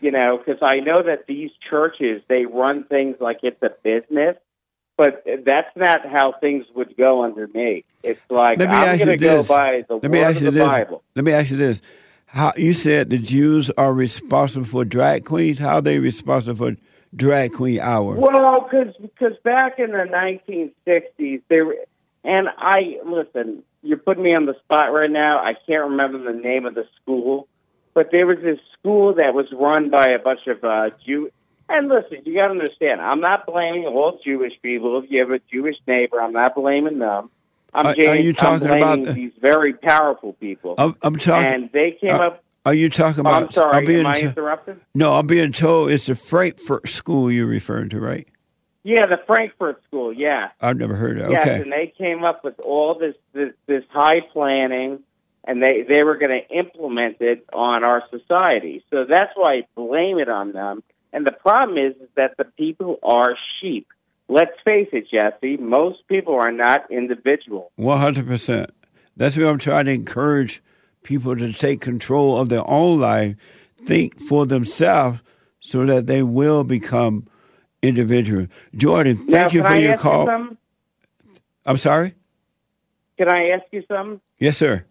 you 0.00 0.10
know, 0.10 0.38
because 0.38 0.62
I 0.62 0.80
know 0.80 1.02
that 1.02 1.26
these 1.26 1.50
churches 1.68 2.22
they 2.28 2.46
run 2.46 2.84
things 2.84 3.16
like 3.20 3.40
it's 3.42 3.62
a 3.62 3.70
business, 3.82 4.36
but 5.00 5.24
that's 5.46 5.74
not 5.76 6.06
how 6.06 6.34
things 6.42 6.66
would 6.74 6.94
go 6.94 7.24
under 7.24 7.48
me. 7.48 7.86
It's 8.02 8.20
like 8.28 8.58
Let 8.58 8.68
me 8.68 8.76
I'm 8.76 8.98
going 8.98 9.08
to 9.08 9.16
go 9.16 9.42
by 9.42 9.82
the 9.88 9.94
Let 9.94 10.10
me 10.10 10.18
word 10.18 10.24
ask 10.26 10.36
of 10.36 10.42
you 10.42 10.50
the 10.50 10.58
this. 10.58 10.68
Bible. 10.68 11.02
Let 11.16 11.24
me 11.24 11.32
ask 11.32 11.50
you 11.50 11.56
this. 11.56 11.80
How 12.26 12.52
you 12.54 12.74
said 12.74 13.08
the 13.08 13.16
Jews 13.16 13.70
are 13.78 13.94
responsible 13.94 14.66
for 14.66 14.84
drag 14.84 15.24
queens? 15.24 15.58
How 15.58 15.76
are 15.76 15.80
they 15.80 16.00
responsible 16.00 16.72
for 16.72 16.76
drag 17.16 17.54
queen 17.54 17.80
hour? 17.80 18.14
Well, 18.16 18.68
because 18.70 18.94
because 19.00 19.38
back 19.42 19.78
in 19.78 19.92
the 19.92 20.04
1960s, 20.86 21.40
they 21.48 21.62
were, 21.62 21.76
and 22.22 22.48
I 22.58 22.98
listen. 23.02 23.62
You're 23.82 23.96
putting 23.96 24.22
me 24.22 24.34
on 24.34 24.44
the 24.44 24.54
spot 24.64 24.92
right 24.92 25.10
now. 25.10 25.38
I 25.38 25.54
can't 25.66 25.88
remember 25.92 26.30
the 26.30 26.38
name 26.38 26.66
of 26.66 26.74
the 26.74 26.84
school, 27.00 27.48
but 27.94 28.10
there 28.12 28.26
was 28.26 28.36
this 28.42 28.58
school 28.78 29.14
that 29.14 29.32
was 29.32 29.46
run 29.50 29.88
by 29.88 30.08
a 30.10 30.18
bunch 30.18 30.46
of 30.46 30.62
uh, 30.62 30.90
Jew. 31.06 31.30
And 31.72 31.88
listen, 31.88 32.18
you 32.24 32.34
got 32.34 32.46
to 32.46 32.50
understand. 32.52 33.00
I'm 33.00 33.20
not 33.20 33.46
blaming 33.46 33.86
all 33.86 34.18
Jewish 34.24 34.54
people. 34.60 34.98
If 35.02 35.10
you 35.10 35.20
have 35.20 35.30
a 35.30 35.38
Jewish 35.52 35.76
neighbor, 35.86 36.20
I'm 36.20 36.32
not 36.32 36.54
blaming 36.56 36.98
them. 36.98 37.30
I'm, 37.72 37.86
Are- 37.86 37.90
are 37.90 38.16
you 38.16 38.32
talking 38.32 38.68
I'm 38.68 38.76
about 38.78 39.02
the- 39.04 39.12
these 39.12 39.32
very 39.40 39.72
powerful 39.74 40.32
people? 40.34 40.74
I'm, 40.76 40.96
I'm 41.02 41.14
talking. 41.16 41.46
and 41.46 41.70
they 41.72 41.92
came 41.92 42.10
uh, 42.10 42.26
up. 42.26 42.44
Are 42.66 42.74
you 42.74 42.90
talking 42.90 43.24
Oh, 43.24 43.28
about? 43.30 43.42
I'm 43.44 43.50
sorry. 43.52 43.76
I'm 43.76 43.84
being 43.86 44.00
Am 44.00 44.06
I 44.06 44.16
interrupted? 44.20 44.80
no, 44.94 45.14
I'm 45.14 45.26
being 45.28 45.52
told 45.52 45.90
it's 45.92 46.06
the 46.06 46.14
Frankfurt 46.16 46.88
school 46.88 47.30
you're 47.30 47.46
referring 47.46 47.88
to, 47.90 48.00
right? 48.00 48.26
Yeah, 48.82 49.06
the 49.06 49.18
Frankfurt 49.26 49.82
School. 49.84 50.12
Yeah. 50.12 50.48
I've 50.60 50.76
never 50.76 50.96
heard 50.96 51.18
of. 51.20 51.26
it. 51.28 51.32
Yes, 51.32 51.42
Okay. 51.42 51.60
and 51.62 51.70
they 51.70 51.92
came 51.96 52.24
up 52.24 52.42
with 52.44 52.58
all 52.60 52.98
this 52.98 53.14
this, 53.32 53.52
this 53.66 53.84
high 53.90 54.20
planning, 54.32 55.00
and 55.44 55.62
they 55.62 55.82
they 55.88 56.02
were 56.02 56.16
going 56.16 56.32
to 56.40 56.54
implement 56.56 57.20
it 57.20 57.44
on 57.52 57.84
our 57.84 58.02
society. 58.10 58.82
So 58.90 59.04
that's 59.04 59.32
why 59.36 59.54
I 59.58 59.62
blame 59.76 60.18
it 60.18 60.28
on 60.28 60.52
them. 60.52 60.82
And 61.12 61.26
the 61.26 61.32
problem 61.32 61.78
is, 61.78 61.94
is 61.96 62.08
that 62.16 62.36
the 62.36 62.44
people 62.44 62.98
are 63.02 63.36
sheep. 63.60 63.88
Let's 64.28 64.52
face 64.64 64.88
it, 64.92 65.08
Jesse. 65.10 65.56
Most 65.56 66.06
people 66.06 66.34
are 66.34 66.52
not 66.52 66.86
hundred 67.98 68.26
percent. 68.26 68.70
That's 69.16 69.36
why 69.36 69.46
I'm 69.46 69.58
trying 69.58 69.86
to 69.86 69.92
encourage 69.92 70.62
people 71.02 71.36
to 71.36 71.52
take 71.52 71.80
control 71.80 72.38
of 72.38 72.48
their 72.48 72.68
own 72.68 73.00
life, 73.00 73.36
think 73.84 74.20
for 74.20 74.46
themselves, 74.46 75.20
so 75.58 75.84
that 75.86 76.06
they 76.06 76.22
will 76.22 76.62
become 76.62 77.26
individuals. 77.82 78.48
Jordan, 78.76 79.16
thank 79.16 79.30
now, 79.30 79.48
you 79.50 79.62
for 79.62 79.68
I 79.68 79.78
your 79.78 79.96
call. 79.96 80.26
You? 80.26 80.56
I'm 81.66 81.78
sorry. 81.78 82.14
Can 83.18 83.32
I 83.32 83.50
ask 83.50 83.64
you 83.72 83.82
something? 83.88 84.20
Yes, 84.38 84.56
sir. 84.58 84.84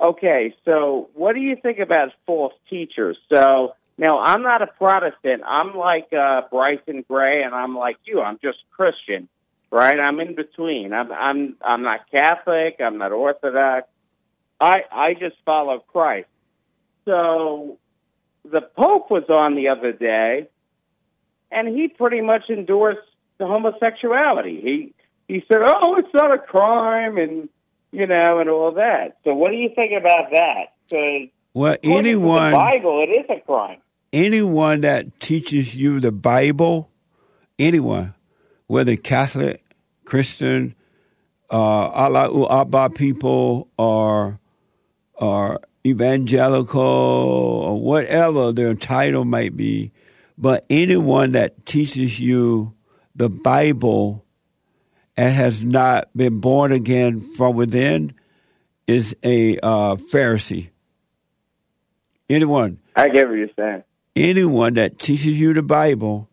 Okay, 0.00 0.54
so 0.64 1.08
what 1.14 1.34
do 1.34 1.40
you 1.40 1.56
think 1.56 1.78
about 1.78 2.10
false 2.26 2.52
teachers? 2.68 3.16
So 3.32 3.74
now 3.98 4.18
I'm 4.20 4.42
not 4.42 4.62
a 4.62 4.66
Protestant. 4.66 5.42
I'm 5.46 5.74
like 5.76 6.12
uh, 6.12 6.42
Bryson 6.50 7.04
Gray, 7.08 7.42
and 7.42 7.54
I'm 7.54 7.76
like 7.76 7.96
you. 8.04 8.20
I'm 8.20 8.38
just 8.42 8.58
Christian, 8.70 9.28
right? 9.70 9.98
I'm 9.98 10.18
in 10.20 10.34
between. 10.34 10.92
I'm 10.92 11.12
I'm 11.12 11.56
I'm 11.62 11.82
not 11.82 12.10
Catholic. 12.10 12.76
I'm 12.80 12.98
not 12.98 13.12
Orthodox. 13.12 13.86
I 14.60 14.82
I 14.90 15.14
just 15.14 15.36
follow 15.44 15.78
Christ. 15.78 16.28
So 17.04 17.78
the 18.50 18.60
Pope 18.62 19.10
was 19.10 19.24
on 19.28 19.54
the 19.54 19.68
other 19.68 19.92
day, 19.92 20.48
and 21.50 21.68
he 21.68 21.88
pretty 21.88 22.20
much 22.20 22.48
endorsed 22.50 23.00
the 23.38 23.46
homosexuality. 23.46 24.60
He 24.60 24.94
he 25.34 25.44
said, 25.48 25.58
"Oh, 25.64 25.96
it's 25.96 26.12
not 26.14 26.32
a 26.32 26.38
crime," 26.38 27.16
and 27.18 27.48
you 27.92 28.06
know, 28.06 28.40
and 28.40 28.50
all 28.50 28.72
that. 28.72 29.18
So, 29.24 29.34
what 29.34 29.50
do 29.50 29.56
you 29.56 29.70
think 29.74 29.92
about 29.92 30.30
that? 30.32 30.72
'Cause 30.90 31.28
Well, 31.54 31.76
anyone, 31.84 32.50
the 32.50 32.56
Bible, 32.56 33.02
it 33.02 33.10
is 33.12 33.26
a 33.30 33.40
crime. 33.40 33.78
Anyone 34.14 34.82
that 34.82 35.18
teaches 35.20 35.74
you 35.74 36.00
the 36.00 36.12
Bible, 36.12 36.88
anyone, 37.58 38.14
whether 38.68 38.96
Catholic, 38.96 39.62
Christian, 40.04 40.74
uh, 41.50 41.56
Allah 41.56 42.60
Abba 42.60 42.90
people, 42.90 43.68
or 43.76 44.38
or 45.14 45.60
evangelical, 45.84 46.80
or 46.80 47.80
whatever 47.80 48.52
their 48.52 48.74
title 48.74 49.24
might 49.24 49.56
be, 49.56 49.92
but 50.38 50.64
anyone 50.70 51.32
that 51.32 51.66
teaches 51.66 52.18
you 52.18 52.72
the 53.14 53.28
Bible 53.28 54.24
and 55.16 55.34
has 55.34 55.62
not 55.62 56.08
been 56.16 56.40
born 56.40 56.72
again 56.72 57.20
from 57.20 57.56
within 57.56 58.14
is 58.86 59.16
a 59.22 59.58
uh, 59.58 59.96
Pharisee. 59.96 60.70
Anyone 62.30 62.78
I 62.96 63.08
get 63.08 63.28
what 63.28 63.34
you're 63.34 63.48
saying. 63.56 63.82
Anyone 64.16 64.74
that 64.74 64.98
teaches 64.98 65.38
you 65.38 65.52
the 65.54 65.62
Bible 65.62 66.28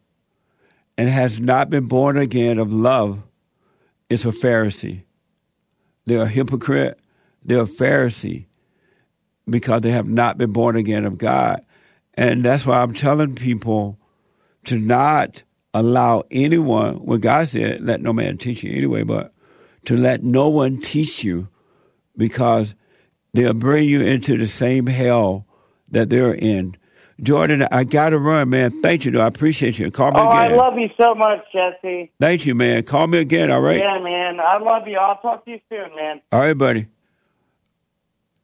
and 0.98 1.10
has 1.10 1.40
not 1.40 1.70
been 1.70 1.86
born 1.86 2.18
again 2.18 2.58
of 2.58 2.72
love 2.72 3.24
is 4.10 4.26
a 4.26 4.30
Pharisee. 4.30 5.04
They're 6.06 6.24
a 6.24 6.28
hypocrite. 6.28 7.00
They're 7.44 7.64
a 7.64 7.66
Pharisee 7.66 8.46
because 9.50 9.82
they 9.82 9.92
have 9.92 10.08
not 10.08 10.38
been 10.38 10.52
born 10.52 10.76
again 10.76 11.06
of 11.06 11.18
God. 11.18 11.66
And 12.14 12.44
that's 12.44 12.66
why 12.66 12.82
I'm 12.82 12.94
telling 12.94 13.36
people 13.36 13.98
to 14.66 14.78
not 14.78 15.44
allow 15.74 16.24
anyone, 16.30 17.04
well, 17.04 17.18
God 17.18 17.48
said, 17.48 17.82
let 17.82 18.02
no 18.02 18.14
man 18.14 18.38
teach 18.38 18.64
you 18.64 18.72
anyway, 18.72 19.04
but 19.04 19.34
to 19.86 19.96
let 19.98 20.24
no 20.24 20.50
one 20.50 20.80
teach 20.80 21.24
you 21.24 21.48
because 22.18 22.76
they'll 23.34 23.54
bring 23.54 23.88
you 23.88 24.02
into 24.02 24.38
the 24.38 24.48
same 24.48 24.88
hell 24.88 25.48
that 25.90 26.10
they're 26.10 26.34
in. 26.34 26.76
Jordan, 27.22 27.68
I 27.72 27.84
got 27.84 28.10
to 28.10 28.18
run, 28.18 28.50
man. 28.50 28.82
Thank 28.82 29.06
you, 29.06 29.12
though. 29.12 29.22
I 29.22 29.28
appreciate 29.28 29.78
you. 29.78 29.92
Call 29.92 30.12
me 30.12 30.20
again. 30.20 30.28
Oh, 30.28 30.32
I 30.32 30.48
love 30.48 30.74
you 30.78 30.90
so 30.98 31.14
much, 31.14 31.40
Jesse. 31.54 32.12
Thank 32.20 32.48
you, 32.48 32.56
man. 32.56 32.82
Call 32.84 33.06
me 33.08 33.20
again, 33.20 33.52
all 33.52 33.62
right? 33.62 33.78
Yeah, 33.78 34.00
man. 34.00 34.40
I 34.40 34.58
love 34.58 34.88
you. 34.88 34.98
I'll 34.98 35.18
talk 35.18 35.46
to 35.46 35.52
you 35.52 35.60
soon, 35.70 35.96
man. 35.96 36.22
All 36.32 36.40
right, 36.40 36.58
buddy. 36.58 36.88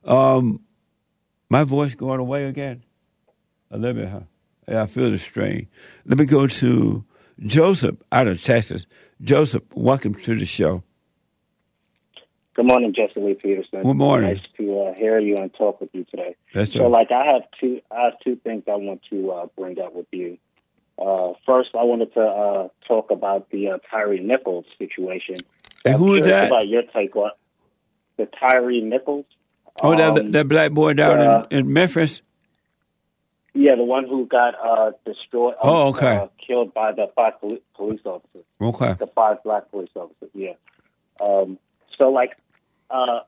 Um, 0.05 0.61
my 1.49 1.65
voice 1.65 1.95
going 1.95 2.21
away 2.21 2.45
again? 2.45 2.85
A 3.71 3.79
little 3.79 4.03
bit, 4.03 4.11
huh? 4.11 4.21
Yeah, 4.69 4.83
I 4.83 4.87
feel 4.87 5.11
the 5.11 5.17
strain. 5.19 5.69
Let 6.05 6.19
me 6.19 6.27
go 6.27 6.47
to 6.47 7.03
Joseph 7.41 7.97
out 8.13 8.27
of 8.27 8.43
Texas. 8.43 8.85
Joseph, 9.23 9.63
welcome 9.75 10.15
to 10.15 10.37
the 10.37 10.47
show. 10.47 10.83
Good 12.55 12.67
morning, 12.67 12.93
Jesse 12.93 13.21
Lee 13.21 13.35
Peterson. 13.35 13.83
Good 13.83 13.97
morning. 13.97 14.35
Nice 14.35 14.43
to 14.59 14.81
uh, 14.81 14.95
hear 14.95 15.19
you 15.21 15.37
and 15.37 15.53
talk 15.55 15.81
with 15.81 15.91
you 15.93 16.05
today. 16.11 16.35
That's 16.53 16.73
so, 16.73 16.83
right. 16.83 16.91
like, 16.91 17.13
I 17.13 17.33
have 17.33 17.43
two, 17.59 17.81
I 17.91 18.07
have 18.07 18.15
two 18.23 18.37
things 18.37 18.65
I 18.67 18.75
want 18.75 19.01
to 19.11 19.31
uh, 19.31 19.47
bring 19.57 19.81
up 19.81 19.95
with 19.95 20.07
you. 20.11 20.39
Uh, 20.99 21.33
first, 21.47 21.71
I 21.75 21.85
wanted 21.85 22.13
to 22.15 22.21
uh, 22.21 22.69
talk 22.87 23.11
about 23.11 23.49
the 23.51 23.69
uh, 23.71 23.79
Tyre 23.91 24.19
Nichols 24.19 24.67
situation. 24.77 25.37
And 25.85 25.95
I'm 25.95 26.01
who 26.01 26.17
is 26.17 26.27
that? 26.27 26.49
About 26.49 26.69
your 26.69 26.83
take 26.83 27.17
on 27.17 27.31
the 28.17 28.27
Tyre 28.27 28.71
Nichols. 28.71 29.25
Oh, 29.83 29.97
that, 29.97 30.19
Um, 30.19 30.33
that 30.33 30.49
black 30.49 30.73
boy 30.73 30.95
down 30.95 31.47
in, 31.51 31.59
in 31.59 31.73
Memphis? 31.73 32.23
Yeah, 33.73 33.77
the 33.79 33.85
one 33.85 34.07
who 34.07 34.27
got 34.27 34.55
uh, 34.63 34.93
destroyed. 35.07 35.55
Oh, 35.63 35.89
okay. 35.91 36.17
Uh, 36.17 36.27
killed 36.47 36.75
by 36.75 36.93
the 36.93 37.11
five 37.17 37.41
poli- 37.41 37.63
police 37.75 38.01
officers. 38.05 38.45
Okay. 38.61 38.95
The 38.99 39.07
five 39.07 39.43
black 39.43 39.71
police 39.71 39.89
officers. 39.97 40.29
Yeah. 40.35 40.53
Um, 41.25 41.59
so 41.99 42.11
like, 42.11 42.37
uh, 42.91 43.21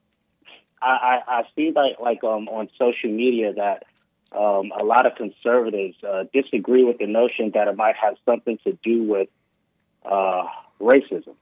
I, 0.82 0.86
I 0.86 1.20
I 1.26 1.42
see 1.57 1.72
like 1.74 1.99
like 1.99 2.22
um 2.24 2.49
on 2.49 2.68
social 2.78 3.11
media 3.11 3.55
that 3.55 3.84
um 4.36 4.70
a 4.78 4.84
lot 4.84 5.07
of 5.07 5.14
conservatives 5.14 5.97
uh, 6.05 6.24
disagree 6.32 6.84
with 6.84 6.99
the 6.99 7.07
notion 7.07 7.53
that 7.55 7.66
it 7.68 7.76
might 7.76 7.97
have 7.97 8.16
something 8.26 8.59
to 8.64 8.76
do 8.84 9.05
with 9.05 9.28
uh 10.05 10.45
racism. 10.78 11.36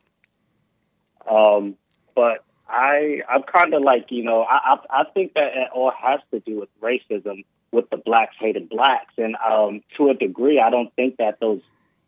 Um, 1.29 1.75
but 2.15 2.45
I 2.69 3.23
I'm 3.29 3.43
kind 3.43 3.75
of 3.75 3.83
like 3.83 4.07
you 4.11 4.23
know 4.23 4.43
I, 4.43 4.75
I 4.75 5.01
I 5.01 5.05
think 5.13 5.35
that 5.35 5.57
it 5.57 5.69
all 5.75 5.91
has 5.91 6.21
to 6.31 6.39
do 6.39 6.61
with 6.61 6.69
racism 6.81 7.45
with 7.73 7.91
the 7.91 7.97
blacks 7.97 8.37
hated 8.39 8.69
blacks, 8.69 9.15
and 9.19 9.37
um 9.37 9.83
to 9.97 10.11
a 10.11 10.15
degree 10.15 10.61
I 10.61 10.71
don't 10.71 10.95
think 10.95 11.17
that 11.17 11.41
those 11.41 11.63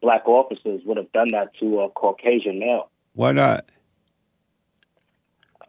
black 0.04 0.28
officers 0.28 0.82
would 0.84 0.98
have 0.98 1.10
done 1.12 1.28
that 1.32 1.54
to 1.60 1.80
a 1.80 1.90
Caucasian 1.90 2.58
male. 2.58 2.90
Why 3.14 3.32
not? 3.32 3.64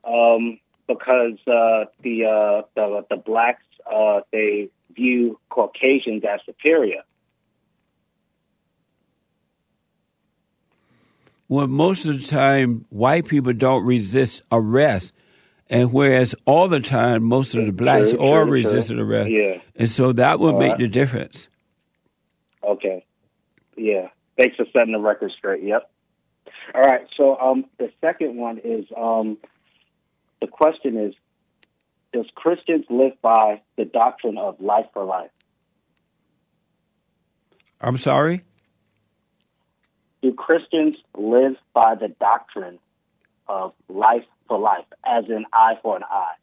Um, 0.04 0.60
because 0.88 1.40
uh, 1.48 1.86
the 2.04 2.26
uh, 2.26 2.62
the 2.76 3.06
the 3.10 3.16
blacks 3.16 3.64
uh, 3.92 4.22
they 4.32 4.70
view 4.96 5.40
Caucasians 5.50 6.24
as 6.24 6.42
superior. 6.46 7.02
Well, 11.48 11.68
most 11.68 12.06
of 12.06 12.20
the 12.20 12.28
time, 12.28 12.86
white 12.90 13.28
people 13.28 13.54
don't 13.54 13.86
resist 13.86 14.42
arrest, 14.52 15.14
and 15.70 15.92
whereas 15.92 16.36
all 16.46 16.68
the 16.68 16.80
time, 16.80 17.24
most 17.24 17.56
of 17.56 17.66
the 17.66 17.72
blacks 17.72 18.12
True, 18.12 18.22
are 18.22 18.46
resisting 18.46 19.00
arrest. 19.00 19.32
Yeah. 19.32 19.62
And 19.76 19.90
so 19.90 20.14
that 20.14 20.40
would 20.40 20.54
All 20.54 20.60
make 20.60 20.72
right. 20.72 20.80
the 20.80 20.88
difference. 20.88 21.50
Okay. 22.64 23.06
Yeah. 23.76 24.10
Thanks 24.38 24.56
for 24.58 24.66
setting 24.76 24.94
the 24.94 25.00
record 25.00 25.32
straight. 25.38 25.64
Yep. 25.64 25.90
All 26.74 26.82
right. 26.82 27.08
So 27.18 27.38
um, 27.40 27.66
the 27.78 27.92
second 28.02 28.38
one 28.38 28.60
is 28.64 28.86
um, 28.96 29.38
the 30.40 30.48
question 30.48 30.98
is 30.98 31.16
Does 32.14 32.26
Christians 32.36 32.86
live 32.90 33.14
by 33.22 33.62
the 33.76 33.86
doctrine 33.86 34.38
of 34.38 34.60
life 34.60 34.86
for 34.94 35.04
life? 35.04 35.32
I'm 37.82 37.98
sorry? 37.98 38.44
Do 40.22 40.34
Christians 40.34 40.98
live 41.16 41.56
by 41.74 41.96
the 41.96 42.08
doctrine 42.08 42.80
of 43.48 43.74
life 43.90 44.26
for 44.48 44.60
life, 44.60 44.86
as 45.06 45.30
an 45.30 45.46
eye 45.54 45.78
for 45.82 45.96
an 45.98 46.04
eye? 46.04 46.36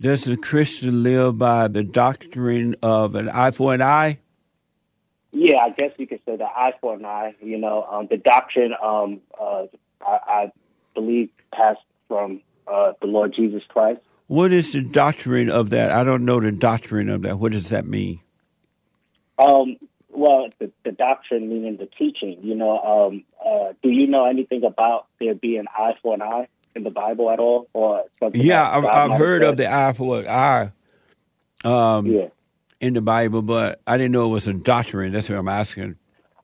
Does 0.00 0.26
a 0.26 0.36
Christian 0.36 1.02
live 1.02 1.38
by 1.38 1.68
the 1.68 1.82
doctrine 1.82 2.74
of 2.82 3.14
an 3.14 3.28
eye 3.28 3.52
for 3.52 3.72
an 3.72 3.80
eye? 3.80 4.18
Yeah, 5.32 5.58
I 5.58 5.70
guess 5.70 5.90
you 5.98 6.06
could 6.06 6.20
say 6.26 6.36
the 6.36 6.44
eye 6.44 6.72
for 6.80 6.94
an 6.94 7.04
eye. 7.04 7.34
You 7.40 7.58
know, 7.58 7.84
um, 7.90 8.06
the 8.10 8.16
doctrine 8.16 8.72
um, 8.82 9.20
uh, 9.40 9.64
I, 10.00 10.18
I 10.26 10.52
believe 10.94 11.30
passed 11.52 11.80
from 12.08 12.40
uh, 12.66 12.92
the 13.00 13.06
Lord 13.06 13.34
Jesus 13.34 13.62
Christ. 13.68 14.00
What 14.26 14.52
is 14.52 14.72
the 14.72 14.82
doctrine 14.82 15.50
of 15.50 15.70
that? 15.70 15.90
I 15.90 16.04
don't 16.04 16.24
know 16.24 16.40
the 16.40 16.52
doctrine 16.52 17.08
of 17.08 17.22
that. 17.22 17.38
What 17.38 17.52
does 17.52 17.70
that 17.70 17.86
mean? 17.86 18.20
Um, 19.38 19.76
well, 20.14 20.48
the, 20.58 20.70
the 20.84 20.92
doctrine 20.92 21.48
meaning 21.48 21.76
the 21.76 21.86
teaching. 21.86 22.38
You 22.42 22.54
know, 22.54 22.78
um, 22.78 23.24
uh, 23.44 23.72
do 23.82 23.90
you 23.90 24.06
know 24.06 24.26
anything 24.26 24.64
about 24.64 25.06
there 25.20 25.34
being 25.34 25.64
eye 25.76 25.94
for 26.02 26.14
an 26.14 26.22
eye 26.22 26.48
in 26.74 26.84
the 26.84 26.90
Bible 26.90 27.30
at 27.30 27.38
all, 27.38 27.68
or 27.72 28.04
something? 28.18 28.40
Yeah, 28.40 28.68
I've, 28.68 28.84
I've 28.84 29.18
heard 29.18 29.42
of 29.42 29.56
the 29.56 29.72
eye 29.72 29.92
for 29.92 30.20
an 30.20 30.28
eye 30.28 30.72
um, 31.64 32.06
Yeah. 32.06 32.28
in 32.80 32.94
the 32.94 33.00
Bible, 33.00 33.42
but 33.42 33.80
I 33.86 33.96
didn't 33.96 34.12
know 34.12 34.26
it 34.26 34.30
was 34.32 34.48
a 34.48 34.52
doctrine. 34.52 35.12
That's 35.12 35.28
what 35.28 35.38
I'm 35.38 35.48
asking. 35.48 35.96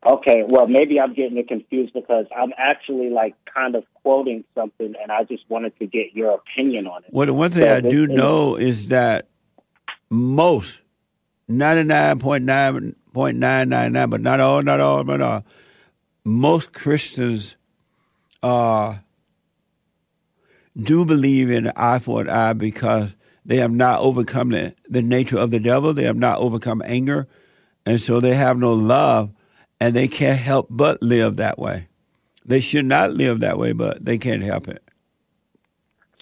Okay, 0.06 0.44
well, 0.46 0.66
maybe 0.66 0.98
I'm 0.98 1.12
getting 1.12 1.36
it 1.36 1.46
confused 1.46 1.92
because 1.92 2.24
I'm 2.34 2.52
actually 2.56 3.10
like 3.10 3.34
kind 3.52 3.74
of 3.74 3.84
quoting 4.02 4.44
something, 4.54 4.94
and 5.00 5.12
I 5.12 5.24
just 5.24 5.44
wanted 5.50 5.78
to 5.78 5.86
get 5.86 6.14
your 6.14 6.34
opinion 6.34 6.86
on 6.86 7.04
it. 7.04 7.10
Well, 7.12 7.26
the 7.26 7.34
one 7.34 7.50
thing 7.50 7.64
So 7.64 7.74
I 7.74 7.80
do 7.80 8.06
know 8.06 8.56
is 8.56 8.88
that 8.88 9.28
most, 10.08 10.80
99.9.999, 13.14 14.10
but 14.10 14.20
not 14.20 14.40
all, 14.40 14.62
not 14.62 14.80
all, 14.80 15.04
but 15.04 15.20
all, 15.20 15.44
most 16.24 16.72
Christians 16.72 17.56
uh, 18.42 18.98
do 20.76 21.04
believe 21.04 21.50
in 21.50 21.68
eye 21.76 21.98
for 21.98 22.22
an 22.22 22.28
eye 22.28 22.52
because 22.52 23.10
they 23.44 23.56
have 23.56 23.72
not 23.72 24.00
overcome 24.00 24.50
the, 24.50 24.74
the 24.88 25.02
nature 25.02 25.38
of 25.38 25.50
the 25.50 25.60
devil. 25.60 25.92
They 25.92 26.04
have 26.04 26.16
not 26.16 26.38
overcome 26.38 26.82
anger. 26.84 27.26
And 27.86 28.00
so 28.00 28.20
they 28.20 28.34
have 28.34 28.58
no 28.58 28.74
love, 28.74 29.32
and 29.80 29.94
they 29.94 30.06
can't 30.06 30.38
help 30.38 30.66
but 30.68 31.02
live 31.02 31.36
that 31.36 31.58
way. 31.58 31.88
They 32.44 32.60
should 32.60 32.86
not 32.86 33.12
live 33.12 33.40
that 33.40 33.58
way, 33.58 33.72
but 33.72 34.04
they 34.04 34.18
can't 34.18 34.42
help 34.42 34.68
it. 34.68 34.82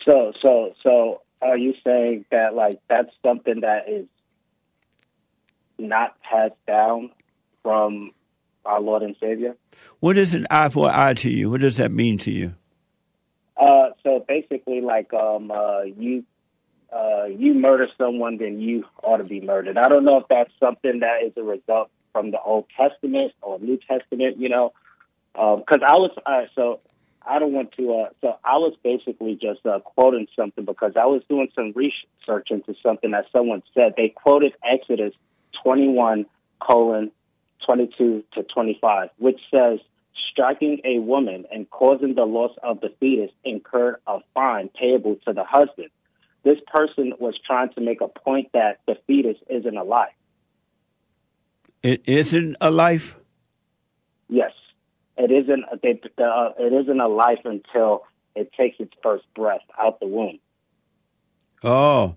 So, 0.06 0.32
so, 0.40 0.74
so, 0.82 1.22
are 1.42 1.56
you 1.56 1.74
saying 1.84 2.24
that 2.30 2.54
like 2.54 2.80
that's 2.88 3.10
something 3.24 3.60
that 3.60 3.88
is 3.88 4.06
not 5.78 6.20
passed 6.22 6.54
down 6.66 7.10
from 7.62 8.12
our 8.64 8.80
Lord 8.80 9.02
and 9.02 9.16
Savior? 9.20 9.56
What 10.00 10.18
is 10.18 10.34
an 10.34 10.46
eye 10.50 10.68
for 10.68 10.90
eye 10.90 11.14
to 11.14 11.30
you? 11.30 11.50
What 11.50 11.60
does 11.60 11.76
that 11.76 11.90
mean 11.90 12.18
to 12.18 12.30
you? 12.30 12.54
Uh, 13.56 13.90
so 14.02 14.24
basically, 14.26 14.80
like 14.80 15.12
um, 15.12 15.50
uh, 15.50 15.82
you 15.82 16.24
uh, 16.92 17.24
you 17.24 17.54
murder 17.54 17.88
someone, 17.98 18.38
then 18.38 18.60
you 18.60 18.84
ought 19.02 19.16
to 19.16 19.24
be 19.24 19.40
murdered. 19.40 19.76
I 19.76 19.88
don't 19.88 20.04
know 20.04 20.18
if 20.18 20.28
that's 20.28 20.52
something 20.60 21.00
that 21.00 21.24
is 21.24 21.32
a 21.36 21.42
result 21.42 21.90
from 22.12 22.30
the 22.30 22.40
Old 22.40 22.66
Testament 22.76 23.32
or 23.42 23.58
New 23.58 23.78
Testament. 23.88 24.38
You 24.38 24.48
know, 24.48 24.72
because 25.32 25.80
I 25.86 25.94
was 25.94 26.10
uh, 26.24 26.42
so 26.54 26.80
I 27.26 27.38
don't 27.38 27.52
want 27.52 27.72
to. 27.72 27.92
Uh, 27.92 28.08
so 28.20 28.38
I 28.44 28.58
was 28.58 28.74
basically 28.82 29.34
just 29.34 29.66
uh, 29.66 29.80
quoting 29.80 30.28
something 30.36 30.64
because 30.64 30.92
I 30.96 31.06
was 31.06 31.22
doing 31.28 31.48
some 31.54 31.72
research 31.74 32.50
into 32.50 32.74
something 32.82 33.10
that 33.10 33.26
someone 33.32 33.62
said. 33.74 33.94
They 33.96 34.08
quoted 34.08 34.54
Exodus 34.64 35.14
twenty 35.62 35.88
one 35.88 36.26
colon 36.60 37.10
twenty 37.64 37.90
two 37.98 38.24
to 38.34 38.42
twenty 38.44 38.78
five, 38.80 39.10
which 39.18 39.40
says 39.54 39.78
striking 40.30 40.80
a 40.84 40.98
woman 40.98 41.44
and 41.52 41.68
causing 41.70 42.14
the 42.14 42.24
loss 42.24 42.52
of 42.62 42.80
the 42.80 42.92
fetus 43.00 43.30
incurred 43.44 43.96
a 44.06 44.18
fine 44.34 44.68
payable 44.68 45.16
to 45.26 45.32
the 45.32 45.44
husband. 45.44 45.88
This 46.44 46.58
person 46.72 47.12
was 47.18 47.34
trying 47.44 47.70
to 47.74 47.80
make 47.80 48.00
a 48.00 48.08
point 48.08 48.50
that 48.52 48.80
the 48.86 48.96
fetus 49.06 49.36
isn't 49.48 49.76
alive. 49.76 50.12
It 51.82 52.08
isn't 52.08 52.56
a 52.60 52.70
life. 52.70 53.16
Yes, 54.28 54.52
it 55.16 55.30
isn't. 55.30 55.64
They, 55.82 56.00
uh, 56.22 56.50
it 56.58 56.72
isn't 56.72 57.00
a 57.00 57.08
life 57.08 57.40
until 57.44 58.04
it 58.34 58.52
takes 58.52 58.78
its 58.78 58.92
first 59.02 59.24
breath 59.34 59.62
out 59.80 60.00
the 60.00 60.06
womb. 60.06 60.38
Oh, 61.62 62.16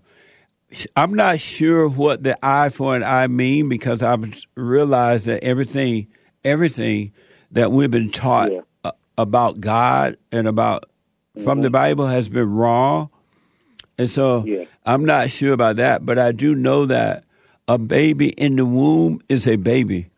I'm 0.96 1.14
not 1.14 1.40
sure 1.40 1.88
what 1.88 2.22
the 2.22 2.38
eye 2.44 2.70
for 2.70 2.96
an 2.96 3.02
eye 3.02 3.26
mean 3.26 3.68
because 3.68 4.02
I've 4.02 4.24
realized 4.54 5.26
that 5.26 5.44
everything, 5.44 6.08
everything 6.44 7.12
that 7.52 7.70
we've 7.70 7.90
been 7.90 8.10
taught 8.10 8.50
uh, 8.84 8.92
about 9.18 9.60
God 9.60 10.16
and 10.30 10.46
about 10.48 10.84
from 11.42 11.62
the 11.62 11.70
Bible 11.70 12.06
has 12.06 12.28
been 12.28 12.50
wrong, 12.50 13.10
and 13.98 14.08
so 14.08 14.44
I'm 14.84 15.04
not 15.04 15.30
sure 15.30 15.52
about 15.52 15.76
that. 15.76 16.04
But 16.04 16.18
I 16.18 16.32
do 16.32 16.54
know 16.54 16.86
that 16.86 17.24
a 17.68 17.78
baby 17.78 18.28
in 18.28 18.56
the 18.56 18.66
womb 18.66 19.20
is 19.28 19.46
a 19.48 19.56
baby, 19.56 20.08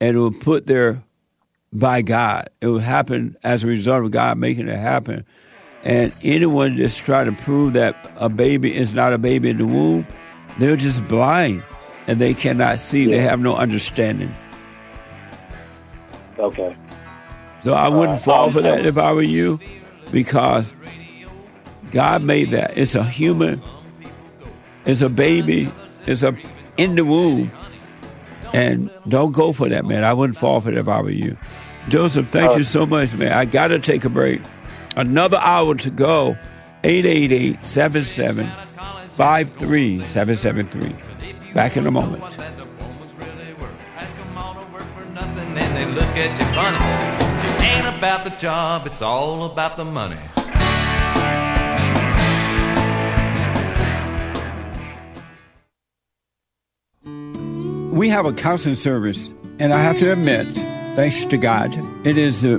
and 0.00 0.16
it 0.16 0.20
will 0.20 0.32
put 0.32 0.66
there 0.66 1.02
by 1.72 2.02
God. 2.02 2.50
It 2.60 2.66
will 2.66 2.78
happen 2.78 3.36
as 3.42 3.64
a 3.64 3.68
result 3.68 4.04
of 4.04 4.10
God 4.10 4.38
making 4.38 4.68
it 4.68 4.78
happen. 4.78 5.24
And 5.82 6.12
anyone 6.22 6.76
just 6.76 6.98
try 6.98 7.24
to 7.24 7.32
prove 7.32 7.72
that 7.72 7.96
a 8.16 8.28
baby 8.28 8.76
is 8.76 8.92
not 8.92 9.12
a 9.12 9.18
baby 9.18 9.50
in 9.50 9.58
the 9.58 9.66
womb, 9.66 10.06
they're 10.58 10.76
just 10.76 11.06
blind 11.08 11.62
and 12.06 12.18
they 12.20 12.34
cannot 12.34 12.80
see. 12.80 13.06
They 13.06 13.20
have 13.20 13.40
no 13.40 13.56
understanding. 13.56 14.34
Okay. 16.38 16.76
So 17.64 17.74
I 17.74 17.88
wouldn't 17.88 18.18
Uh, 18.18 18.22
fall 18.22 18.46
um, 18.46 18.52
for 18.52 18.62
that 18.62 18.86
if 18.86 18.98
I 18.98 19.12
were 19.12 19.22
you 19.22 19.58
because 20.10 20.72
God 21.90 22.22
made 22.22 22.50
that. 22.50 22.76
It's 22.76 22.94
a 22.94 23.04
human, 23.04 23.62
it's 24.86 25.02
a 25.02 25.08
baby, 25.10 25.70
it's 26.06 26.22
a 26.22 26.36
in 26.76 26.94
the 26.94 27.04
womb. 27.04 27.50
And 28.52 28.90
don't 29.06 29.32
go 29.32 29.52
for 29.52 29.68
that, 29.68 29.84
man. 29.84 30.02
I 30.02 30.12
wouldn't 30.12 30.38
fall 30.38 30.60
for 30.60 30.72
that 30.72 30.78
if 30.78 30.88
I 30.88 31.00
were 31.02 31.10
you. 31.10 31.36
Joseph, 31.88 32.28
thank 32.30 32.56
you 32.56 32.64
so 32.64 32.84
much, 32.84 33.12
man. 33.14 33.32
I 33.32 33.44
got 33.44 33.68
to 33.68 33.78
take 33.78 34.04
a 34.04 34.08
break. 34.08 34.40
Another 34.96 35.38
hour 35.38 35.74
to 35.76 35.90
go. 35.90 36.36
888 36.82 37.62
77 37.62 38.50
53773. 39.14 41.52
Back 41.52 41.76
in 41.76 41.86
a 41.86 41.90
moment. 41.90 42.24
about 48.00 48.24
the 48.24 48.30
job, 48.30 48.86
it's 48.86 49.02
all 49.02 49.44
about 49.44 49.76
the 49.76 49.84
money. 49.84 50.16
We 57.94 58.08
have 58.08 58.24
a 58.24 58.32
counseling 58.32 58.74
service, 58.74 59.34
and 59.58 59.74
I 59.74 59.82
have 59.82 59.98
to 59.98 60.12
admit, 60.12 60.46
thanks 60.96 61.26
to 61.26 61.36
God, 61.36 61.76
it 62.06 62.16
is 62.16 62.40
the 62.40 62.58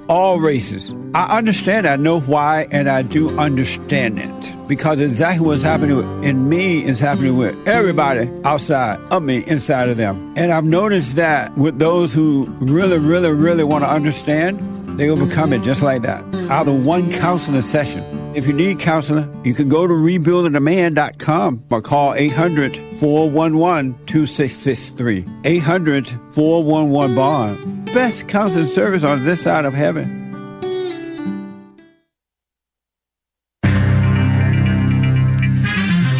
all 0.07 0.39
races. 0.39 0.93
I 1.13 1.37
understand, 1.37 1.87
I 1.87 1.95
know 1.95 2.19
why, 2.19 2.67
and 2.71 2.89
I 2.89 3.01
do 3.01 3.37
understand 3.37 4.19
it. 4.19 4.67
Because 4.67 4.99
exactly 4.99 5.45
what's 5.45 5.61
happening 5.61 6.23
in 6.23 6.47
me 6.47 6.83
is 6.85 6.99
happening 6.99 7.35
with 7.37 7.55
everybody 7.67 8.31
outside 8.43 8.99
of 9.11 9.23
me, 9.23 9.43
inside 9.47 9.89
of 9.89 9.97
them. 9.97 10.33
And 10.37 10.53
I've 10.53 10.65
noticed 10.65 11.15
that 11.17 11.55
with 11.57 11.79
those 11.79 12.13
who 12.13 12.45
really, 12.59 12.97
really, 12.97 13.31
really 13.31 13.63
want 13.63 13.83
to 13.83 13.89
understand, 13.89 14.59
they 14.97 15.09
overcome 15.09 15.53
it 15.53 15.61
just 15.61 15.81
like 15.81 16.01
that. 16.03 16.23
Out 16.49 16.67
of 16.67 16.85
one 16.85 17.11
counseling 17.11 17.61
session. 17.61 18.03
If 18.33 18.47
you 18.47 18.53
need 18.53 18.79
counseling, 18.79 19.29
you 19.43 19.53
can 19.53 19.67
go 19.67 19.87
to 19.87 19.93
rebuildingaman.com 19.93 21.63
or 21.69 21.81
call 21.81 22.13
800 22.13 22.75
411 22.99 23.93
2663. 24.05 25.25
800 25.43 26.07
411 26.31 27.15
Bond. 27.15 27.80
Best 27.93 28.27
counseling 28.27 28.67
service 28.67 29.03
on 29.03 29.25
this 29.25 29.41
side 29.41 29.65
of 29.65 29.73
heaven. 29.73 30.21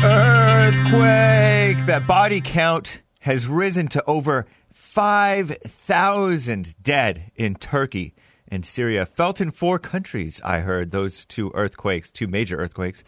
earthquake. 0.03 1.85
That 1.85 2.05
body 2.07 2.41
count 2.41 3.01
has 3.21 3.47
risen 3.47 3.87
to 3.89 4.03
over 4.07 4.45
5,000 4.73 6.75
dead 6.81 7.31
in 7.35 7.55
Turkey 7.55 8.13
and 8.47 8.65
Syria. 8.65 9.05
Felt 9.05 9.41
in 9.41 9.51
four 9.51 9.79
countries, 9.79 10.41
I 10.43 10.59
heard, 10.59 10.91
those 10.91 11.25
two 11.25 11.51
earthquakes, 11.53 12.11
two 12.11 12.27
major 12.27 12.57
earthquakes. 12.57 13.03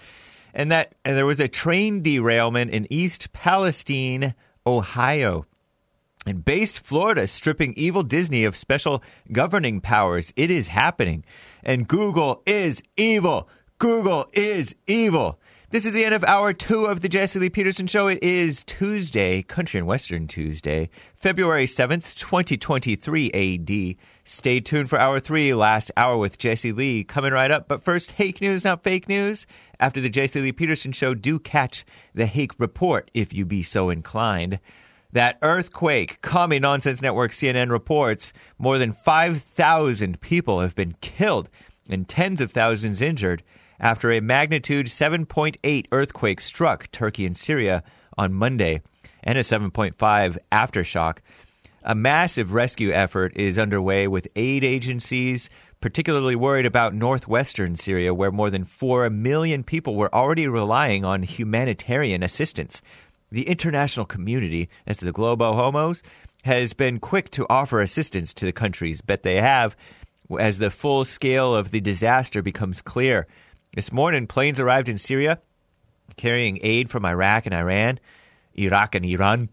And 0.53 0.71
that 0.71 0.93
and 1.03 1.17
there 1.17 1.25
was 1.25 1.39
a 1.39 1.47
train 1.47 2.01
derailment 2.01 2.71
in 2.71 2.91
East 2.91 3.33
Palestine, 3.33 4.35
Ohio. 4.67 5.45
And 6.25 6.45
based 6.45 6.79
Florida 6.79 7.27
stripping 7.27 7.73
evil 7.75 8.03
Disney 8.03 8.45
of 8.45 8.55
special 8.55 9.03
governing 9.31 9.81
powers. 9.81 10.33
It 10.35 10.49
is 10.49 10.67
happening. 10.67 11.25
And 11.63 11.87
Google 11.87 12.41
is 12.45 12.81
evil. 12.95 13.49
Google 13.77 14.27
is 14.33 14.75
evil. 14.87 15.39
This 15.73 15.87
is 15.87 15.93
the 15.93 16.05
end 16.05 16.13
of 16.13 16.23
hour 16.23 16.53
two 16.53 16.85
of 16.85 17.01
the 17.01 17.09
Jesse 17.09 17.39
Lee 17.39 17.49
Peterson 17.49 17.87
Show. 17.87 18.07
It 18.07 18.21
is 18.21 18.63
Tuesday, 18.63 19.41
Country 19.41 19.79
and 19.79 19.87
Western 19.87 20.27
Tuesday, 20.27 20.91
February 21.15 21.65
7th, 21.65 22.13
2023 22.13 23.31
AD. 23.31 23.95
Stay 24.23 24.59
tuned 24.59 24.87
for 24.87 24.99
hour 24.99 25.19
three, 25.19 25.51
last 25.55 25.91
hour 25.97 26.15
with 26.15 26.37
Jesse 26.37 26.71
Lee, 26.71 27.03
coming 27.03 27.33
right 27.33 27.49
up. 27.49 27.67
But 27.67 27.81
first, 27.81 28.11
Hake 28.11 28.39
News, 28.39 28.63
not 28.63 28.83
fake 28.83 29.09
news. 29.09 29.47
After 29.79 29.99
the 29.99 30.09
Jesse 30.09 30.39
Lee 30.39 30.51
Peterson 30.51 30.91
Show, 30.91 31.15
do 31.15 31.39
catch 31.39 31.83
the 32.13 32.27
Hake 32.27 32.59
Report 32.59 33.09
if 33.15 33.33
you 33.33 33.43
be 33.43 33.63
so 33.63 33.89
inclined. 33.89 34.59
That 35.13 35.37
earthquake, 35.43 36.21
Commie 36.21 36.57
Nonsense 36.57 36.99
Network 36.99 37.33
CNN 37.33 37.69
reports 37.69 38.33
more 38.57 38.79
than 38.79 38.91
5,000 38.91 40.19
people 40.21 40.61
have 40.61 40.73
been 40.73 40.95
killed 41.01 41.49
and 41.87 42.09
tens 42.09 42.41
of 42.41 42.51
thousands 42.51 42.99
injured 42.99 43.43
after 43.79 44.11
a 44.11 44.21
magnitude 44.21 44.87
7.8 44.87 45.85
earthquake 45.91 46.41
struck 46.41 46.91
Turkey 46.91 47.27
and 47.27 47.37
Syria 47.37 47.83
on 48.17 48.33
Monday 48.33 48.81
and 49.21 49.37
a 49.37 49.41
7.5 49.41 50.37
aftershock. 50.51 51.19
A 51.83 51.93
massive 51.93 52.53
rescue 52.53 52.91
effort 52.91 53.33
is 53.35 53.59
underway 53.59 54.07
with 54.07 54.27
aid 54.35 54.63
agencies 54.63 55.47
particularly 55.83 56.33
worried 56.33 56.65
about 56.65 56.95
northwestern 56.95 57.75
Syria, 57.75 58.13
where 58.13 58.31
more 58.31 58.49
than 58.49 58.63
4 58.63 59.09
million 59.09 59.65
people 59.65 59.95
were 59.95 60.15
already 60.15 60.47
relying 60.47 61.03
on 61.03 61.23
humanitarian 61.23 62.23
assistance. 62.23 62.81
The 63.33 63.47
international 63.47 64.05
community, 64.05 64.69
that's 64.85 64.99
the 64.99 65.11
Globo 65.11 65.53
Homos, 65.53 66.03
has 66.43 66.73
been 66.73 66.99
quick 66.99 67.31
to 67.31 67.47
offer 67.49 67.81
assistance 67.81 68.31
to 68.35 68.45
the 68.45 68.51
countries, 68.51 69.01
but 69.01 69.23
they 69.23 69.41
have 69.41 69.75
as 70.39 70.59
the 70.59 70.69
full 70.69 71.03
scale 71.03 71.55
of 71.55 71.71
the 71.71 71.81
disaster 71.81 72.43
becomes 72.43 72.79
clear. 72.79 73.25
This 73.75 73.91
morning, 73.91 74.27
planes 74.27 74.59
arrived 74.59 74.87
in 74.87 74.97
Syria 74.97 75.39
carrying 76.15 76.59
aid 76.61 76.91
from 76.91 77.05
Iraq 77.05 77.47
and 77.47 77.55
Iran, 77.55 77.99
Iraq 78.53 78.93
and 78.93 79.03
Iran, 79.03 79.49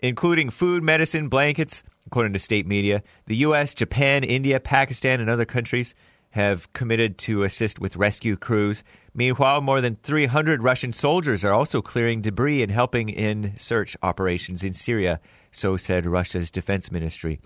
including 0.00 0.50
food, 0.50 0.82
medicine, 0.82 1.28
blankets. 1.28 1.84
According 2.08 2.32
to 2.32 2.40
state 2.40 2.66
media, 2.66 3.04
the 3.26 3.36
U.S., 3.36 3.72
Japan, 3.72 4.24
India, 4.24 4.58
Pakistan, 4.58 5.20
and 5.20 5.30
other 5.30 5.44
countries 5.44 5.94
have 6.30 6.72
committed 6.72 7.18
to 7.18 7.44
assist 7.44 7.78
with 7.78 7.94
rescue 7.94 8.36
crews. 8.36 8.82
Meanwhile, 9.14 9.60
more 9.60 9.80
than 9.80 9.96
300 9.96 10.62
Russian 10.62 10.92
soldiers 10.92 11.44
are 11.44 11.52
also 11.52 11.82
clearing 11.82 12.22
debris 12.22 12.62
and 12.62 12.72
helping 12.72 13.10
in 13.10 13.54
search 13.58 13.96
operations 14.02 14.62
in 14.62 14.72
Syria, 14.72 15.20
so 15.50 15.76
said 15.76 16.06
Russia's 16.06 16.50
defense 16.50 16.90
ministry. 16.90 17.40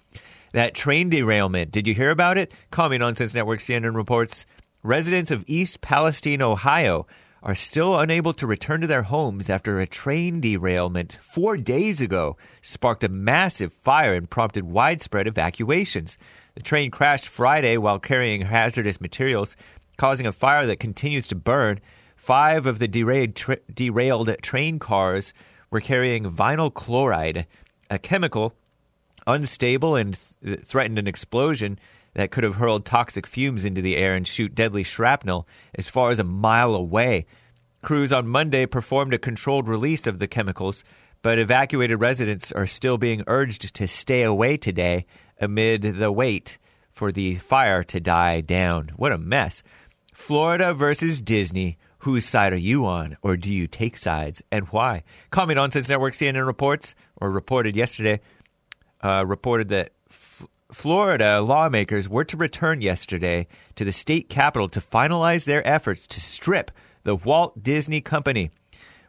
That 0.53 0.75
train 0.75 1.11
derailment, 1.11 1.73
did 1.73 1.89
you 1.89 1.95
hear 1.95 2.11
about 2.11 2.39
it? 2.39 2.53
Commie 2.71 2.99
Nonsense 2.99 3.35
Network 3.35 3.61
CNN 3.61 3.97
reports 3.97 4.47
residents 4.85 5.33
of 5.33 5.45
East 5.49 5.81
Palestine, 5.81 6.41
Ohio, 6.41 7.07
are 7.43 7.55
still 7.55 7.99
unable 7.99 8.33
to 8.33 8.47
return 8.47 8.81
to 8.81 8.87
their 8.87 9.03
homes 9.03 9.51
after 9.51 9.81
a 9.81 9.87
train 9.87 10.41
derailment 10.41 11.13
four 11.21 11.57
days 11.57 12.01
ago 12.01 12.37
sparked 12.63 13.05
a 13.05 13.09
massive 13.09 13.73
fire 13.73 14.15
and 14.15 14.31
prompted 14.31 14.65
widespread 14.65 15.27
evacuations. 15.27 16.17
The 16.55 16.63
train 16.63 16.91
crashed 16.91 17.29
Friday 17.29 17.77
while 17.77 17.99
carrying 17.99 18.41
hazardous 18.41 19.01
materials, 19.01 19.57
causing 19.97 20.27
a 20.27 20.33
fire 20.33 20.67
that 20.67 20.81
continues 20.81 21.27
to 21.29 21.35
burn. 21.35 21.81
Five 22.17 22.67
of 22.67 22.79
the 22.79 22.89
derailed, 22.89 23.35
tra- 23.35 23.59
derailed 23.73 24.35
train 24.43 24.79
cars 24.79 25.33
were 25.71 25.81
carrying 25.81 26.31
vinyl 26.31 26.73
chloride, 26.73 27.47
a 27.91 27.99
chemical 27.99 28.55
unstable 29.27 29.97
and 29.97 30.19
th- 30.45 30.61
threatened 30.61 30.99
an 30.99 31.07
explosion 31.07 31.79
that 32.15 32.31
could 32.31 32.45
have 32.45 32.55
hurled 32.55 32.85
toxic 32.85 33.27
fumes 33.27 33.65
into 33.65 33.83
the 33.83 33.97
air 33.97 34.15
and 34.15 34.27
shoot 34.27 34.55
deadly 34.55 34.83
shrapnel 34.83 35.47
as 35.75 35.89
far 35.89 36.11
as 36.11 36.19
a 36.19 36.25
mile 36.25 36.75
away. 36.75 37.27
Crews 37.83 38.13
on 38.13 38.27
Monday 38.27 38.67
performed 38.67 39.13
a 39.13 39.19
controlled 39.19 39.69
release 39.69 40.07
of 40.07 40.19
the 40.19 40.27
chemicals, 40.27 40.83
but 41.23 41.39
evacuated 41.39 42.01
residents 42.01 42.53
are 42.53 42.67
still 42.67 42.99
being 42.99 43.23
urged 43.27 43.75
to 43.75 43.87
stay 43.87 44.23
away 44.23 44.57
today 44.57 45.05
amid 45.41 45.83
the 45.83 46.11
wait 46.11 46.59
for 46.91 47.13
the 47.13 47.35
fire 47.37 47.83
to 47.83 48.01
die 48.01 48.41
down. 48.41 48.91
What 48.97 49.13
a 49.13 49.19
mess. 49.19 49.63
Florida 50.17 50.73
versus 50.73 51.21
Disney. 51.21 51.77
Whose 51.99 52.25
side 52.25 52.55
are 52.55 52.57
you 52.57 52.87
on, 52.87 53.19
or 53.21 53.37
do 53.37 53.53
you 53.53 53.67
take 53.67 53.97
sides, 53.99 54.43
and 54.51 54.65
why? 54.69 55.05
Commie 55.31 55.55
Nonsense 55.55 55.89
Network 55.89 56.15
CNN 56.15 56.47
reports, 56.47 56.95
or 57.17 57.31
reported 57.31 57.77
yesterday, 57.77 58.21
uh, 59.03 59.25
reported 59.27 59.69
that 59.69 59.93
F- 60.09 60.47
Florida 60.73 61.43
lawmakers 61.43 62.09
were 62.09 62.25
to 62.25 62.37
return 62.37 62.81
yesterday 62.81 63.47
to 63.75 63.85
the 63.85 63.93
state 63.93 64.31
capitol 64.31 64.69
to 64.71 64.81
finalize 64.81 65.45
their 65.45 65.65
efforts 65.67 66.07
to 66.09 66.21
strip 66.21 66.71
the 67.03 67.15
Walt 67.15 67.63
Disney 67.63 68.01
Company, 68.01 68.51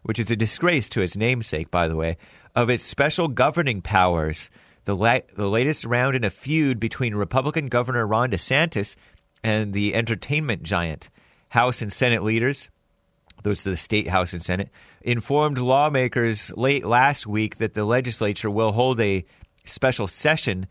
which 0.03 0.19
is 0.19 0.29
a 0.29 0.35
disgrace 0.35 0.89
to 0.89 1.01
its 1.01 1.15
namesake, 1.15 1.71
by 1.71 1.87
the 1.87 1.95
way, 1.95 2.17
of 2.53 2.69
its 2.69 2.83
special 2.83 3.27
governing 3.29 3.81
powers. 3.81 4.49
The, 4.83 4.95
la- 4.95 5.19
the 5.35 5.47
latest 5.49 5.85
round 5.85 6.15
in 6.15 6.23
a 6.23 6.29
feud 6.29 6.79
between 6.79 7.15
Republican 7.15 7.67
Governor 7.67 8.05
Ron 8.05 8.31
DeSantis 8.31 8.95
and 9.43 9.73
the 9.73 9.93
entertainment 9.95 10.63
giant. 10.63 11.09
House 11.49 11.81
and 11.81 11.91
Senate 11.91 12.23
leaders, 12.23 12.69
those 13.43 13.65
are 13.65 13.71
the 13.71 13.77
state 13.77 14.07
House 14.07 14.33
and 14.33 14.43
Senate, 14.43 14.69
informed 15.01 15.57
lawmakers 15.57 16.51
late 16.57 16.85
last 16.85 17.25
week 17.25 17.57
that 17.57 17.73
the 17.73 17.85
legislature 17.85 18.49
will 18.49 18.73
hold 18.73 18.99
a 18.99 19.25
special 19.63 20.07
session 20.07 20.67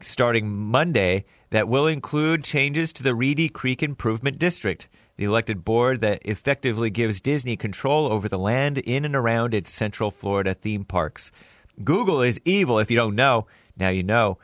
starting 0.00 0.48
Monday 0.48 1.24
that 1.50 1.68
will 1.68 1.86
include 1.86 2.44
changes 2.44 2.92
to 2.92 3.02
the 3.02 3.14
Reedy 3.14 3.48
Creek 3.48 3.82
Improvement 3.82 4.38
District, 4.38 4.88
the 5.16 5.24
elected 5.24 5.64
board 5.64 6.00
that 6.00 6.24
effectively 6.24 6.90
gives 6.90 7.20
Disney 7.20 7.56
control 7.56 8.06
over 8.10 8.28
the 8.28 8.38
land 8.38 8.78
in 8.78 9.04
and 9.04 9.14
around 9.14 9.54
its 9.54 9.70
Central 9.70 10.10
Florida 10.10 10.54
theme 10.54 10.84
parks. 10.84 11.30
Google 11.82 12.22
is 12.22 12.40
evil 12.44 12.78
if 12.78 12.90
you 12.90 12.96
don't 12.96 13.14
know. 13.14 13.46
Now 13.76 13.90
you 13.90 14.02
know. 14.02 14.38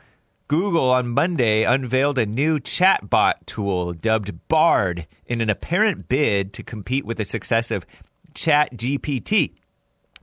Google 0.51 0.91
on 0.91 1.07
Monday 1.07 1.63
unveiled 1.63 2.17
a 2.17 2.25
new 2.25 2.59
chatbot 2.59 3.35
tool 3.45 3.93
dubbed 3.93 4.49
Bard 4.49 5.07
in 5.25 5.39
an 5.39 5.49
apparent 5.49 6.09
bid 6.09 6.51
to 6.51 6.61
compete 6.61 7.05
with 7.05 7.15
the 7.15 7.23
success 7.23 7.71
of 7.71 7.85
ChatGPT. 8.33 9.53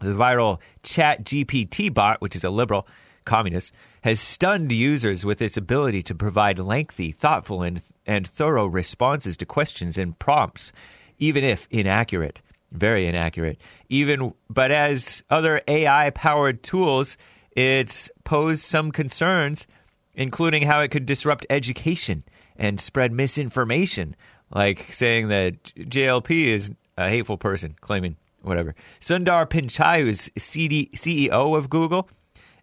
The 0.01 0.11
viral 0.11 0.59
ChatGPT 0.83 1.95
bot, 1.95 2.21
which 2.21 2.37
is 2.37 2.45
a 2.45 2.51
liberal 2.51 2.87
communist, 3.25 3.73
has 4.03 4.21
stunned 4.21 4.71
users 4.71 5.25
with 5.25 5.41
its 5.41 5.57
ability 5.57 6.03
to 6.03 6.15
provide 6.15 6.59
lengthy, 6.59 7.11
thoughtful, 7.11 7.63
and, 7.63 7.81
and 8.05 8.29
thorough 8.29 8.67
responses 8.67 9.35
to 9.39 9.47
questions 9.47 9.97
and 9.97 10.19
prompts, 10.19 10.73
even 11.19 11.43
if 11.43 11.67
inaccurate. 11.71 12.43
Very 12.71 13.07
inaccurate. 13.07 13.57
Even 13.89 14.35
but 14.51 14.73
as 14.73 15.23
other 15.31 15.63
AI 15.67 16.11
powered 16.11 16.63
tools, 16.63 17.17
it's 17.53 18.11
posed 18.25 18.63
some 18.63 18.93
concerns, 18.93 19.67
including 20.19 20.65
how 20.65 20.81
it 20.81 20.89
could 20.89 21.07
disrupt 21.07 21.47
education 21.49 22.25
and 22.57 22.81
spread 22.81 23.13
misinformation, 23.13 24.17
like 24.51 24.93
saying 24.93 25.29
that 25.29 25.63
JLP 25.77 26.47
is 26.47 26.73
a 26.99 27.09
hateful 27.09 27.39
person, 27.39 27.77
claiming 27.81 28.17
whatever. 28.43 28.75
Sundar 29.01 29.49
Pichai, 29.49 30.01
who's 30.01 30.29
CD, 30.37 30.91
CEO 30.95 31.57
of 31.57 31.71
Google, 31.71 32.11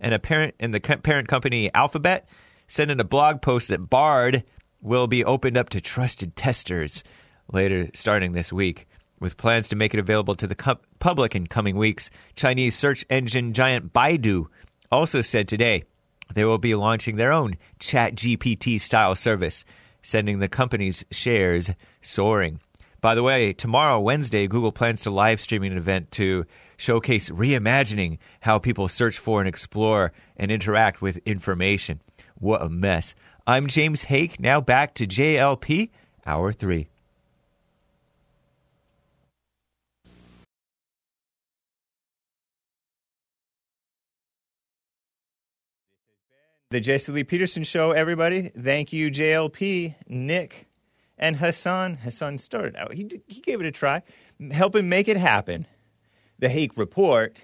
and 0.02 0.14
a 0.14 0.20
parent 0.20 0.54
and 0.60 0.74
the 0.74 0.82
parent 0.82 1.30
company 1.30 1.74
Alphabet, 1.74 2.28
said 2.68 2.92
in 2.92 3.00
a 3.00 3.06
blog 3.06 3.42
post 3.42 3.70
that 3.70 3.90
Bard 3.90 4.44
will 4.82 5.08
be 5.08 5.24
opened 5.24 5.58
up 5.58 5.70
to 5.70 5.80
trusted 5.80 6.36
testers 6.36 7.06
later, 7.54 7.90
starting 7.94 8.34
this 8.34 8.52
week, 8.52 8.86
with 9.22 9.38
plans 9.38 9.70
to 9.70 9.78
make 9.78 9.94
it 9.94 10.00
available 10.00 10.36
to 10.36 10.46
the 10.46 10.56
co- 10.56 10.80
public 11.00 11.36
in 11.36 11.48
coming 11.48 11.78
weeks. 11.78 12.10
Chinese 12.36 12.76
search 12.76 13.06
engine 13.10 13.54
giant 13.54 13.94
Baidu 13.94 14.48
also 14.92 15.22
said 15.22 15.48
today 15.48 15.86
they 16.34 16.46
will 16.46 16.58
be 16.58 16.76
launching 16.76 17.16
their 17.16 17.32
own 17.32 17.58
Chat 17.80 18.16
GPT 18.16 18.80
style 18.80 19.16
service, 19.16 19.66
sending 20.02 20.40
the 20.40 20.48
company's 20.48 21.04
shares 21.12 21.72
soaring. 22.02 22.60
By 23.02 23.16
the 23.16 23.24
way, 23.24 23.54
tomorrow, 23.54 24.00
Wednesday, 24.00 24.48
Google 24.48 24.72
plans 24.72 25.04
to 25.04 25.12
live 25.12 25.40
stream 25.40 25.64
an 25.64 25.78
event 25.78 26.12
to 26.14 26.46
showcase 26.78 27.30
reimagining 27.30 28.18
how 28.42 28.60
people 28.60 28.88
search 28.88 29.18
for 29.18 29.40
and 29.40 29.48
explore 29.48 30.12
and 30.38 30.52
interact 30.52 31.02
with 31.02 31.18
information. 31.26 32.02
What 32.36 32.62
a 32.62 32.70
mess. 32.70 33.16
I'm 33.46 33.68
James 33.68 34.04
Hake, 34.04 34.40
now 34.40 34.60
back 34.60 34.96
to 34.96 35.06
JLP, 35.06 35.92
Hour 36.26 36.52
3. 36.52 36.88
The 46.72 46.80
Jesse 46.80 47.12
Lee 47.12 47.24
Peterson 47.24 47.64
Show, 47.64 47.92
everybody. 47.92 48.50
Thank 48.50 48.92
you, 48.92 49.12
JLP, 49.12 49.94
Nick, 50.08 50.68
and 51.16 51.36
Hassan. 51.36 51.94
Hassan 51.98 52.40
started 52.40 52.76
out. 52.76 52.96
He, 52.96 53.08
he 53.28 53.40
gave 53.42 53.62
it 53.62 53.68
a 53.68 53.72
try, 53.72 54.02
helping 54.52 54.90
make 54.90 55.08
it 55.08 55.16
happen. 55.16 55.68
The 56.40 56.50
Hake 56.50 56.76
Report 56.76 57.40